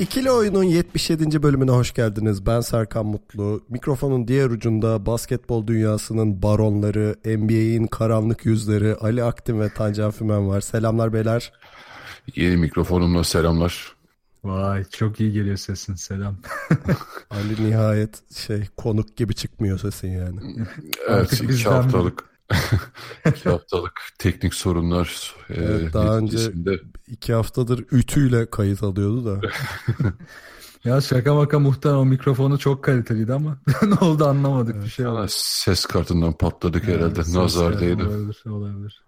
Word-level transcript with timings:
İkili 0.00 0.30
Oyun'un 0.30 0.62
77. 0.62 1.42
bölümüne 1.42 1.70
hoş 1.70 1.94
geldiniz. 1.94 2.46
Ben 2.46 2.60
Serkan 2.60 3.06
Mutlu. 3.06 3.64
Mikrofonun 3.68 4.28
diğer 4.28 4.50
ucunda 4.50 5.06
basketbol 5.06 5.66
dünyasının 5.66 6.42
baronları, 6.42 7.16
NBA'in 7.24 7.86
karanlık 7.86 8.46
yüzleri 8.46 8.94
Ali 8.94 9.24
Aktin 9.24 9.60
ve 9.60 9.68
Tancan 9.68 10.10
Fümen 10.10 10.48
var. 10.48 10.60
Selamlar 10.60 11.12
beyler. 11.12 11.52
Yeni 12.36 12.56
mikrofonumla 12.56 13.24
selamlar. 13.24 13.92
Vay 14.44 14.84
çok 14.84 15.20
iyi 15.20 15.32
geliyor 15.32 15.56
sesin 15.56 15.94
selam. 15.94 16.36
Ali 17.30 17.70
nihayet 17.70 18.36
şey 18.36 18.68
konuk 18.76 19.16
gibi 19.16 19.34
çıkmıyor 19.34 19.78
sesin 19.78 20.08
yani. 20.08 20.40
Evet 21.08 21.20
Artık 21.20 21.38
iki 21.38 21.48
bizden 21.48 21.72
haftalık 21.72 22.29
iki 23.30 23.48
haftalık 23.48 24.00
teknik 24.18 24.54
sorunlar 24.54 25.34
e, 25.50 25.54
Evet, 25.54 25.92
daha 25.94 26.16
önce- 26.16 26.36
neticesinde 26.36 26.80
İki 27.06 27.32
haftadır 27.34 27.84
ütüyle 27.92 28.50
kayıt 28.50 28.82
alıyordu 28.82 29.26
da. 29.26 29.40
Ya 30.84 31.00
şaka 31.00 31.34
maka 31.34 31.58
muhtemelen 31.58 31.98
o 31.98 32.04
mikrofonu 32.04 32.58
çok 32.58 32.84
kaliteliydi 32.84 33.32
ama 33.32 33.58
ne 33.82 33.94
oldu 33.94 34.26
anlamadık 34.26 34.84
bir 34.84 34.88
şey 34.88 35.06
oldu. 35.06 35.26
ses 35.28 35.86
kartından 35.86 36.32
patladık 36.32 36.84
herhalde. 36.84 37.24
Ses 37.24 37.34
Nazar 37.34 37.80
değdi. 37.80 38.02
Olabilir 38.04 38.42
olabilir. 38.50 39.02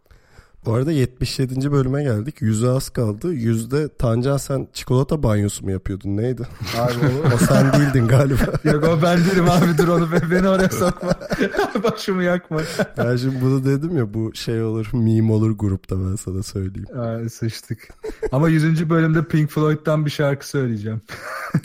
Bu 0.65 0.75
arada 0.75 0.93
77. 0.93 1.73
bölüme 1.73 2.03
geldik. 2.03 2.43
Yüze 2.43 2.69
az 2.69 2.89
kaldı. 2.91 3.33
Yüzde 3.33 3.89
Tancan 3.97 4.37
sen 4.37 4.69
çikolata 4.73 5.23
banyosu 5.23 5.65
mu 5.65 5.71
yapıyordun 5.71 6.17
neydi? 6.17 6.43
Abi 6.79 6.95
O 7.35 7.39
sen 7.39 7.73
değildin 7.73 8.09
galiba. 8.09 8.43
Yok 8.65 8.85
o 8.85 9.03
ben 9.03 9.19
değilim 9.19 9.51
abi 9.51 9.79
dur 9.79 9.89
onu 9.89 10.13
be- 10.13 10.31
beni 10.31 10.49
oraya 10.49 10.69
sokma. 10.69 11.15
Başımı 11.85 12.23
yakma. 12.23 12.61
Ben 12.99 13.17
şimdi 13.17 13.41
bunu 13.41 13.65
dedim 13.65 13.97
ya 13.97 14.15
bu 14.15 14.35
şey 14.35 14.63
olur 14.63 14.87
meme 14.93 15.33
olur 15.33 15.51
grupta 15.59 15.97
ben 16.11 16.17
sana 16.17 16.43
söyleyeyim. 16.43 16.99
Aa, 16.99 17.29
sıçtık. 17.29 17.89
Ama 18.33 18.49
100. 18.49 18.91
bölümde 18.91 19.25
Pink 19.25 19.51
Floyd'dan 19.51 20.07
bir 20.07 20.11
şarkı 20.11 20.49
söyleyeceğim. 20.49 21.01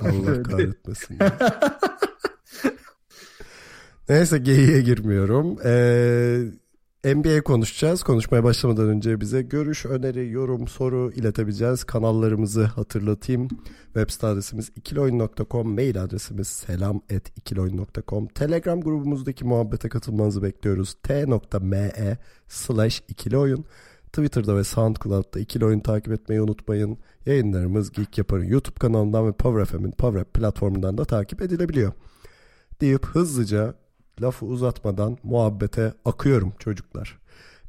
Allah 0.02 0.44
kahretmesin. 0.44 1.18
Neyse 4.10 4.38
geyiğe 4.38 4.82
girmiyorum. 4.82 5.58
Ee, 5.66 6.42
NBA 7.06 7.44
konuşacağız. 7.44 8.04
Konuşmaya 8.04 8.44
başlamadan 8.44 8.90
önce 8.90 9.22
bize 9.22 9.42
görüş, 9.42 9.86
öneri, 9.86 10.30
yorum, 10.30 10.68
soru 10.68 11.12
iletebileceğiz. 11.16 11.84
Kanallarımızı 11.84 12.64
hatırlatayım. 12.64 13.48
Web 13.86 14.10
site 14.10 14.28
adresimiz 14.28 14.72
ikiloyun.com, 14.76 15.76
mail 15.76 16.04
adresimiz 16.04 16.48
selam.ikiloyun.com. 16.48 18.28
Telegram 18.28 18.82
grubumuzdaki 18.82 19.46
muhabbete 19.46 19.90
katılmanızı 19.90 20.44
bekliyoruz. 20.44 20.94
t.me 21.04 22.18
slash 22.48 23.04
ikiloyun. 23.08 23.66
Twitter'da 24.06 24.58
ve 24.58 24.64
SoundCloud'da 24.64 25.40
ikili 25.40 25.66
oyun 25.66 25.80
takip 25.80 26.14
etmeyi 26.14 26.42
unutmayın. 26.42 26.98
Yayınlarımız 27.26 27.92
Geek 27.92 28.18
Yapar'ın 28.18 28.46
YouTube 28.46 28.80
kanalından 28.80 29.28
ve 29.28 29.32
Power 29.32 29.66
FM'in 29.66 29.92
Power 29.92 30.22
App 30.22 30.34
platformundan 30.34 30.98
da 30.98 31.06
takip 31.06 31.42
edilebiliyor. 31.42 31.94
Deyip 32.82 33.06
hızlıca 33.06 33.74
lafı 34.22 34.46
uzatmadan 34.46 35.18
muhabbete 35.24 35.94
akıyorum 36.06 36.54
çocuklar. 36.60 37.20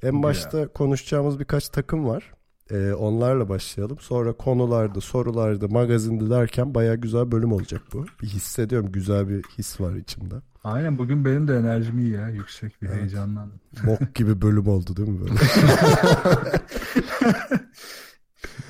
En 0.02 0.22
başta 0.22 0.68
konuşacağımız 0.68 1.40
birkaç 1.40 1.68
takım 1.68 2.06
var. 2.06 2.32
Ee, 2.70 2.92
onlarla 2.92 3.48
başlayalım. 3.48 3.98
Sonra 4.00 4.32
konularda, 4.32 5.00
sorularda, 5.00 5.68
magazinde 5.68 6.30
derken 6.30 6.74
baya 6.74 6.94
güzel 6.94 7.32
bölüm 7.32 7.52
olacak 7.52 7.82
bu. 7.92 8.06
Bir 8.22 8.26
hissediyorum. 8.26 8.92
Güzel 8.92 9.28
bir 9.28 9.42
his 9.42 9.80
var 9.80 9.94
içimde. 9.94 10.34
Aynen 10.64 10.98
bugün 10.98 11.24
benim 11.24 11.48
de 11.48 11.56
enerjim 11.56 11.98
iyi 11.98 12.12
ya 12.12 12.28
yüksek 12.28 12.82
bir 12.82 12.88
heyecanlandım. 12.88 13.60
Bok 13.86 14.14
gibi 14.14 14.42
bölüm 14.42 14.68
oldu 14.68 14.96
değil 14.96 15.08
mi 15.08 15.20
böyle? 15.20 15.34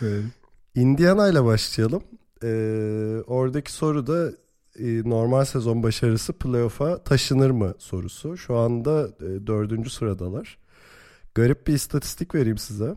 Böyle. 0.02 0.26
Indiana 0.74 1.28
ile 1.28 1.44
başlayalım. 1.44 2.02
Ee, 2.42 3.22
oradaki 3.26 3.72
soru 3.72 4.06
da 4.06 4.32
e, 4.78 5.10
normal 5.10 5.44
sezon 5.44 5.82
başarısı 5.82 6.32
playoff'a 6.32 6.98
taşınır 7.04 7.50
mı 7.50 7.74
sorusu. 7.78 8.36
Şu 8.36 8.56
anda 8.56 9.08
e, 9.20 9.46
dördüncü 9.46 9.90
sıradalar. 9.90 10.58
Garip 11.34 11.66
bir 11.66 11.72
istatistik 11.72 12.34
vereyim 12.34 12.58
size. 12.58 12.96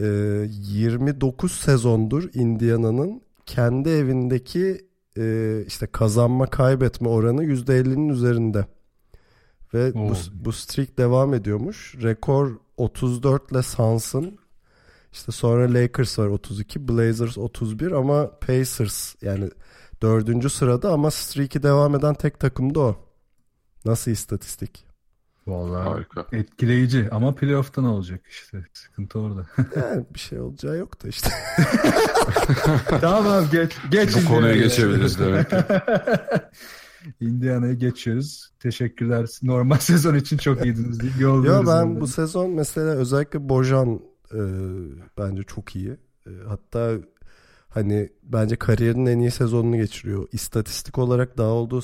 Ee, 0.00 0.04
29 0.50 1.52
sezondur 1.52 2.30
Indiana'nın 2.34 3.22
kendi 3.46 3.88
evindeki 3.88 4.88
e, 5.18 5.58
işte 5.66 5.86
kazanma 5.86 6.46
kaybetme 6.46 7.08
oranı 7.08 7.44
%50'nin 7.44 8.08
üzerinde. 8.08 8.66
Ve 9.74 9.94
bu, 9.94 9.98
Oo. 9.98 10.14
bu 10.34 10.52
streak 10.52 10.98
devam 10.98 11.34
ediyormuş. 11.34 11.94
Rekor 12.02 12.56
34 12.76 13.52
ile 13.52 13.62
Suns'ın 13.62 14.38
işte 15.12 15.32
sonra 15.32 15.74
Lakers 15.74 16.18
var 16.18 16.26
32, 16.26 16.88
Blazers 16.88 17.38
31 17.38 17.92
ama 17.92 18.30
Pacers 18.30 19.14
yani 19.22 19.50
dördüncü 20.02 20.50
sırada 20.50 20.92
ama 20.92 21.10
streak'i 21.10 21.62
devam 21.62 21.94
eden 21.94 22.14
tek 22.14 22.40
takım 22.40 22.74
da 22.74 22.80
o. 22.80 22.96
Nasıl 23.84 24.10
istatistik? 24.10 24.86
Vallahi 25.46 25.88
Harika. 25.88 26.26
etkileyici 26.32 27.08
ama 27.10 27.34
playoff'tan 27.34 27.84
olacak 27.84 28.20
işte. 28.28 28.64
Sıkıntı 28.72 29.18
orada. 29.18 29.46
Yani 29.76 30.04
bir 30.14 30.18
şey 30.18 30.40
olacağı 30.40 30.76
yok 30.76 31.04
da 31.04 31.08
işte. 31.08 31.30
tamam 33.00 33.26
abi 33.26 33.50
geç. 33.50 33.72
geç 33.90 34.16
Bu 34.16 34.28
konuya 34.28 34.56
geçebiliriz 34.56 35.18
demek 35.18 35.50
ki. 35.50 35.56
Indiana'ya 37.20 37.74
geçiyoruz. 37.74 38.50
Teşekkürler. 38.60 39.26
Normal 39.42 39.78
sezon 39.78 40.14
için 40.14 40.38
çok 40.38 40.64
iyiydiniz. 40.64 41.00
İyi 41.00 41.22
Yo 41.22 41.44
ben 41.66 41.76
yani. 41.76 42.00
bu 42.00 42.06
sezon 42.06 42.50
mesela 42.50 42.90
özellikle 42.90 43.48
Bojan 43.48 44.00
e, 44.32 44.40
bence 45.18 45.42
çok 45.42 45.76
iyi. 45.76 45.96
E, 46.26 46.30
hatta 46.48 46.92
hani 47.74 48.08
bence 48.22 48.56
kariyerinin 48.56 49.06
en 49.06 49.18
iyi 49.18 49.30
sezonunu 49.30 49.76
geçiriyor. 49.76 50.28
İstatistik 50.32 50.98
olarak 50.98 51.38
daha 51.38 51.48
olduğu 51.48 51.80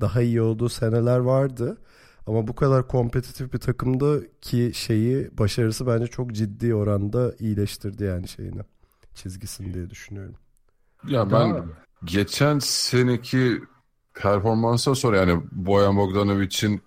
daha 0.00 0.22
iyi 0.22 0.40
olduğu 0.42 0.68
seneler 0.68 1.18
vardı. 1.18 1.78
Ama 2.26 2.48
bu 2.48 2.54
kadar 2.54 2.88
kompetitif 2.88 3.52
bir 3.52 3.58
takımda 3.58 4.20
ki 4.40 4.72
şeyi 4.74 5.38
başarısı 5.38 5.86
bence 5.86 6.06
çok 6.06 6.32
ciddi 6.32 6.74
oranda 6.74 7.34
iyileştirdi 7.38 8.04
yani 8.04 8.28
şeyini 8.28 8.60
çizgisini 9.14 9.74
diye 9.74 9.90
düşünüyorum. 9.90 10.34
Ya 11.08 11.32
ben 11.32 11.64
geçen 12.04 12.58
seneki 12.58 13.62
performansa 14.14 14.94
sonra 14.94 15.16
yani 15.16 15.42
Boyan 15.52 15.96
Bogdanovic'in 15.96 16.82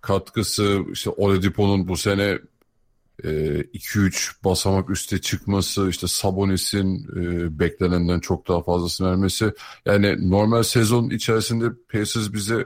katkısı 0.00 0.84
işte 0.92 1.10
Oladipo'nun 1.10 1.88
bu 1.88 1.96
sene 1.96 2.38
2-3 3.22 4.44
basamak 4.44 4.90
üste 4.90 5.20
çıkması 5.20 5.88
işte 5.88 6.06
Sabonis'in 6.06 7.08
e, 7.16 7.58
beklenenden 7.58 8.20
çok 8.20 8.48
daha 8.48 8.62
fazlasını 8.62 9.10
vermesi. 9.10 9.52
Yani 9.86 10.30
normal 10.30 10.62
sezon 10.62 11.10
içerisinde 11.10 11.64
Pacers 11.92 12.32
bize 12.32 12.64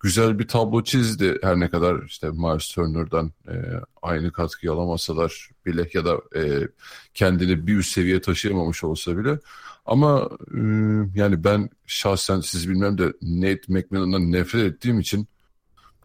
güzel 0.00 0.38
bir 0.38 0.48
tablo 0.48 0.84
çizdi. 0.84 1.38
Her 1.42 1.60
ne 1.60 1.70
kadar 1.70 2.02
işte 2.02 2.30
Miles 2.30 2.68
Turner'dan 2.68 3.32
e, 3.48 3.54
aynı 4.02 4.32
katkıyı 4.32 4.72
alamasalar 4.72 5.50
bile 5.66 5.90
ya 5.94 6.04
da 6.04 6.20
e, 6.36 6.68
kendini 7.14 7.66
bir 7.66 7.76
üst 7.76 7.92
seviye 7.92 8.20
taşıyamamış 8.20 8.84
olsa 8.84 9.18
bile. 9.18 9.38
Ama 9.86 10.28
e, 10.54 10.60
yani 11.14 11.44
ben 11.44 11.70
şahsen 11.86 12.40
siz 12.40 12.68
bilmem 12.68 12.98
de 12.98 13.12
Nate 13.22 13.62
McMillan'dan 13.68 14.32
nefret 14.32 14.72
ettiğim 14.72 15.00
için 15.00 15.28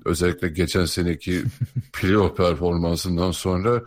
özellikle 0.05 0.49
geçen 0.49 0.85
seneki 0.85 1.43
playoff 1.93 2.37
performansından 2.37 3.31
sonra 3.31 3.81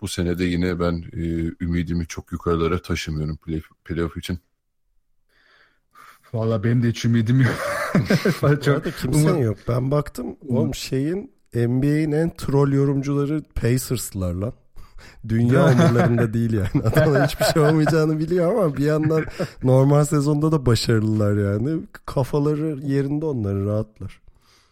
bu 0.00 0.08
senede 0.08 0.44
yine 0.44 0.80
ben 0.80 1.04
e, 1.12 1.52
ümidimi 1.64 2.06
çok 2.06 2.32
yukarılara 2.32 2.82
taşımıyorum 2.82 3.36
play, 3.36 3.62
playoff 3.84 4.16
için. 4.16 4.38
Valla 6.32 6.64
benim 6.64 6.82
de 6.82 6.88
hiç 6.88 7.04
ümidim 7.04 7.40
yok. 7.40 7.54
Çok, 8.42 8.44
arada 8.44 8.90
kimsenin 8.90 9.38
yok. 9.38 9.58
Ben 9.68 9.90
baktım 9.90 10.36
oğlum 10.48 10.74
şeyin 10.74 11.32
NBA'in 11.54 12.12
en 12.12 12.36
troll 12.36 12.72
yorumcuları 12.72 13.42
Pacers'lar 13.54 14.34
lan. 14.34 14.52
Dünya 15.28 15.72
umurlarında 15.72 16.34
değil 16.34 16.52
yani. 16.52 16.84
Adamlar 16.84 17.28
hiçbir 17.28 17.44
şey 17.44 17.62
olmayacağını 17.62 18.18
biliyor 18.18 18.52
ama 18.52 18.76
bir 18.76 18.84
yandan 18.84 19.24
normal 19.62 20.04
sezonda 20.04 20.52
da 20.52 20.66
başarılılar 20.66 21.52
yani. 21.52 21.82
Kafaları 22.06 22.78
yerinde 22.82 23.26
onların 23.26 23.66
rahatlar. 23.66 24.21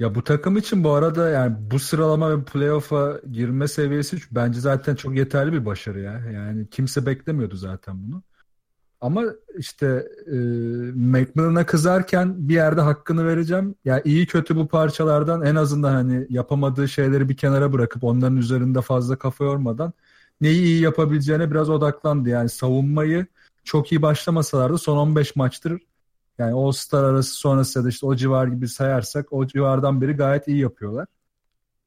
Ya 0.00 0.14
bu 0.14 0.24
takım 0.24 0.56
için 0.56 0.84
bu 0.84 0.92
arada 0.92 1.30
yani 1.30 1.56
bu 1.70 1.78
sıralama 1.78 2.38
ve 2.38 2.44
playoff'a 2.44 3.20
girme 3.32 3.68
seviyesi 3.68 4.18
bence 4.30 4.60
zaten 4.60 4.94
çok 4.94 5.16
yeterli 5.16 5.52
bir 5.52 5.66
başarı 5.66 6.00
ya. 6.00 6.12
Yani 6.32 6.70
kimse 6.70 7.06
beklemiyordu 7.06 7.56
zaten 7.56 7.96
bunu. 8.06 8.22
Ama 9.00 9.24
işte 9.58 10.08
e, 10.26 10.36
McMillan'a 10.94 11.66
kızarken 11.66 12.48
bir 12.48 12.54
yerde 12.54 12.80
hakkını 12.80 13.26
vereceğim. 13.26 13.74
Yani 13.84 14.02
iyi 14.04 14.26
kötü 14.26 14.56
bu 14.56 14.68
parçalardan 14.68 15.42
en 15.42 15.54
azından 15.54 15.92
hani 15.92 16.26
yapamadığı 16.30 16.88
şeyleri 16.88 17.28
bir 17.28 17.36
kenara 17.36 17.72
bırakıp 17.72 18.04
onların 18.04 18.36
üzerinde 18.36 18.80
fazla 18.82 19.18
kafa 19.18 19.44
yormadan 19.44 19.92
neyi 20.40 20.62
iyi 20.62 20.82
yapabileceğine 20.82 21.50
biraz 21.50 21.70
odaklandı. 21.70 22.28
Yani 22.28 22.48
savunmayı 22.48 23.26
çok 23.64 23.92
iyi 23.92 24.02
başlamasalar 24.02 24.72
da 24.72 24.78
son 24.78 24.96
15 24.96 25.36
maçtır 25.36 25.80
yani 26.40 26.52
All 26.54 26.72
Star 26.72 27.04
arası 27.04 27.34
sonrası 27.34 27.84
da 27.84 27.88
işte 27.88 28.06
o 28.06 28.16
civar 28.16 28.46
gibi 28.46 28.68
sayarsak 28.68 29.32
o 29.32 29.46
civardan 29.46 30.00
beri 30.00 30.12
gayet 30.12 30.48
iyi 30.48 30.58
yapıyorlar. 30.58 31.06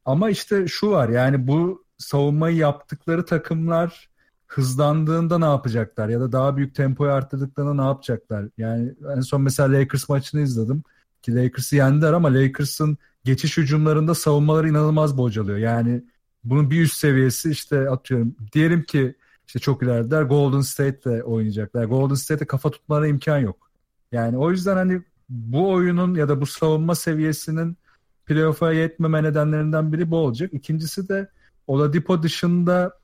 Ama 0.05 0.29
işte 0.29 0.67
şu 0.67 0.91
var 0.91 1.09
yani 1.09 1.47
bu 1.47 1.85
savunmayı 1.97 2.57
yaptıkları 2.57 3.25
takımlar 3.25 4.09
hızlandığında 4.47 5.39
ne 5.39 5.45
yapacaklar 5.45 6.09
ya 6.09 6.19
da 6.19 6.31
daha 6.31 6.57
büyük 6.57 6.75
tempoyu 6.75 7.11
arttırdıklarında 7.11 7.73
ne 7.73 7.87
yapacaklar? 7.87 8.45
Yani 8.57 8.93
en 9.15 9.21
son 9.21 9.41
mesela 9.41 9.79
Lakers 9.79 10.09
maçını 10.09 10.41
izledim 10.41 10.83
ki 11.21 11.35
Lakers'ı 11.35 11.75
yendiler 11.75 12.13
ama 12.13 12.33
Lakers'ın 12.33 12.97
geçiş 13.23 13.57
hücumlarında 13.57 14.15
savunmaları 14.15 14.69
inanılmaz 14.69 15.17
bocalıyor. 15.17 15.57
Yani 15.57 16.03
bunun 16.43 16.71
bir 16.71 16.81
üst 16.81 16.95
seviyesi 16.95 17.51
işte 17.51 17.89
atıyorum 17.89 18.35
diyelim 18.53 18.83
ki 18.83 19.15
işte 19.47 19.59
çok 19.59 19.83
ilerideler 19.83 20.23
Golden 20.23 20.61
State'le 20.61 21.23
oynayacaklar. 21.23 21.85
Golden 21.85 22.15
State'e 22.15 22.47
kafa 22.47 22.71
tutmalarına 22.71 23.07
imkan 23.07 23.37
yok. 23.37 23.72
Yani 24.13 24.37
o 24.37 24.51
yüzden 24.51 24.75
hani 24.75 25.01
bu 25.29 25.71
oyunun 25.71 26.15
ya 26.15 26.29
da 26.29 26.41
bu 26.41 26.45
savunma 26.45 26.95
seviyesinin 26.95 27.77
playoff'a 28.25 28.73
yetmeme 28.73 29.23
nedenlerinden 29.23 29.93
biri 29.93 30.11
bu 30.11 30.17
olacak. 30.17 30.53
İkincisi 30.53 31.09
de 31.09 31.29
Oladipo 31.67 32.23
dışında 32.23 32.99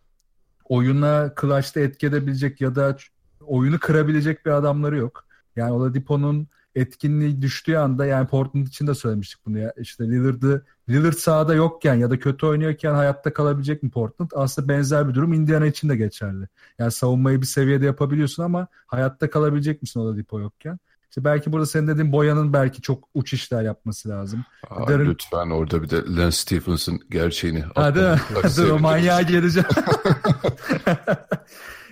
oyuna 0.65 1.33
clutch'ta 1.41 1.79
etki 1.79 2.07
edebilecek 2.07 2.61
ya 2.61 2.75
da 2.75 2.97
oyunu 3.41 3.79
kırabilecek 3.79 4.45
bir 4.45 4.51
adamları 4.51 4.97
yok. 4.97 5.25
Yani 5.55 5.71
Oladipo'nun 5.71 6.47
etkinliği 6.75 7.41
düştüğü 7.41 7.75
anda 7.75 8.05
yani 8.05 8.27
Portland 8.27 8.67
için 8.67 8.87
de 8.87 8.93
söylemiştik 8.93 9.45
bunu 9.45 9.59
ya. 9.59 9.73
İşte 9.77 10.03
Lillard'ı 10.03 10.65
Lillard 10.89 11.13
sahada 11.13 11.53
yokken 11.53 11.95
ya 11.95 12.11
da 12.11 12.19
kötü 12.19 12.45
oynuyorken 12.45 12.93
hayatta 12.93 13.33
kalabilecek 13.33 13.83
mi 13.83 13.89
Portland? 13.89 14.29
Aslında 14.35 14.67
benzer 14.67 15.09
bir 15.09 15.13
durum 15.13 15.33
Indiana 15.33 15.65
için 15.65 15.89
de 15.89 15.95
geçerli. 15.95 16.47
Yani 16.79 16.91
savunmayı 16.91 17.41
bir 17.41 17.45
seviyede 17.45 17.85
yapabiliyorsun 17.85 18.43
ama 18.43 18.67
hayatta 18.87 19.29
kalabilecek 19.29 19.81
misin 19.81 19.99
Oladipo 19.99 20.39
yokken? 20.39 20.79
İşte 21.09 21.23
belki 21.23 21.51
burada 21.51 21.65
senin 21.65 21.87
dediğin 21.87 22.11
Boyan'ın 22.11 22.53
belki 22.53 22.81
çok 22.81 23.09
uç 23.13 23.33
işler 23.33 23.63
yapması 23.63 24.09
lazım. 24.09 24.45
Aa, 24.69 24.83
Darren- 24.87 25.05
Lütfen 25.09 25.49
orada 25.49 25.83
bir 25.83 25.89
de 25.89 25.95
Lance 26.15 26.31
Stephenson 26.37 26.99
gerçeğini 27.09 27.61
Ha, 27.75 27.95
değil 27.95 28.05
mi? 28.05 28.11
atlamak 28.11 28.43
Dur 28.57 28.69
o 28.69 28.79
manyağa 28.79 29.21
geleceğim. 29.21 29.67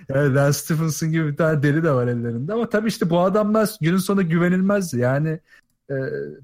yani 0.08 0.34
Lance 0.34 0.52
Stephenson 0.58 1.10
gibi 1.10 1.32
bir 1.32 1.36
tane 1.36 1.62
deli 1.62 1.82
de 1.82 1.90
var 1.92 2.06
ellerinde. 2.06 2.52
Ama 2.52 2.68
tabii 2.68 2.88
işte 2.88 3.10
bu 3.10 3.20
adamlar 3.20 3.70
günün 3.80 3.96
sonunda 3.98 4.22
güvenilmez. 4.22 4.94
Yani 4.94 5.40
e, 5.90 5.94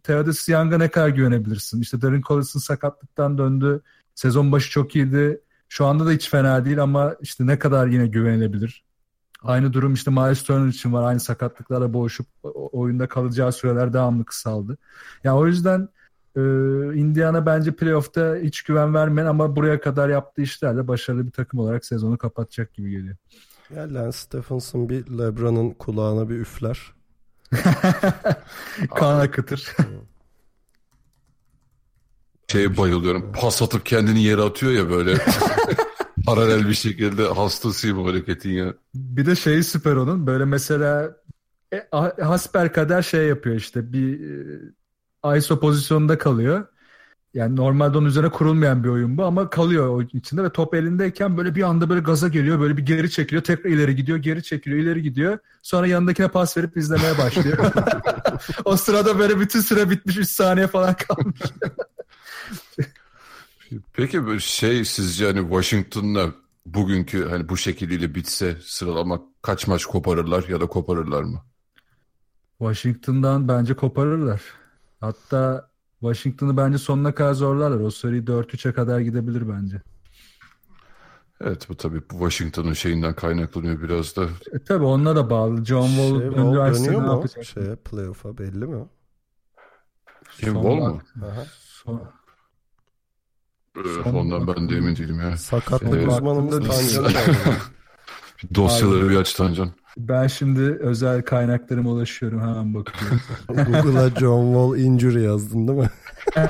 Theodosius 0.03 0.49
Young'a 0.49 0.79
ne 0.79 0.89
kadar 0.89 1.09
güvenebilirsin? 1.09 1.81
İşte 1.81 2.03
Darren 2.03 2.23
Collinson 2.29 2.61
sakatlıktan 2.61 3.39
döndü. 3.39 3.83
Sezon 4.15 4.53
başı 4.53 4.71
çok 4.71 4.97
iyiydi. 4.97 5.41
Şu 5.69 5.87
anda 5.87 6.07
da 6.07 6.11
hiç 6.11 6.31
fena 6.31 6.65
değil 6.65 6.83
ama 6.83 7.15
işte 7.21 7.47
ne 7.47 7.59
kadar 7.59 7.87
yine 7.87 8.07
güvenilebilir? 8.07 8.85
Aynı 9.45 9.73
durum 9.73 9.95
işte 9.95 10.11
Miles 10.11 10.43
Turner 10.43 10.69
için 10.69 10.93
var. 10.93 11.03
Aynı 11.03 11.21
sakatlıklarla 11.21 11.93
boğuşup 11.93 12.27
oyunda 12.73 13.09
kalacağı 13.09 13.53
süreler 13.53 13.93
devamlı 13.93 14.25
kısaldı. 14.25 14.79
Ya 15.25 15.37
o 15.37 15.47
yüzden 15.47 15.89
ee, 16.37 16.41
Indiana 16.95 17.47
bence 17.47 17.73
playoff'ta 17.73 18.37
hiç 18.37 18.63
güven 18.63 18.95
vermeyen 18.95 19.27
ama 19.27 19.57
buraya 19.57 19.81
kadar 19.81 20.09
yaptığı 20.09 20.43
işlerle 20.43 20.89
başarılı 20.89 21.27
bir 21.27 21.31
takım 21.31 21.61
olarak 21.61 21.85
sezonu 21.85 22.19
kapatacak 22.19 22.75
gibi 22.75 22.91
geliyor. 22.91 23.17
Ya 23.77 23.95
Lance 23.95 24.17
Stephenson 24.17 24.89
bir 24.89 25.07
LeBron'un 25.19 25.71
kulağına 25.71 26.29
bir 26.29 26.35
üfler. 26.35 26.93
kan 28.95 29.21
akıtır. 29.21 29.77
Şeye 32.49 32.77
bayılıyorum. 32.77 33.33
Pas 33.33 33.63
atıp 33.63 33.87
kendini 33.87 34.23
yere 34.23 34.43
atıyor 34.43 34.73
ya 34.73 34.91
böyle. 34.91 35.19
Paralel 36.27 36.69
bir 36.69 36.75
şekilde 36.75 37.27
hastasıyım 37.27 37.99
o 37.99 38.07
hareketin 38.07 38.51
ya. 38.51 38.75
bir 38.95 39.27
de 39.27 39.37
şeyi 39.37 39.65
süper 39.65 39.97
onun. 39.97 40.27
Böyle 40.27 40.45
mesela 40.45 41.17
e, 41.73 41.89
a- 41.93 42.29
hasbelkader 42.29 43.03
şey 43.03 43.27
yapıyor 43.27 43.57
işte 43.57 43.93
bir 43.93 44.21
e, 45.25 45.39
ISO 45.39 45.61
pozisyonunda 45.61 46.19
kalıyor. 46.19 46.67
Yani 47.35 47.57
normalde 47.57 47.99
onun 47.99 48.07
üzerine 48.07 48.31
kurulmayan 48.31 48.85
bir 48.85 48.89
oyun 48.89 49.19
bu 49.19 49.25
ama 49.25 49.51
kalıyor 49.51 49.89
o 49.89 50.03
içinde 50.03 50.43
ve 50.43 50.53
top 50.53 50.75
elindeyken 50.75 51.37
böyle 51.37 51.55
bir 51.55 51.63
anda 51.63 51.89
böyle 51.91 52.01
gaza 52.01 52.29
geliyor. 52.29 52.61
Böyle 52.61 52.77
bir 52.77 52.87
geri 52.87 53.11
çekiliyor. 53.11 53.43
Tekrar 53.43 53.71
ileri 53.71 53.97
gidiyor. 53.97 54.19
Geri 54.19 54.43
çekiliyor. 54.43 54.83
ileri 54.83 55.03
gidiyor. 55.03 55.39
Sonra 55.63 55.87
yanındakine 55.87 56.29
pas 56.29 56.57
verip 56.57 56.77
izlemeye 56.77 57.19
başlıyor. 57.19 57.59
o 58.65 58.77
sırada 58.77 59.19
böyle 59.19 59.41
bütün 59.41 59.61
süre 59.61 59.91
bitmiş 59.91 60.17
3 60.17 60.29
saniye 60.29 60.67
falan 60.67 60.95
kalmış. 60.95 61.41
Peki 63.93 64.23
şey 64.41 64.85
sizce 64.85 65.27
hani 65.27 65.41
Washington'la 65.41 66.33
bugünkü 66.67 67.29
hani 67.29 67.49
bu 67.49 67.57
şekliyle 67.57 68.15
bitse 68.15 68.57
sıralama 68.63 69.23
kaç 69.43 69.67
maç 69.67 69.85
koparırlar 69.85 70.45
ya 70.49 70.61
da 70.61 70.67
koparırlar 70.67 71.23
mı? 71.23 71.43
Washington'dan 72.59 73.49
bence 73.49 73.75
koparırlar. 73.75 74.43
Hatta 75.01 75.71
Washington'ı 76.01 76.57
bence 76.57 76.79
sonuna 76.79 77.15
kadar 77.15 77.35
zorlarlar. 77.35 77.81
O 77.81 77.91
seri 77.91 78.27
4-3'e 78.27 78.73
kadar 78.73 79.01
gidebilir 79.01 79.49
bence. 79.49 79.83
Evet 81.41 81.69
bu 81.69 81.77
tabii 81.77 82.01
bu 82.11 82.13
Washington'ın 82.15 82.73
şeyinden 82.73 83.15
kaynaklanıyor 83.15 83.83
biraz 83.83 84.17
da. 84.17 84.25
E, 84.53 84.59
tabii 84.65 84.85
onunla 84.85 85.17
da 85.17 85.31
bağlı. 85.31 85.65
John 85.65 85.87
Wall 85.87 86.21
Şey, 86.21 86.29
Wall 86.29 86.57
Arsenal 86.57 86.87
dönüyor 86.87 87.07
ne 87.07 87.13
yapacak? 87.13 87.45
Şeye 87.45 87.77
playoff'a 87.77 88.39
belli 88.39 88.67
mi? 88.67 88.85
Kim 90.39 90.55
Wall 90.55 90.77
mu? 90.77 91.01
Aha. 91.23 91.45
son- 91.59 92.03
Son- 93.83 94.15
Ondan 94.15 94.47
ben 94.47 94.69
de 94.69 94.77
emin 94.77 94.97
değilim 94.97 95.21
ya. 95.21 95.37
Sakatlık 95.37 95.95
Evet. 95.95 96.09
Tancan'ı 96.09 96.69
bağlı. 96.69 97.13
Dosyaları 98.55 99.11
bir 99.11 99.17
aç 99.17 99.33
Tancan. 99.35 99.71
Ben 99.97 100.27
şimdi 100.27 100.61
özel 100.61 101.23
kaynaklarıma 101.23 101.91
ulaşıyorum. 101.91 102.41
Hemen 102.41 102.75
bakıyorum. 102.75 103.21
Google'a 103.49 104.11
John 104.11 104.45
Wall 104.53 104.85
injury 104.85 105.23
yazdın 105.23 105.69
değil 105.69 105.79
mi? 105.79 105.91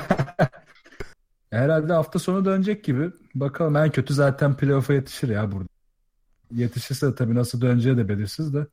Herhalde 1.49 1.93
hafta 1.93 2.19
sonu 2.19 2.45
dönecek 2.45 2.83
gibi. 2.83 3.11
Bakalım 3.35 3.75
en 3.75 3.89
kötü 3.91 4.13
zaten 4.13 4.57
playoff'a 4.57 4.93
yetişir 4.93 5.29
ya 5.29 5.51
burada. 5.51 5.67
Yetişirse 6.51 7.15
tabii 7.15 7.35
nasıl 7.35 7.61
döneceği 7.61 7.97
de 7.97 8.09
belirsiz 8.09 8.53
de. 8.53 8.67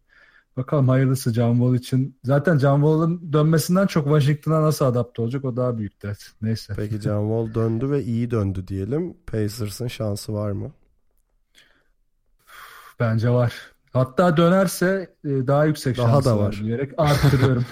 Bakalım 0.57 0.89
hayırlısı 0.89 1.33
John 1.35 1.53
Wall 1.55 1.75
için. 1.75 2.19
Zaten 2.25 2.59
John 2.59 2.77
Wall'ın 2.81 3.33
dönmesinden 3.33 3.87
çok 3.87 4.05
Washington'a 4.05 4.63
nasıl 4.63 4.85
adapte 4.85 5.23
olacak 5.23 5.45
o 5.45 5.57
daha 5.57 5.79
büyük 5.79 6.03
dert. 6.03 6.19
Neyse. 6.43 6.73
Peki 6.77 7.01
John 7.01 7.29
Wall 7.49 7.63
döndü 7.63 7.91
ve 7.91 8.03
iyi 8.03 8.31
döndü 8.31 8.69
diyelim. 8.69 9.17
Pacers'ın 9.27 9.89
şansı 9.89 10.35
var 10.35 10.51
mı? 10.51 10.73
Bence 13.01 13.31
var. 13.31 13.55
Hatta 13.93 14.37
dönerse 14.37 15.15
e, 15.25 15.29
daha 15.29 15.65
yüksek 15.65 15.97
Daha 15.99 16.11
şansı 16.13 16.29
da 16.31 16.39
var 16.39 16.45
var. 16.47 16.61
diyerek 16.63 16.93
arttırıyorum. 16.99 17.65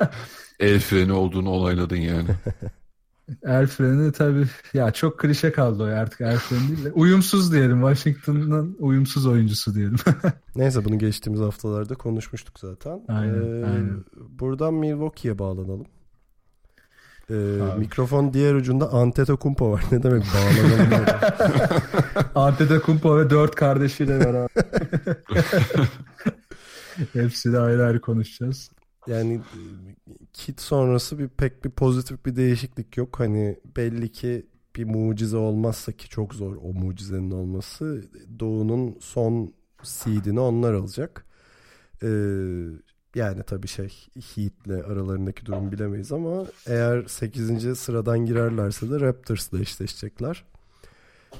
El 0.60 0.80
freni 0.80 1.12
olduğunu 1.12 1.50
onayladın 1.50 1.96
yani. 1.96 2.28
El 3.42 3.66
freni 3.66 4.12
tabii 4.12 4.46
ya 4.74 4.90
çok 4.90 5.18
klişe 5.18 5.52
kaldı 5.52 5.82
o 5.82 5.86
ya 5.86 6.00
artık 6.00 6.20
el 6.20 6.36
freni 6.38 6.68
değil 6.68 6.84
de. 6.84 6.92
Uyumsuz 6.92 7.52
diyelim. 7.52 7.80
Washington'ın 7.80 8.76
uyumsuz 8.78 9.26
oyuncusu 9.26 9.74
diyelim. 9.74 9.96
Neyse 10.56 10.84
bunu 10.84 10.98
geçtiğimiz 10.98 11.40
haftalarda 11.40 11.94
konuşmuştuk 11.94 12.58
zaten. 12.60 13.00
Aynen, 13.08 13.34
Ee, 13.34 13.66
aynen. 13.66 14.04
Buradan 14.38 14.74
Milwaukee'ye 14.74 15.38
bağlanalım. 15.38 15.86
Ee, 17.30 17.34
Abi. 17.62 17.78
mikrofon 17.80 18.32
diğer 18.32 18.54
ucunda 18.54 18.92
Antetokounmpo 18.92 19.72
var. 19.72 19.84
Ne 19.92 20.02
demek 20.02 20.24
bağlanalım? 20.34 21.06
Antetokounmpo 22.34 23.18
ve 23.18 23.30
dört 23.30 23.54
kardeşiyle 23.54 24.20
beraber. 24.20 24.48
Hepsiyle 27.12 27.58
ayrı 27.58 27.86
ayrı 27.86 28.00
konuşacağız. 28.00 28.70
Yani 29.06 29.34
e, 29.34 29.62
kit 30.32 30.60
sonrası 30.60 31.18
bir 31.18 31.28
pek 31.28 31.64
bir 31.64 31.70
pozitif 31.70 32.26
bir 32.26 32.36
değişiklik 32.36 32.96
yok. 32.96 33.20
Hani 33.20 33.60
belli 33.76 34.12
ki 34.12 34.46
bir 34.76 34.84
mucize 34.84 35.36
olmazsa 35.36 35.92
ki 35.92 36.08
çok 36.08 36.34
zor 36.34 36.56
o 36.56 36.72
mucizenin 36.72 37.30
olması. 37.30 38.04
Doğu'nun 38.38 38.96
son 39.00 39.54
seedini 39.82 40.40
onlar 40.40 40.74
alacak. 40.74 41.26
Ee, 42.02 42.08
yani 43.14 43.42
tabii 43.42 43.68
şey 43.68 44.08
Heat'le 44.34 44.86
aralarındaki 44.86 45.46
durum 45.46 45.72
bilemeyiz 45.72 46.12
ama 46.12 46.46
eğer 46.66 47.04
8. 47.04 47.78
sıradan 47.78 48.26
girerlerse 48.26 48.90
de 48.90 49.00
Raptors'la 49.00 49.60
eşleşecekler. 49.60 50.44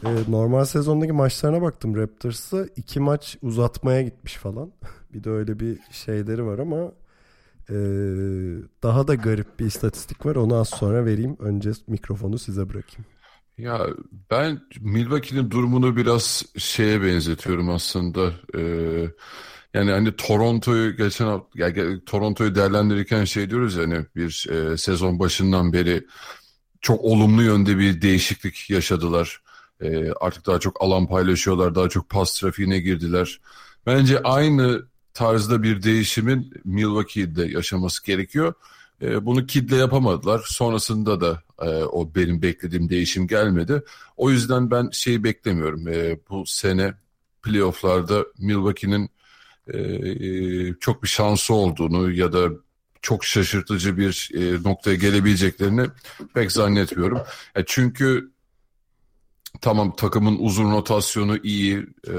Ee, 0.05 0.09
normal 0.29 0.65
sezondaki 0.65 1.13
maçlarına 1.13 1.63
baktım 1.63 1.97
Raptors'la 1.97 2.67
iki 2.77 3.01
maç 3.01 3.39
uzatmaya 3.43 4.03
gitmiş 4.03 4.37
falan. 4.37 4.73
bir 5.15 5.25
de 5.25 5.31
öyle 5.31 5.61
bir 5.61 5.79
şeyleri 5.91 6.47
var 6.47 6.59
ama 6.59 6.93
e, 7.71 7.77
daha 8.83 9.09
da 9.09 9.15
garip 9.15 9.61
bir 9.61 9.67
istatistik 9.67 10.27
var. 10.27 10.37
Onu 10.37 10.55
az 10.55 10.69
sonra 10.69 11.05
vereyim. 11.05 11.37
Önce 11.39 11.71
mikrofonu 11.87 12.39
size 12.39 12.69
bırakayım. 12.69 13.07
Ya 13.59 13.87
ben 14.31 14.61
Milwaukee'nin 14.81 15.51
durumunu 15.51 15.97
biraz 15.97 16.45
şeye 16.57 17.03
benzetiyorum 17.03 17.71
aslında. 17.71 18.33
Ee, 18.57 19.11
yani 19.75 19.91
hani 19.91 20.17
Toronto'yu 20.17 20.97
geçen 20.97 21.27
hafta 21.27 21.49
yani 21.55 22.05
Toronto'yu 22.05 22.55
değerlendirirken 22.55 23.25
şey 23.25 23.51
diyoruz 23.51 23.77
ya 23.77 23.83
hani 23.83 24.07
bir 24.17 24.47
e, 24.51 24.77
sezon 24.77 25.19
başından 25.19 25.73
beri 25.73 26.07
çok 26.81 27.05
olumlu 27.05 27.43
yönde 27.43 27.79
bir 27.79 28.03
değişiklik 28.03 28.71
yaşadılar. 28.71 29.43
E, 29.81 30.13
artık 30.13 30.47
daha 30.47 30.61
çok 30.61 30.83
alan 30.83 31.07
paylaşıyorlar, 31.07 31.75
daha 31.75 31.89
çok 31.89 32.11
pas 32.11 32.41
trafiğine 32.41 32.79
girdiler. 32.79 33.41
Bence 33.87 34.23
aynı 34.23 34.90
tarzda 35.15 35.63
bir 35.63 35.83
değişimin 35.83 36.53
Milwaukee'de 36.65 37.45
yaşaması 37.45 38.07
gerekiyor. 38.07 38.55
E, 39.03 39.27
bunu 39.27 39.47
Kid'le 39.47 39.73
yapamadılar. 39.73 40.43
Sonrasında 40.47 41.21
da 41.21 41.43
e, 41.63 41.69
o 41.85 42.15
benim 42.15 42.43
beklediğim 42.43 42.89
değişim 42.89 43.27
gelmedi. 43.27 43.83
O 44.17 44.31
yüzden 44.31 44.71
ben 44.71 44.91
şeyi 44.93 45.25
beklemiyorum. 45.25 45.89
E, 45.89 46.19
bu 46.31 46.47
sene 46.47 46.95
playofflarda 47.43 48.25
Milwaukee'nin 48.39 49.11
e, 49.69 49.79
e, 49.79 50.75
çok 50.81 51.03
bir 51.03 51.09
şansı 51.09 51.55
olduğunu 51.55 52.13
ya 52.13 52.33
da 52.33 52.49
çok 53.03 53.25
şaşırtıcı 53.25 53.97
bir 53.97 54.31
e, 54.35 54.63
noktaya 54.63 54.97
gelebileceklerini 54.97 55.87
pek 56.35 56.53
zannetmiyorum. 56.53 57.19
E, 57.55 57.65
çünkü 57.67 58.31
tamam 59.61 59.97
takımın 59.97 60.37
uzun 60.39 60.73
rotasyonu 60.73 61.39
iyi, 61.43 61.87
e, 62.09 62.15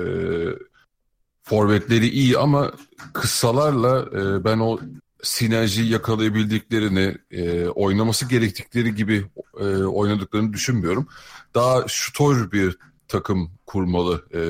forvetleri 1.52 2.10
iyi 2.10 2.38
ama 2.38 2.72
kısalarla 3.14 4.06
e, 4.20 4.44
ben 4.44 4.60
o 4.60 4.80
sinerjiyi 5.24 5.92
yakalayabildiklerini, 5.92 7.18
e, 7.32 7.68
oynaması 7.68 8.30
gerektikleri 8.30 8.96
gibi 8.96 9.26
e, 9.60 9.66
oynadıklarını 9.84 10.54
düşünmüyorum. 10.54 11.08
Daha 11.56 11.88
şutör 11.88 12.52
bir 12.52 12.78
takım 13.08 13.52
kurmalı 13.66 14.26
e, 14.34 14.42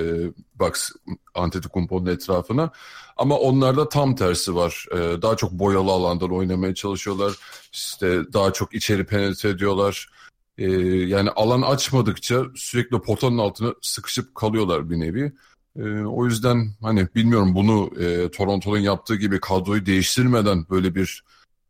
Bucks 0.60 0.92
Antetokounmpo'nun 1.36 2.06
etrafına. 2.06 2.72
Ama 3.18 3.38
onlarda 3.38 3.90
tam 3.90 4.16
tersi 4.16 4.56
var. 4.56 4.86
E, 4.92 5.22
daha 5.22 5.38
çok 5.38 5.52
boyalı 5.52 5.92
alandan 5.92 6.32
oynamaya 6.32 6.76
çalışıyorlar. 6.76 7.34
İşte 7.74 8.34
daha 8.34 8.54
çok 8.54 8.74
içeri 8.76 9.06
penetre 9.06 9.50
ediyorlar. 9.50 10.10
E, 10.58 10.72
yani 11.08 11.30
alan 11.30 11.62
açmadıkça 11.62 12.44
sürekli 12.56 13.02
potanın 13.02 13.38
altına 13.38 13.74
sıkışıp 13.82 14.36
kalıyorlar 14.36 14.90
bir 14.90 15.00
nevi. 15.00 15.34
E, 15.76 16.04
o 16.06 16.26
yüzden 16.26 16.72
hani 16.82 17.08
bilmiyorum 17.16 17.56
bunu 17.56 18.02
e, 18.04 18.32
Toronto'nun 18.32 18.80
yaptığı 18.80 19.16
gibi 19.16 19.40
kadroyu 19.40 19.86
değiştirmeden 19.86 20.66
böyle 20.70 20.96
bir 20.96 21.24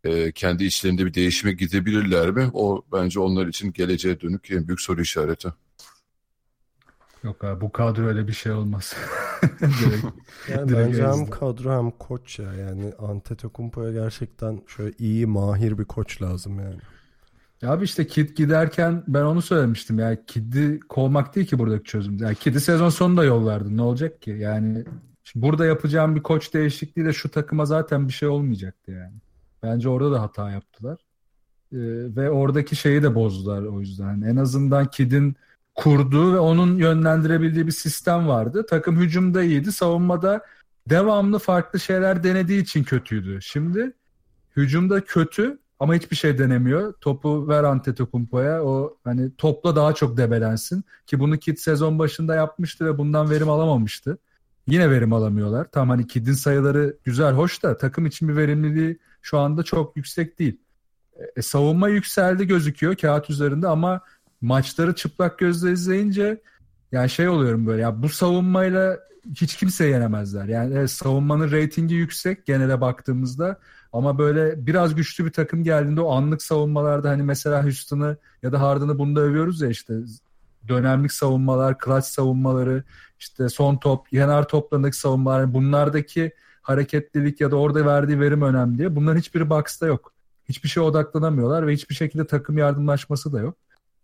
e, 0.03 0.31
kendi 0.31 0.63
içlerinde 0.63 1.05
bir 1.05 1.13
değişime 1.13 1.53
gidebilirler 1.53 2.31
mi? 2.31 2.49
O 2.53 2.81
bence 2.91 3.19
onlar 3.19 3.47
için 3.47 3.71
geleceğe 3.71 4.21
dönük 4.21 4.51
en 4.51 4.67
büyük 4.67 4.81
soru 4.81 5.01
işareti. 5.01 5.53
Yok 7.23 7.43
abi 7.43 7.61
bu 7.61 7.71
kadro 7.71 8.03
öyle 8.03 8.27
bir 8.27 8.33
şey 8.33 8.51
olmaz. 8.51 8.95
direkt, 9.61 10.05
yani 10.49 10.69
direkt 10.69 10.87
bence 10.87 11.07
hem 11.07 11.29
kadro 11.29 11.77
hem 11.77 11.91
koç 11.91 12.39
ya. 12.39 12.53
Yani 12.53 12.93
Antetokounmpo'ya 12.99 13.91
gerçekten 13.91 14.61
şöyle 14.67 14.95
iyi 14.99 15.25
mahir 15.25 15.77
bir 15.77 15.85
koç 15.85 16.21
lazım 16.21 16.59
yani. 16.59 16.79
Ya 17.61 17.71
abi 17.71 17.83
işte 17.83 18.07
Kid 18.07 18.29
giderken 18.29 19.03
ben 19.07 19.21
onu 19.21 19.41
söylemiştim. 19.41 19.99
Yani 19.99 20.19
Kid'i 20.27 20.79
kovmak 20.79 21.35
değil 21.35 21.47
ki 21.47 21.59
buradaki 21.59 21.83
çözüm. 21.83 22.17
Yani 22.17 22.35
Kid'i 22.35 22.59
sezon 22.59 22.89
sonunda 22.89 23.23
yollardı. 23.23 23.77
Ne 23.77 23.81
olacak 23.81 24.21
ki? 24.21 24.31
Yani 24.39 24.85
burada 25.35 25.65
yapacağım 25.65 26.15
bir 26.15 26.23
koç 26.23 26.53
değişikliği 26.53 27.05
de 27.05 27.13
şu 27.13 27.29
takıma 27.29 27.65
zaten 27.65 28.07
bir 28.07 28.13
şey 28.13 28.29
olmayacaktı 28.29 28.91
yani. 28.91 29.15
Bence 29.63 29.89
orada 29.89 30.11
da 30.11 30.21
hata 30.21 30.51
yaptılar. 30.51 30.99
Ee, 31.73 31.77
ve 32.15 32.29
oradaki 32.29 32.75
şeyi 32.75 33.03
de 33.03 33.15
bozdular 33.15 33.63
o 33.63 33.79
yüzden. 33.79 34.21
En 34.21 34.35
azından 34.35 34.85
Kid'in 34.85 35.35
kurduğu 35.75 36.33
ve 36.33 36.39
onun 36.39 36.75
yönlendirebildiği 36.77 37.67
bir 37.67 37.71
sistem 37.71 38.27
vardı. 38.27 38.65
Takım 38.69 38.97
hücumda 38.97 39.43
iyiydi, 39.43 39.71
savunmada 39.71 40.45
devamlı 40.89 41.39
farklı 41.39 41.79
şeyler 41.79 42.23
denediği 42.23 42.61
için 42.61 42.83
kötüydü. 42.83 43.39
Şimdi 43.41 43.93
hücumda 44.55 45.03
kötü 45.03 45.60
ama 45.81 45.95
hiçbir 45.95 46.15
şey 46.15 46.37
denemiyor. 46.37 46.93
Topu 46.93 47.47
ver 47.47 47.63
Antetokounmpo'ya. 47.63 48.63
O 48.63 48.97
hani 49.03 49.35
topla 49.35 49.75
daha 49.75 49.93
çok 49.93 50.17
debelensin. 50.17 50.83
Ki 51.07 51.19
bunu 51.19 51.37
Kid 51.37 51.57
sezon 51.57 51.99
başında 51.99 52.35
yapmıştı 52.35 52.85
ve 52.85 52.97
bundan 52.97 53.29
verim 53.29 53.49
alamamıştı. 53.49 54.17
Yine 54.67 54.89
verim 54.89 55.13
alamıyorlar. 55.13 55.67
Tam 55.71 55.89
hani 55.89 56.07
Kid'in 56.07 56.33
sayıları 56.33 56.97
güzel, 57.03 57.33
hoş 57.33 57.63
da 57.63 57.77
takım 57.77 58.05
için 58.05 58.29
bir 58.29 58.35
verimliliği 58.35 58.99
şu 59.21 59.39
anda 59.39 59.63
çok 59.63 59.97
yüksek 59.97 60.39
değil. 60.39 60.57
E, 61.35 61.41
savunma 61.41 61.89
yükseldi 61.89 62.47
gözüküyor 62.47 62.95
kağıt 62.95 63.29
üzerinde 63.29 63.67
ama 63.67 64.01
maçları 64.41 64.95
çıplak 64.95 65.39
gözle 65.39 65.71
izleyince 65.71 66.41
yani 66.91 67.09
şey 67.09 67.29
oluyorum 67.29 67.67
böyle 67.67 67.81
ya 67.81 68.03
bu 68.03 68.09
savunmayla 68.09 68.99
hiç 69.35 69.55
kimse 69.55 69.87
yenemezler. 69.87 70.45
Yani 70.45 70.87
savunmanın 70.87 71.51
reytingi 71.51 71.95
yüksek 71.95 72.45
genele 72.45 72.81
baktığımızda 72.81 73.59
ama 73.93 74.17
böyle 74.17 74.65
biraz 74.65 74.95
güçlü 74.95 75.25
bir 75.25 75.31
takım 75.31 75.63
geldiğinde 75.63 76.01
o 76.01 76.11
anlık 76.11 76.41
savunmalarda 76.41 77.09
hani 77.09 77.23
mesela 77.23 77.63
Houston'ı 77.63 78.17
ya 78.43 78.51
da 78.51 78.61
Harden'ı 78.61 78.99
bunda 78.99 79.21
övüyoruz 79.21 79.61
ya 79.61 79.69
işte 79.69 79.93
dönemlik 80.67 81.11
savunmalar, 81.11 81.75
clutch 81.85 82.05
savunmaları, 82.05 82.83
işte 83.19 83.49
son 83.49 83.77
top, 83.77 84.13
yanar 84.13 84.47
toplarındaki 84.47 84.97
savunmalar 84.97 85.53
bunlardaki 85.53 86.31
hareketlilik 86.61 87.41
ya 87.41 87.51
da 87.51 87.55
orada 87.55 87.85
verdiği 87.85 88.19
verim 88.19 88.41
önemli 88.41 88.77
diye. 88.77 88.95
Bunların 88.95 89.19
hiçbiri 89.19 89.49
box'ta 89.49 89.87
yok. 89.87 90.13
Hiçbir 90.49 90.69
şeye 90.69 90.81
odaklanamıyorlar 90.81 91.67
ve 91.67 91.73
hiçbir 91.73 91.95
şekilde 91.95 92.27
takım 92.27 92.57
yardımlaşması 92.57 93.33
da 93.33 93.39
yok. 93.39 93.57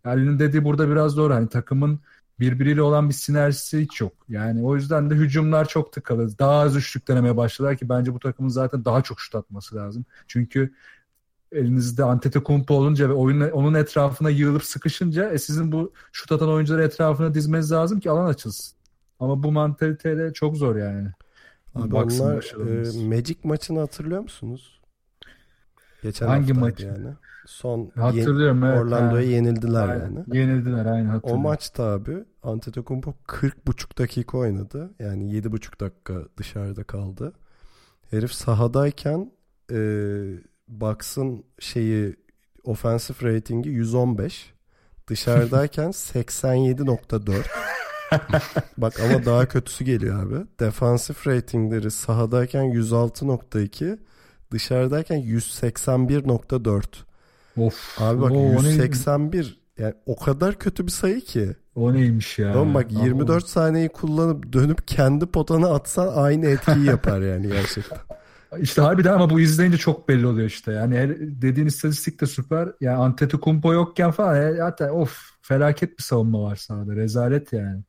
Ali'nin 0.04 0.38
dediği 0.38 0.64
burada 0.64 0.90
biraz 0.90 1.16
doğru. 1.16 1.34
Hani 1.34 1.48
takımın 1.48 2.00
birbiriyle 2.40 2.82
olan 2.82 3.08
bir 3.08 3.14
sinerjisi 3.14 3.80
hiç 3.80 4.00
yok. 4.00 4.12
Yani 4.28 4.64
o 4.64 4.76
yüzden 4.76 5.10
de 5.10 5.14
hücumlar 5.14 5.68
çok 5.68 5.92
tıkalı. 5.92 6.38
Daha 6.38 6.52
az 6.52 6.76
üçlük 6.76 7.08
denemeye 7.08 7.36
başladılar 7.36 7.76
ki 7.76 7.88
bence 7.88 8.14
bu 8.14 8.18
takımın 8.18 8.48
zaten 8.48 8.84
daha 8.84 9.02
çok 9.02 9.20
şut 9.20 9.34
atması 9.34 9.76
lazım. 9.76 10.04
Çünkü 10.26 10.74
elinizde 11.52 12.04
Antetokounmpo 12.04 12.74
olunca 12.74 13.08
ve 13.08 13.12
oyun, 13.12 13.40
onun 13.40 13.74
etrafına 13.74 14.30
yığılıp 14.30 14.64
sıkışınca 14.64 15.30
e 15.30 15.38
sizin 15.38 15.72
bu 15.72 15.92
şut 16.12 16.32
atan 16.32 16.48
oyuncuları 16.48 16.82
etrafına 16.82 17.34
dizmeniz 17.34 17.72
lazım 17.72 18.00
ki 18.00 18.10
alan 18.10 18.26
açılsın. 18.26 18.78
Ama 19.20 19.42
bu 19.42 19.52
mantaliteyle 19.52 20.32
çok 20.32 20.56
zor 20.56 20.76
yani. 20.76 21.08
Abi 21.74 21.94
onlar 21.96 22.54
e, 22.68 23.06
Magic 23.08 23.38
maçını 23.44 23.80
hatırlıyor 23.80 24.20
musunuz? 24.20 24.80
Geçen 26.02 26.26
Hangi 26.26 26.52
maç? 26.52 26.80
Yani. 26.80 27.08
Son 27.48 27.90
Hatırlıyorum 27.94 28.64
evet. 28.64 28.80
Orlando'ya 28.80 29.22
yani. 29.22 29.32
yenildiler 29.32 29.88
aynen. 29.88 30.02
yani. 30.02 30.24
Yenildiler 30.38 30.86
aynı 30.86 31.08
hatırlıyorum. 31.08 31.44
O 31.44 31.48
maçta 31.48 31.84
abi 31.84 32.24
Antetokounmpo 32.42 33.14
40,5 33.28 33.98
dakika 33.98 34.38
oynadı. 34.38 34.90
Yani 34.98 35.32
7,5 35.32 35.80
dakika 35.80 36.14
dışarıda 36.36 36.84
kaldı. 36.84 37.32
Herif 38.10 38.32
sahadayken 38.32 39.32
e, 39.72 39.78
Bucks'ın 40.68 41.44
şeyi 41.58 42.16
offensive 42.64 43.34
ratingi 43.34 43.70
115. 43.70 44.54
Dışarıdayken 45.06 45.88
87.4. 45.90 47.44
Bak 48.78 49.00
ama 49.00 49.24
daha 49.24 49.48
kötüsü 49.48 49.84
geliyor 49.84 50.22
abi. 50.22 50.46
Defansif 50.60 51.26
ratingleri 51.26 51.90
sahadayken 51.90 52.64
106.2, 52.64 53.98
dışarıdayken 54.50 55.20
181.4. 55.20 57.07
Of. 57.60 58.00
Abi 58.00 58.20
bak 58.20 58.30
Oo, 58.32 58.62
181 58.62 59.58
yani 59.78 59.94
o 60.06 60.16
kadar 60.16 60.58
kötü 60.58 60.86
bir 60.86 60.92
sayı 60.92 61.20
ki. 61.20 61.56
O 61.74 61.94
neymiş 61.94 62.38
ya? 62.38 62.52
Tamam 62.52 62.74
bak 62.74 62.92
24 62.92 63.30
Ama... 63.30 63.40
saniyeyi 63.40 63.88
kullanıp 63.88 64.52
dönüp 64.52 64.88
kendi 64.88 65.26
potana 65.26 65.68
atsan 65.68 66.12
aynı 66.14 66.46
etkiyi 66.46 66.84
yapar 66.84 67.20
yani 67.20 67.48
gerçekten. 67.48 67.98
İşte 68.58 68.82
harbiden 68.82 69.12
ama 69.12 69.30
bu 69.30 69.40
izleyince 69.40 69.78
çok 69.78 70.08
belli 70.08 70.26
oluyor 70.26 70.46
işte. 70.46 70.72
Yani 70.72 71.16
dediğin 71.20 71.66
istatistik 71.66 72.20
de 72.20 72.26
süper. 72.26 72.68
Yani 72.80 72.96
Antetokounmpo 72.96 73.72
yokken 73.72 74.10
falan 74.10 74.58
hatta 74.58 74.92
of 74.92 75.30
felaket 75.42 75.98
bir 75.98 76.02
savunma 76.02 76.42
var 76.42 76.56
sahada. 76.56 76.96
Rezalet 76.96 77.52
yani. 77.52 77.82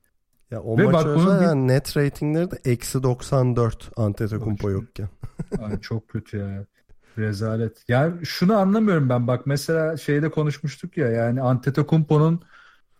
Ya 0.51 0.61
o 0.61 0.77
Ve 0.77 0.83
maç 0.83 0.93
bak 0.93 1.15
bir... 1.15 1.45
yani 1.45 1.67
net 1.67 1.97
ratingleri 1.97 2.51
de 2.51 2.55
eksi 2.65 3.03
94 3.03 3.91
Antetokounmpo 3.95 4.69
yokken. 4.69 5.09
Ay, 5.59 5.79
çok 5.79 6.07
kötü 6.07 6.37
ya. 6.37 6.65
Rezalet. 7.17 7.83
Yani 7.87 8.25
şunu 8.25 8.57
anlamıyorum 8.57 9.09
ben. 9.09 9.27
Bak 9.27 9.45
mesela 9.45 9.97
şeyde 9.97 10.31
konuşmuştuk 10.31 10.97
ya 10.97 11.07
yani 11.09 11.41
Antetokounmpo'nun 11.41 12.41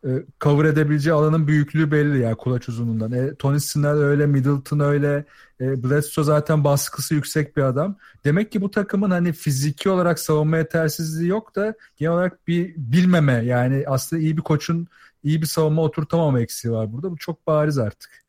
e, 0.06 0.10
cover 0.42 0.66
edebileceği 0.66 1.14
alanın 1.14 1.48
büyüklüğü 1.48 1.92
belli 1.92 2.20
ya 2.20 2.36
kulaç 2.36 2.70
uzunluğundan. 2.70 3.12
E, 3.12 3.36
Tony 3.36 3.60
Snell 3.60 3.98
öyle, 3.98 4.26
Middleton 4.26 4.80
öyle, 4.80 5.26
e, 5.62 5.84
Bledsoe 5.84 6.24
zaten 6.24 6.64
baskısı 6.64 7.16
yüksek 7.16 7.58
bir 7.58 7.62
adam. 7.62 7.98
Demek 8.26 8.52
ki 8.52 8.62
bu 8.62 8.72
takımın 8.72 9.12
hani 9.12 9.34
fiziki 9.34 9.90
olarak 9.90 10.20
savunma 10.20 10.58
yetersizliği 10.58 11.30
yok 11.30 11.56
da 11.56 11.74
genel 11.98 12.14
olarak 12.14 12.48
bir 12.48 12.74
bilmeme 12.78 13.34
yani 13.34 13.84
aslında 13.88 14.22
iyi 14.22 14.38
bir 14.38 14.42
koçun 14.42 14.88
iyi 15.24 15.42
bir 15.42 15.48
savunma 15.48 15.82
oturtamama 15.82 16.40
eksiği 16.40 16.74
var 16.74 16.94
burada. 16.94 17.12
Bu 17.12 17.18
çok 17.18 17.48
bariz 17.48 17.78
artık. 17.78 18.29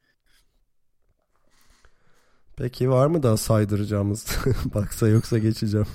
Peki 2.61 2.91
var 2.91 3.07
mı 3.07 3.23
daha 3.23 3.37
saydıracağımız? 3.37 4.27
Baksa 4.75 5.09
yoksa 5.09 5.39
geçeceğim. 5.39 5.87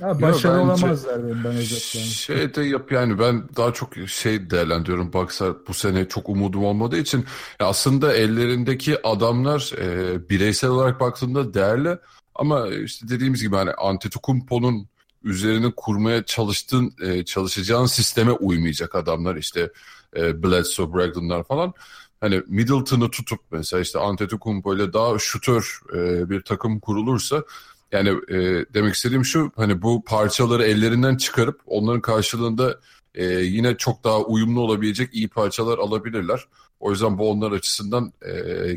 Ya 0.00 0.22
başarılı 0.22 0.58
Yo, 0.58 0.68
bence 0.68 0.84
olamazlar 0.86 1.24
benim 1.24 1.44
ben 1.44 1.52
özetle. 1.52 2.00
Şey 2.00 2.54
de 2.54 2.62
yap 2.62 2.92
yani 2.92 3.18
ben 3.18 3.48
daha 3.56 3.72
çok 3.72 3.96
şey 4.06 4.50
değerlendiriyorum. 4.50 5.12
Baksa 5.12 5.54
bu 5.68 5.74
sene 5.74 6.08
çok 6.08 6.28
umudum 6.28 6.64
olmadığı 6.64 6.98
için 6.98 7.24
ya 7.60 7.66
aslında 7.66 8.14
ellerindeki 8.14 9.06
adamlar 9.06 9.72
e, 9.78 10.28
bireysel 10.28 10.70
olarak 10.70 11.00
baktığında 11.00 11.54
değerli 11.54 11.98
ama 12.34 12.68
işte 12.68 13.08
dediğimiz 13.08 13.42
gibi 13.42 13.56
hani 13.56 13.70
Antetokounmpo'nun 13.70 14.88
üzerine 15.24 15.72
kurmaya 15.76 16.24
çalıştığın 16.24 16.94
e, 17.02 17.24
çalışacağın 17.24 17.86
sisteme 17.86 18.32
uymayacak 18.32 18.94
adamlar 18.94 19.36
işte 19.36 19.70
e, 20.16 20.42
Bledsoe, 20.42 20.92
Brogdon'lar 20.92 21.44
falan. 21.44 21.74
Hani 22.24 22.42
Middleton'ı 22.46 23.10
tutup 23.10 23.40
mesela 23.50 23.80
işte 23.80 23.98
Antetokounmpo 23.98 24.74
ile 24.74 24.92
daha 24.92 25.18
şutör 25.18 25.80
e, 25.94 26.30
bir 26.30 26.40
takım 26.40 26.80
kurulursa 26.80 27.44
yani 27.92 28.08
e, 28.08 28.36
demek 28.74 28.94
istediğim 28.94 29.24
şu 29.24 29.52
hani 29.56 29.82
bu 29.82 30.04
parçaları 30.04 30.64
ellerinden 30.64 31.16
çıkarıp 31.16 31.60
onların 31.66 32.00
karşılığında 32.00 32.80
e, 33.14 33.24
yine 33.24 33.76
çok 33.76 34.04
daha 34.04 34.20
uyumlu 34.20 34.60
olabilecek 34.60 35.14
iyi 35.14 35.28
parçalar 35.28 35.78
alabilirler. 35.78 36.44
O 36.80 36.90
yüzden 36.90 37.18
bu 37.18 37.30
onlar 37.30 37.52
açısından 37.52 38.12
e, 38.22 38.32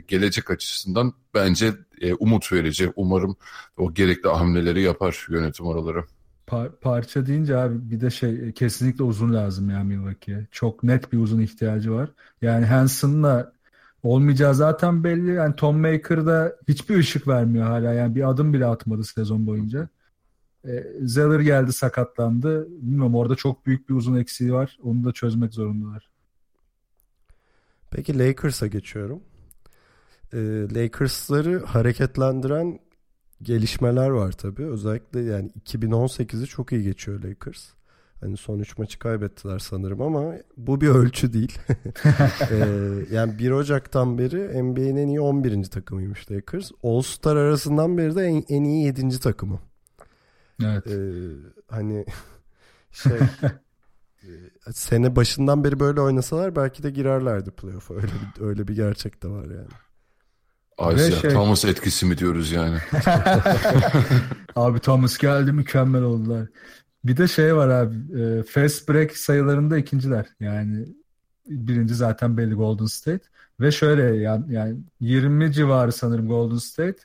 gelecek 0.07 0.51
açısından 0.51 1.13
bence 1.33 1.73
e, 2.01 2.13
umut 2.13 2.53
verici. 2.53 2.91
Umarım 2.95 3.35
o 3.77 3.93
gerekli 3.93 4.29
hamleleri 4.29 4.81
yapar 4.81 5.27
yönetim 5.29 5.65
oraları. 5.65 6.03
Par- 6.47 6.71
parça 6.81 7.25
deyince 7.25 7.57
abi 7.57 7.91
bir 7.91 8.01
de 8.01 8.09
şey 8.09 8.51
kesinlikle 8.51 9.03
uzun 9.03 9.33
lazım 9.33 9.69
ya 9.69 9.83
Milwaukee'ye. 9.83 10.47
Çok 10.51 10.83
net 10.83 11.13
bir 11.13 11.17
uzun 11.17 11.41
ihtiyacı 11.41 11.93
var. 11.93 12.09
Yani 12.41 12.65
Hanson'la 12.65 13.53
olmayacağı 14.03 14.55
zaten 14.55 15.03
belli. 15.03 15.33
Yani 15.33 15.55
Tom 15.55 15.79
Maker'da 15.81 16.55
hiçbir 16.67 16.97
ışık 16.97 17.27
vermiyor 17.27 17.67
hala. 17.67 17.93
Yani 17.93 18.15
bir 18.15 18.29
adım 18.29 18.53
bile 18.53 18.65
atmadı 18.65 19.03
sezon 19.03 19.47
boyunca. 19.47 19.89
E, 20.67 20.83
Zeller 21.01 21.39
geldi 21.39 21.73
sakatlandı. 21.73 22.67
Bilmiyorum 22.69 23.15
orada 23.15 23.35
çok 23.35 23.65
büyük 23.65 23.89
bir 23.89 23.93
uzun 23.95 24.17
eksiği 24.17 24.53
var. 24.53 24.77
Onu 24.83 25.03
da 25.03 25.11
çözmek 25.11 25.53
zorundalar. 25.53 26.09
Peki 27.91 28.19
Lakers'a 28.19 28.67
geçiyorum. 28.67 29.21
Ee, 30.33 30.37
Lakers'ları 30.75 31.65
hareketlendiren 31.65 32.79
gelişmeler 33.41 34.09
var 34.09 34.31
tabii. 34.31 34.65
Özellikle 34.65 35.19
yani 35.19 35.51
2018'i 35.65 36.45
çok 36.45 36.71
iyi 36.71 36.83
geçiyor 36.83 37.23
Lakers. 37.23 37.67
Hani 38.19 38.37
son 38.37 38.59
3 38.59 38.77
maçı 38.77 38.99
kaybettiler 38.99 39.59
sanırım 39.59 40.01
ama 40.01 40.33
bu 40.57 40.81
bir 40.81 40.87
ölçü 40.87 41.33
değil. 41.33 41.59
ee, 42.51 42.65
yani 43.11 43.39
1 43.39 43.51
Ocak'tan 43.51 44.17
beri 44.17 44.63
NBA'nin 44.63 44.97
en 44.97 45.07
iyi 45.07 45.21
11. 45.21 45.63
takımıymış 45.63 46.31
Lakers. 46.31 46.71
All-Star 46.83 47.35
arasından 47.35 47.97
beri 47.97 48.15
de 48.15 48.23
en, 48.23 48.43
en 48.49 48.63
iyi 48.63 48.85
7. 48.85 49.19
takımı. 49.19 49.59
Evet. 50.63 50.87
Ee, 50.87 50.99
hani 51.67 52.05
şey 52.91 53.17
e, 54.23 54.29
sene 54.73 55.15
başından 55.15 55.63
beri 55.63 55.79
böyle 55.79 56.01
oynasalar 56.01 56.55
belki 56.55 56.83
de 56.83 56.89
girerlerdi 56.89 57.51
playoff'a. 57.51 57.93
Öyle 57.93 58.11
öyle 58.39 58.67
bir 58.67 58.75
gerçek 58.75 59.23
de 59.23 59.27
var 59.27 59.43
yani. 59.43 59.86
Isaiah 60.81 61.21
şey- 61.21 61.31
Thomas 61.31 61.65
etkisi 61.65 62.05
mi 62.05 62.17
diyoruz 62.17 62.51
yani? 62.51 62.77
Abi 64.55 64.79
Thomas 64.79 65.17
geldi 65.17 65.51
mükemmel 65.51 66.01
oldular. 66.01 66.47
Bir 67.03 67.17
de 67.17 67.27
şey 67.27 67.55
var 67.55 67.69
abi 67.69 67.95
e, 68.21 68.43
fast 68.43 68.89
break 68.89 69.17
sayılarında 69.17 69.77
ikinciler. 69.77 70.25
Yani 70.39 70.85
birinci 71.47 71.95
zaten 71.95 72.37
belli 72.37 72.53
Golden 72.53 72.85
State. 72.85 73.23
Ve 73.59 73.71
şöyle 73.71 74.03
yani, 74.03 74.53
yani 74.53 74.77
20 74.99 75.53
civarı 75.53 75.91
sanırım 75.91 76.27
Golden 76.27 76.57
State. 76.57 76.97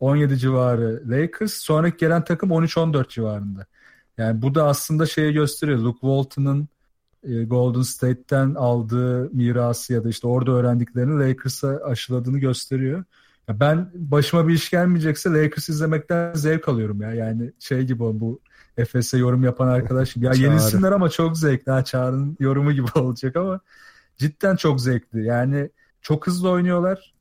17 0.00 0.38
civarı 0.38 1.02
Lakers. 1.06 1.54
Sonraki 1.54 1.96
gelen 1.96 2.24
takım 2.24 2.50
13-14 2.50 3.08
civarında. 3.08 3.66
Yani 4.18 4.42
bu 4.42 4.54
da 4.54 4.64
aslında 4.66 5.06
şeyi 5.06 5.32
gösteriyor. 5.32 5.78
Luke 5.78 6.00
Walton'ın 6.00 6.68
e, 7.22 7.44
Golden 7.44 7.82
State'ten 7.82 8.54
aldığı 8.54 9.30
mirası 9.34 9.92
ya 9.92 10.04
da 10.04 10.08
işte 10.08 10.26
orada 10.26 10.50
öğrendiklerini 10.50 11.28
Lakers'a 11.28 11.80
aşıladığını 11.84 12.38
gösteriyor. 12.38 13.04
Ya 13.48 13.60
ben 13.60 13.90
başıma 13.94 14.48
bir 14.48 14.54
iş 14.54 14.70
gelmeyecekse 14.70 15.30
Lakers 15.30 15.68
izlemekten 15.68 16.34
zevk 16.34 16.68
alıyorum 16.68 17.02
ya. 17.02 17.14
Yani 17.14 17.52
şey 17.58 17.82
gibi 17.82 18.00
bu 18.00 18.40
Efes'e 18.76 19.18
yorum 19.18 19.44
yapan 19.44 19.68
arkadaş 19.68 20.14
gibi. 20.14 20.24
Ya 20.24 20.32
Çağrı. 20.32 20.44
yenilsinler 20.44 20.92
ama 20.92 21.08
çok 21.08 21.38
zevkli. 21.38 21.72
Ha, 21.72 21.84
Çağrı'nın 21.84 22.36
yorumu 22.40 22.72
gibi 22.72 22.86
olacak 22.94 23.36
ama 23.36 23.60
cidden 24.16 24.56
çok 24.56 24.80
zevkli. 24.80 25.24
Yani 25.24 25.70
çok 26.02 26.26
hızlı 26.26 26.50
oynuyorlar. 26.50 27.14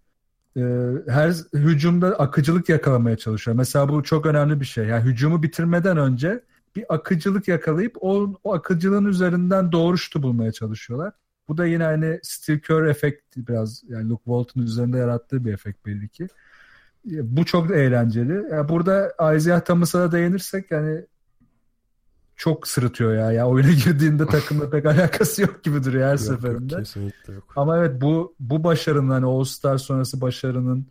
Ee, 0.58 0.62
her 1.08 1.34
hücumda 1.54 2.08
akıcılık 2.08 2.70
yakalamaya 2.70 3.18
çalışıyor. 3.18 3.58
Mesela 3.58 3.90
bu 3.90 4.04
çok 4.04 4.26
önemli 4.26 4.60
bir 4.60 4.66
şey. 4.66 4.86
Yani 4.86 5.04
hücumu 5.04 5.44
bitirmeden 5.44 5.98
önce 5.98 6.44
bir 6.76 6.94
akıcılık 6.94 7.48
yakalayıp 7.48 7.98
o, 8.02 8.40
o 8.44 8.54
akıcılığın 8.54 9.06
üzerinden 9.06 9.72
doğru 9.72 9.98
şutu 9.98 10.24
bulmaya 10.24 10.52
çalışıyorlar. 10.52 11.14
Bu 11.50 11.58
da 11.58 11.66
yine 11.66 11.84
hani 11.84 12.20
Steve 12.24 12.62
Kerr 12.62 12.86
efekti 12.86 13.48
biraz 13.48 13.84
yani 13.90 14.10
Luke 14.10 14.24
Walton 14.24 14.62
üzerinde 14.62 14.98
yarattığı 14.98 15.46
bir 15.46 15.54
efekt 15.54 15.86
belli 15.86 16.10
ki. 16.10 16.24
E, 17.12 17.38
Bu 17.38 17.46
çok 17.46 17.72
eğlenceli. 17.72 18.34
Yani 18.52 18.70
burada 18.70 19.12
Isaiah 19.36 19.62
Thomas'a 19.62 20.00
da 20.00 20.12
değinirsek 20.12 20.72
yani 20.72 21.06
çok 22.36 22.68
sırıtıyor 22.68 23.14
ya. 23.16 23.32
Ya 23.32 23.48
oyuna 23.48 23.72
girdiğinde 23.86 24.26
takımla 24.26 24.70
pek 24.70 24.86
alakası 24.86 25.42
yok 25.42 25.64
gibi 25.64 25.84
duruyor 25.84 26.06
her 26.06 26.12
Yok, 26.12 26.20
seferinde. 26.20 26.74
yok, 26.74 26.84
kesinlikle 26.86 27.34
yok. 27.34 27.54
Ama 27.56 27.78
evet 27.78 28.02
bu 28.02 28.36
bu 28.40 28.64
başarının 28.64 29.10
hani 29.10 29.26
All-Star 29.26 29.78
sonrası 29.78 30.22
başarının 30.22 30.86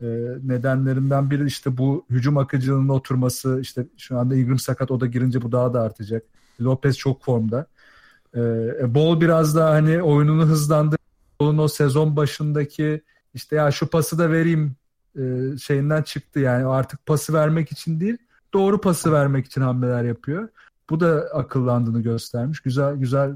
e, 0.00 0.06
nedenlerinden 0.42 1.30
biri 1.30 1.46
işte 1.46 1.78
bu 1.78 2.04
hücum 2.10 2.38
akıcılığının 2.38 2.88
oturması. 2.88 3.58
İşte 3.60 3.86
şu 3.98 4.18
anda 4.18 4.36
Ingram 4.36 4.58
sakat 4.58 4.90
o 4.90 5.00
da 5.00 5.06
girince 5.06 5.42
bu 5.42 5.52
daha 5.52 5.74
da 5.74 5.80
artacak. 5.80 6.22
Lopez 6.60 6.98
çok 6.98 7.24
formda. 7.24 7.66
E, 8.36 8.94
Bol 8.94 9.20
biraz 9.20 9.56
daha 9.56 9.70
hani 9.70 10.02
oyununu 10.02 10.46
hızlandı. 10.46 10.96
Bol'un 11.40 11.58
o 11.58 11.68
sezon 11.68 12.16
başındaki 12.16 13.02
işte 13.34 13.56
ya 13.56 13.70
şu 13.70 13.86
pası 13.86 14.18
da 14.18 14.30
vereyim 14.30 14.76
e, 15.16 15.22
şeyinden 15.58 16.02
çıktı 16.02 16.40
yani 16.40 16.66
artık 16.66 17.06
pası 17.06 17.32
vermek 17.32 17.72
için 17.72 18.00
değil 18.00 18.16
doğru 18.54 18.80
pası 18.80 19.12
vermek 19.12 19.46
için 19.46 19.60
hamleler 19.60 20.04
yapıyor. 20.04 20.48
Bu 20.90 21.00
da 21.00 21.28
akıllandığını 21.34 22.02
göstermiş. 22.02 22.60
Güzel 22.60 22.96
güzel 22.96 23.32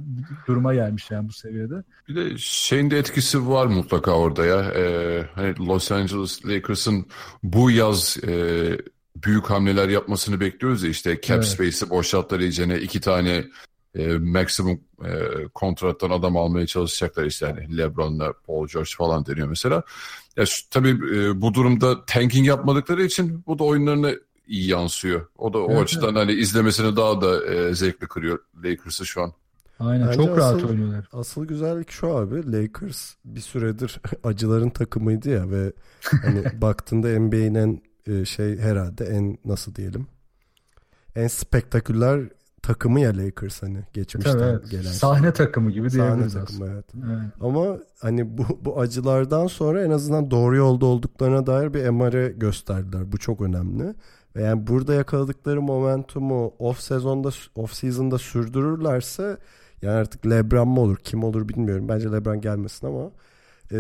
duruma 0.46 0.74
gelmiş 0.74 1.11
yani 1.11 1.28
bu 1.28 1.32
seviyede. 1.32 1.82
Bir 2.09 2.16
de 2.16 2.38
şeyin 2.38 2.90
de 2.90 2.98
etkisi 2.98 3.48
var 3.48 3.66
mutlaka 3.66 4.11
orada 4.11 4.46
ya. 4.46 4.62
Ee, 4.62 5.26
hani 5.35 5.66
Los 5.66 5.92
Angeles 5.92 6.46
Lakers'ın 6.46 7.06
bu 7.42 7.70
yaz 7.70 8.16
e, 8.28 8.32
büyük 9.24 9.50
hamleler 9.50 9.88
yapmasını 9.88 10.40
bekliyoruz 10.40 10.82
ya 10.82 10.90
işte 10.90 11.20
cap 11.22 11.37
Evet. 11.37 11.46
space'i 11.46 11.90
boşalttılar 11.90 12.40
iyicene 12.40 12.78
iki 12.80 13.00
tane 13.00 13.44
e, 13.98 14.18
maksimum 14.18 14.80
e, 15.04 15.11
kontrattan 15.54 16.11
adam 16.11 16.37
almaya 16.37 16.66
çalışacaklar 16.66 17.24
işte 17.24 17.46
hani 17.46 17.76
LeBron'la 17.78 18.32
Paul 18.46 18.66
George 18.66 18.90
falan 18.96 19.26
deniyor 19.26 19.48
mesela. 19.48 19.82
Ya 20.37 20.46
şu, 20.46 20.70
tabii 20.70 20.88
e, 21.18 21.40
bu 21.40 21.54
durumda 21.54 22.04
tanking 22.04 22.46
yapmadıkları 22.46 23.02
için 23.04 23.42
bu 23.46 23.59
da 23.59 23.64
oyunlarına 23.64 24.11
iyi 24.46 24.68
yansıyor. 24.68 25.26
O 25.38 25.52
da 25.52 25.59
o 25.59 25.70
Evet, 25.72 25.82
açıdan 25.82 26.14
hani 26.14 26.32
izlemesini 26.32 26.96
daha 26.96 27.20
da 27.20 27.46
e, 27.54 27.74
zevkli 27.74 28.06
kırıyor 28.06 28.38
Lakers'ı 28.64 29.06
şu 29.06 29.22
an. 29.22 29.32
Aynen 29.80 30.06
Bence 30.09 30.16
çok 30.16 30.38
rahat 30.38 30.56
asıl- 30.56 30.68
oynuyorlar. 30.68 31.09
Asıl 31.12 31.44
güzellik 31.44 31.90
şu 31.90 32.16
abi 32.16 32.52
Lakers 32.52 33.14
bir 33.24 33.40
süredir 33.40 34.00
acıların 34.24 34.70
takımıydı 34.70 35.30
ya 35.30 35.50
ve 35.50 35.72
hani 36.22 36.44
baktığında 36.61 37.20
NBA'nin 37.20 37.54
en 38.06 38.12
e, 38.12 38.24
şey 38.24 38.59
herhalde 38.59 39.04
en 39.04 39.38
nasıl 39.44 39.74
diyelim 39.74 40.06
en 41.16 41.26
spektaküler 41.28 42.20
takımı 42.66 43.00
ya 43.00 43.16
Lakers 43.16 43.62
hani 43.62 43.79
geçmişten 43.92 44.33
Tabii, 44.33 44.44
evet. 44.44 44.70
gelen. 44.70 44.90
Sahne 44.90 45.33
takımı 45.33 45.70
gibi 45.70 45.90
Sahne 45.90 46.05
diyebiliriz 46.05 46.37
aslında. 46.37 46.50
takımı 46.50 46.72
evet. 46.74 46.85
Evet. 46.94 47.33
Ama 47.40 47.79
hani 48.00 48.38
bu, 48.38 48.44
bu 48.61 48.81
acılardan 48.81 49.46
sonra 49.46 49.85
en 49.85 49.90
azından 49.90 50.31
doğru 50.31 50.57
yolda 50.57 50.87
olduklarına 50.87 51.46
dair 51.46 51.74
bir 51.74 51.85
emare 51.85 52.29
gösterdiler. 52.29 53.12
Bu 53.12 53.18
çok 53.18 53.40
önemli. 53.40 53.94
Ve 54.37 54.42
yani 54.42 54.66
burada 54.66 54.94
yakaladıkları 54.94 55.62
momentumu 55.62 56.55
off 56.59 56.81
sezonda 56.81 57.29
off 57.55 57.74
season'da 57.74 58.18
sürdürürlerse 58.18 59.37
yani 59.83 59.94
artık 59.94 60.26
LeBron 60.26 60.68
mı 60.68 60.81
olur 60.81 60.96
kim 60.96 61.24
olur 61.24 61.48
bilmiyorum. 61.48 61.88
Bence 61.88 62.12
LeBron 62.12 62.40
gelmesin 62.40 62.87
ama 62.87 63.11
e, 63.72 63.79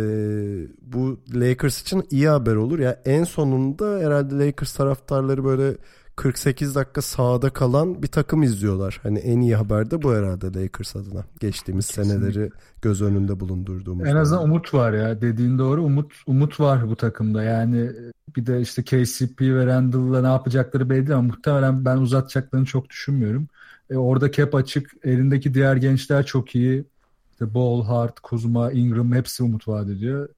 bu 0.82 1.20
Lakers 1.34 1.82
için 1.82 2.04
iyi 2.10 2.28
haber 2.28 2.54
olur. 2.54 2.78
Ya 2.78 3.00
en 3.04 3.24
sonunda 3.24 3.98
herhalde 3.98 4.46
Lakers 4.46 4.74
taraftarları 4.74 5.44
böyle 5.44 5.76
48 6.16 6.74
dakika 6.74 7.02
sahada 7.02 7.50
kalan 7.50 8.02
bir 8.02 8.08
takım 8.08 8.42
izliyorlar. 8.42 9.00
Hani 9.02 9.18
en 9.18 9.40
iyi 9.40 9.56
haber 9.56 9.90
de 9.90 10.02
bu 10.02 10.14
herhalde 10.14 10.62
Lakers 10.62 10.96
adına. 10.96 11.24
Geçtiğimiz 11.40 11.86
seneleri 11.86 12.50
göz 12.82 13.02
önünde 13.02 13.40
bulundurduğumuz. 13.40 14.08
En 14.08 14.16
azından 14.16 14.44
umut 14.44 14.74
var 14.74 14.92
ya 14.92 15.20
dediğin 15.20 15.58
doğru 15.58 15.84
umut 15.84 16.12
umut 16.26 16.60
var 16.60 16.88
bu 16.88 16.96
takımda 16.96 17.42
yani 17.42 17.90
bir 18.36 18.46
de 18.46 18.60
işte 18.60 18.82
KCP 18.82 19.40
ve 19.40 19.66
Randall'la 19.66 20.20
ne 20.20 20.26
yapacakları 20.26 20.90
belli 20.90 21.14
ama 21.14 21.22
muhtemelen 21.22 21.84
ben 21.84 21.96
uzatacaklarını 21.96 22.66
çok 22.66 22.90
düşünmüyorum. 22.90 23.48
E, 23.90 23.96
orada 23.96 24.32
cap 24.32 24.54
açık 24.54 24.90
elindeki 25.04 25.54
diğer 25.54 25.76
gençler 25.76 26.26
çok 26.26 26.54
iyi 26.54 26.84
işte 27.32 27.54
Ball, 27.54 27.84
Hart, 27.84 28.20
Kuzma, 28.20 28.72
Ingram 28.72 29.12
hepsi 29.12 29.42
umut 29.42 29.68
vaat 29.68 29.88
ediyor. 29.88 30.28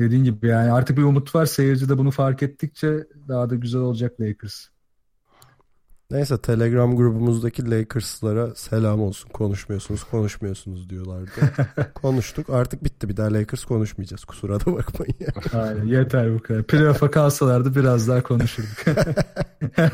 Dediğin 0.00 0.24
gibi 0.24 0.46
yani 0.46 0.72
artık 0.72 0.96
bir 0.96 1.02
umut 1.02 1.34
var 1.34 1.46
seyirci 1.46 1.88
de 1.88 1.98
bunu 1.98 2.10
fark 2.10 2.42
ettikçe 2.42 3.06
daha 3.28 3.50
da 3.50 3.54
güzel 3.54 3.80
olacak 3.80 4.20
Lakers. 4.20 4.66
Neyse 6.10 6.38
Telegram 6.38 6.96
grubumuzdaki 6.96 7.70
Lakers'lara 7.70 8.54
selam 8.54 9.00
olsun. 9.02 9.28
Konuşmuyorsunuz, 9.30 10.04
konuşmuyorsunuz 10.04 10.90
diyorlardı. 10.90 11.30
Konuştuk. 11.94 12.50
Artık 12.50 12.84
bitti. 12.84 13.08
Bir 13.08 13.16
daha 13.16 13.32
Lakers 13.32 13.64
konuşmayacağız. 13.64 14.24
Kusura 14.24 14.60
da 14.60 14.66
bakmayın. 14.66 15.14
Ya. 15.20 15.60
Aynen, 15.60 15.84
yeter 15.86 16.34
bu 16.34 16.42
kadar. 16.42 16.62
Playoff'a 16.62 17.10
kalsalardı 17.10 17.74
biraz 17.74 18.08
daha 18.08 18.22
konuşurduk. 18.22 18.84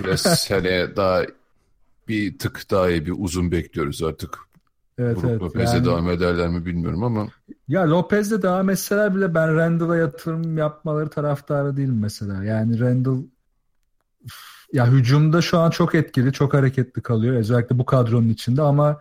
Biraz 0.04 0.20
seneye 0.20 0.96
daha 0.96 1.22
bir 2.08 2.38
tık 2.38 2.70
daha 2.70 2.90
iyi 2.90 3.06
bir 3.06 3.14
uzun 3.18 3.52
bekliyoruz 3.52 4.02
artık. 4.02 4.38
evet 4.98 5.16
Brook 5.16 5.30
evet. 5.30 5.42
Lopez'e 5.42 5.76
Yani- 5.76 5.84
devam 5.86 6.10
ederler 6.10 6.48
mi 6.48 6.66
bilmiyorum 6.66 7.02
ama 7.04 7.28
Ya 7.68 7.90
Lopez'le 7.90 8.42
devam 8.42 8.70
etseler 8.70 9.14
bile 9.16 9.34
ben 9.34 9.56
Randall'a 9.56 9.96
yatırım 9.96 10.58
yapmaları 10.58 11.08
taraftarı 11.10 11.76
değilim 11.76 11.98
mesela. 12.00 12.44
Yani 12.44 12.80
Randall 12.80 13.18
üf, 14.24 14.34
ya 14.76 14.86
hücumda 14.86 15.42
şu 15.42 15.58
an 15.58 15.70
çok 15.70 15.94
etkili, 15.94 16.32
çok 16.32 16.54
hareketli 16.54 17.02
kalıyor. 17.02 17.36
Özellikle 17.36 17.78
bu 17.78 17.84
kadronun 17.84 18.28
içinde 18.28 18.62
ama 18.62 19.00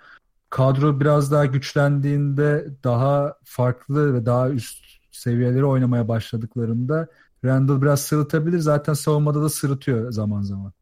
kadro 0.49 0.99
biraz 0.99 1.31
daha 1.31 1.45
güçlendiğinde 1.45 2.67
daha 2.83 3.35
farklı 3.43 4.13
ve 4.13 4.25
daha 4.25 4.49
üst 4.49 4.85
seviyeleri 5.11 5.65
oynamaya 5.65 6.07
başladıklarında 6.07 7.07
Randall 7.45 7.81
biraz 7.81 8.01
sırıtabilir. 8.01 8.59
Zaten 8.59 8.93
savunmada 8.93 9.41
da 9.41 9.49
sırıtıyor 9.49 10.11
zaman 10.11 10.41
zaman. 10.41 10.73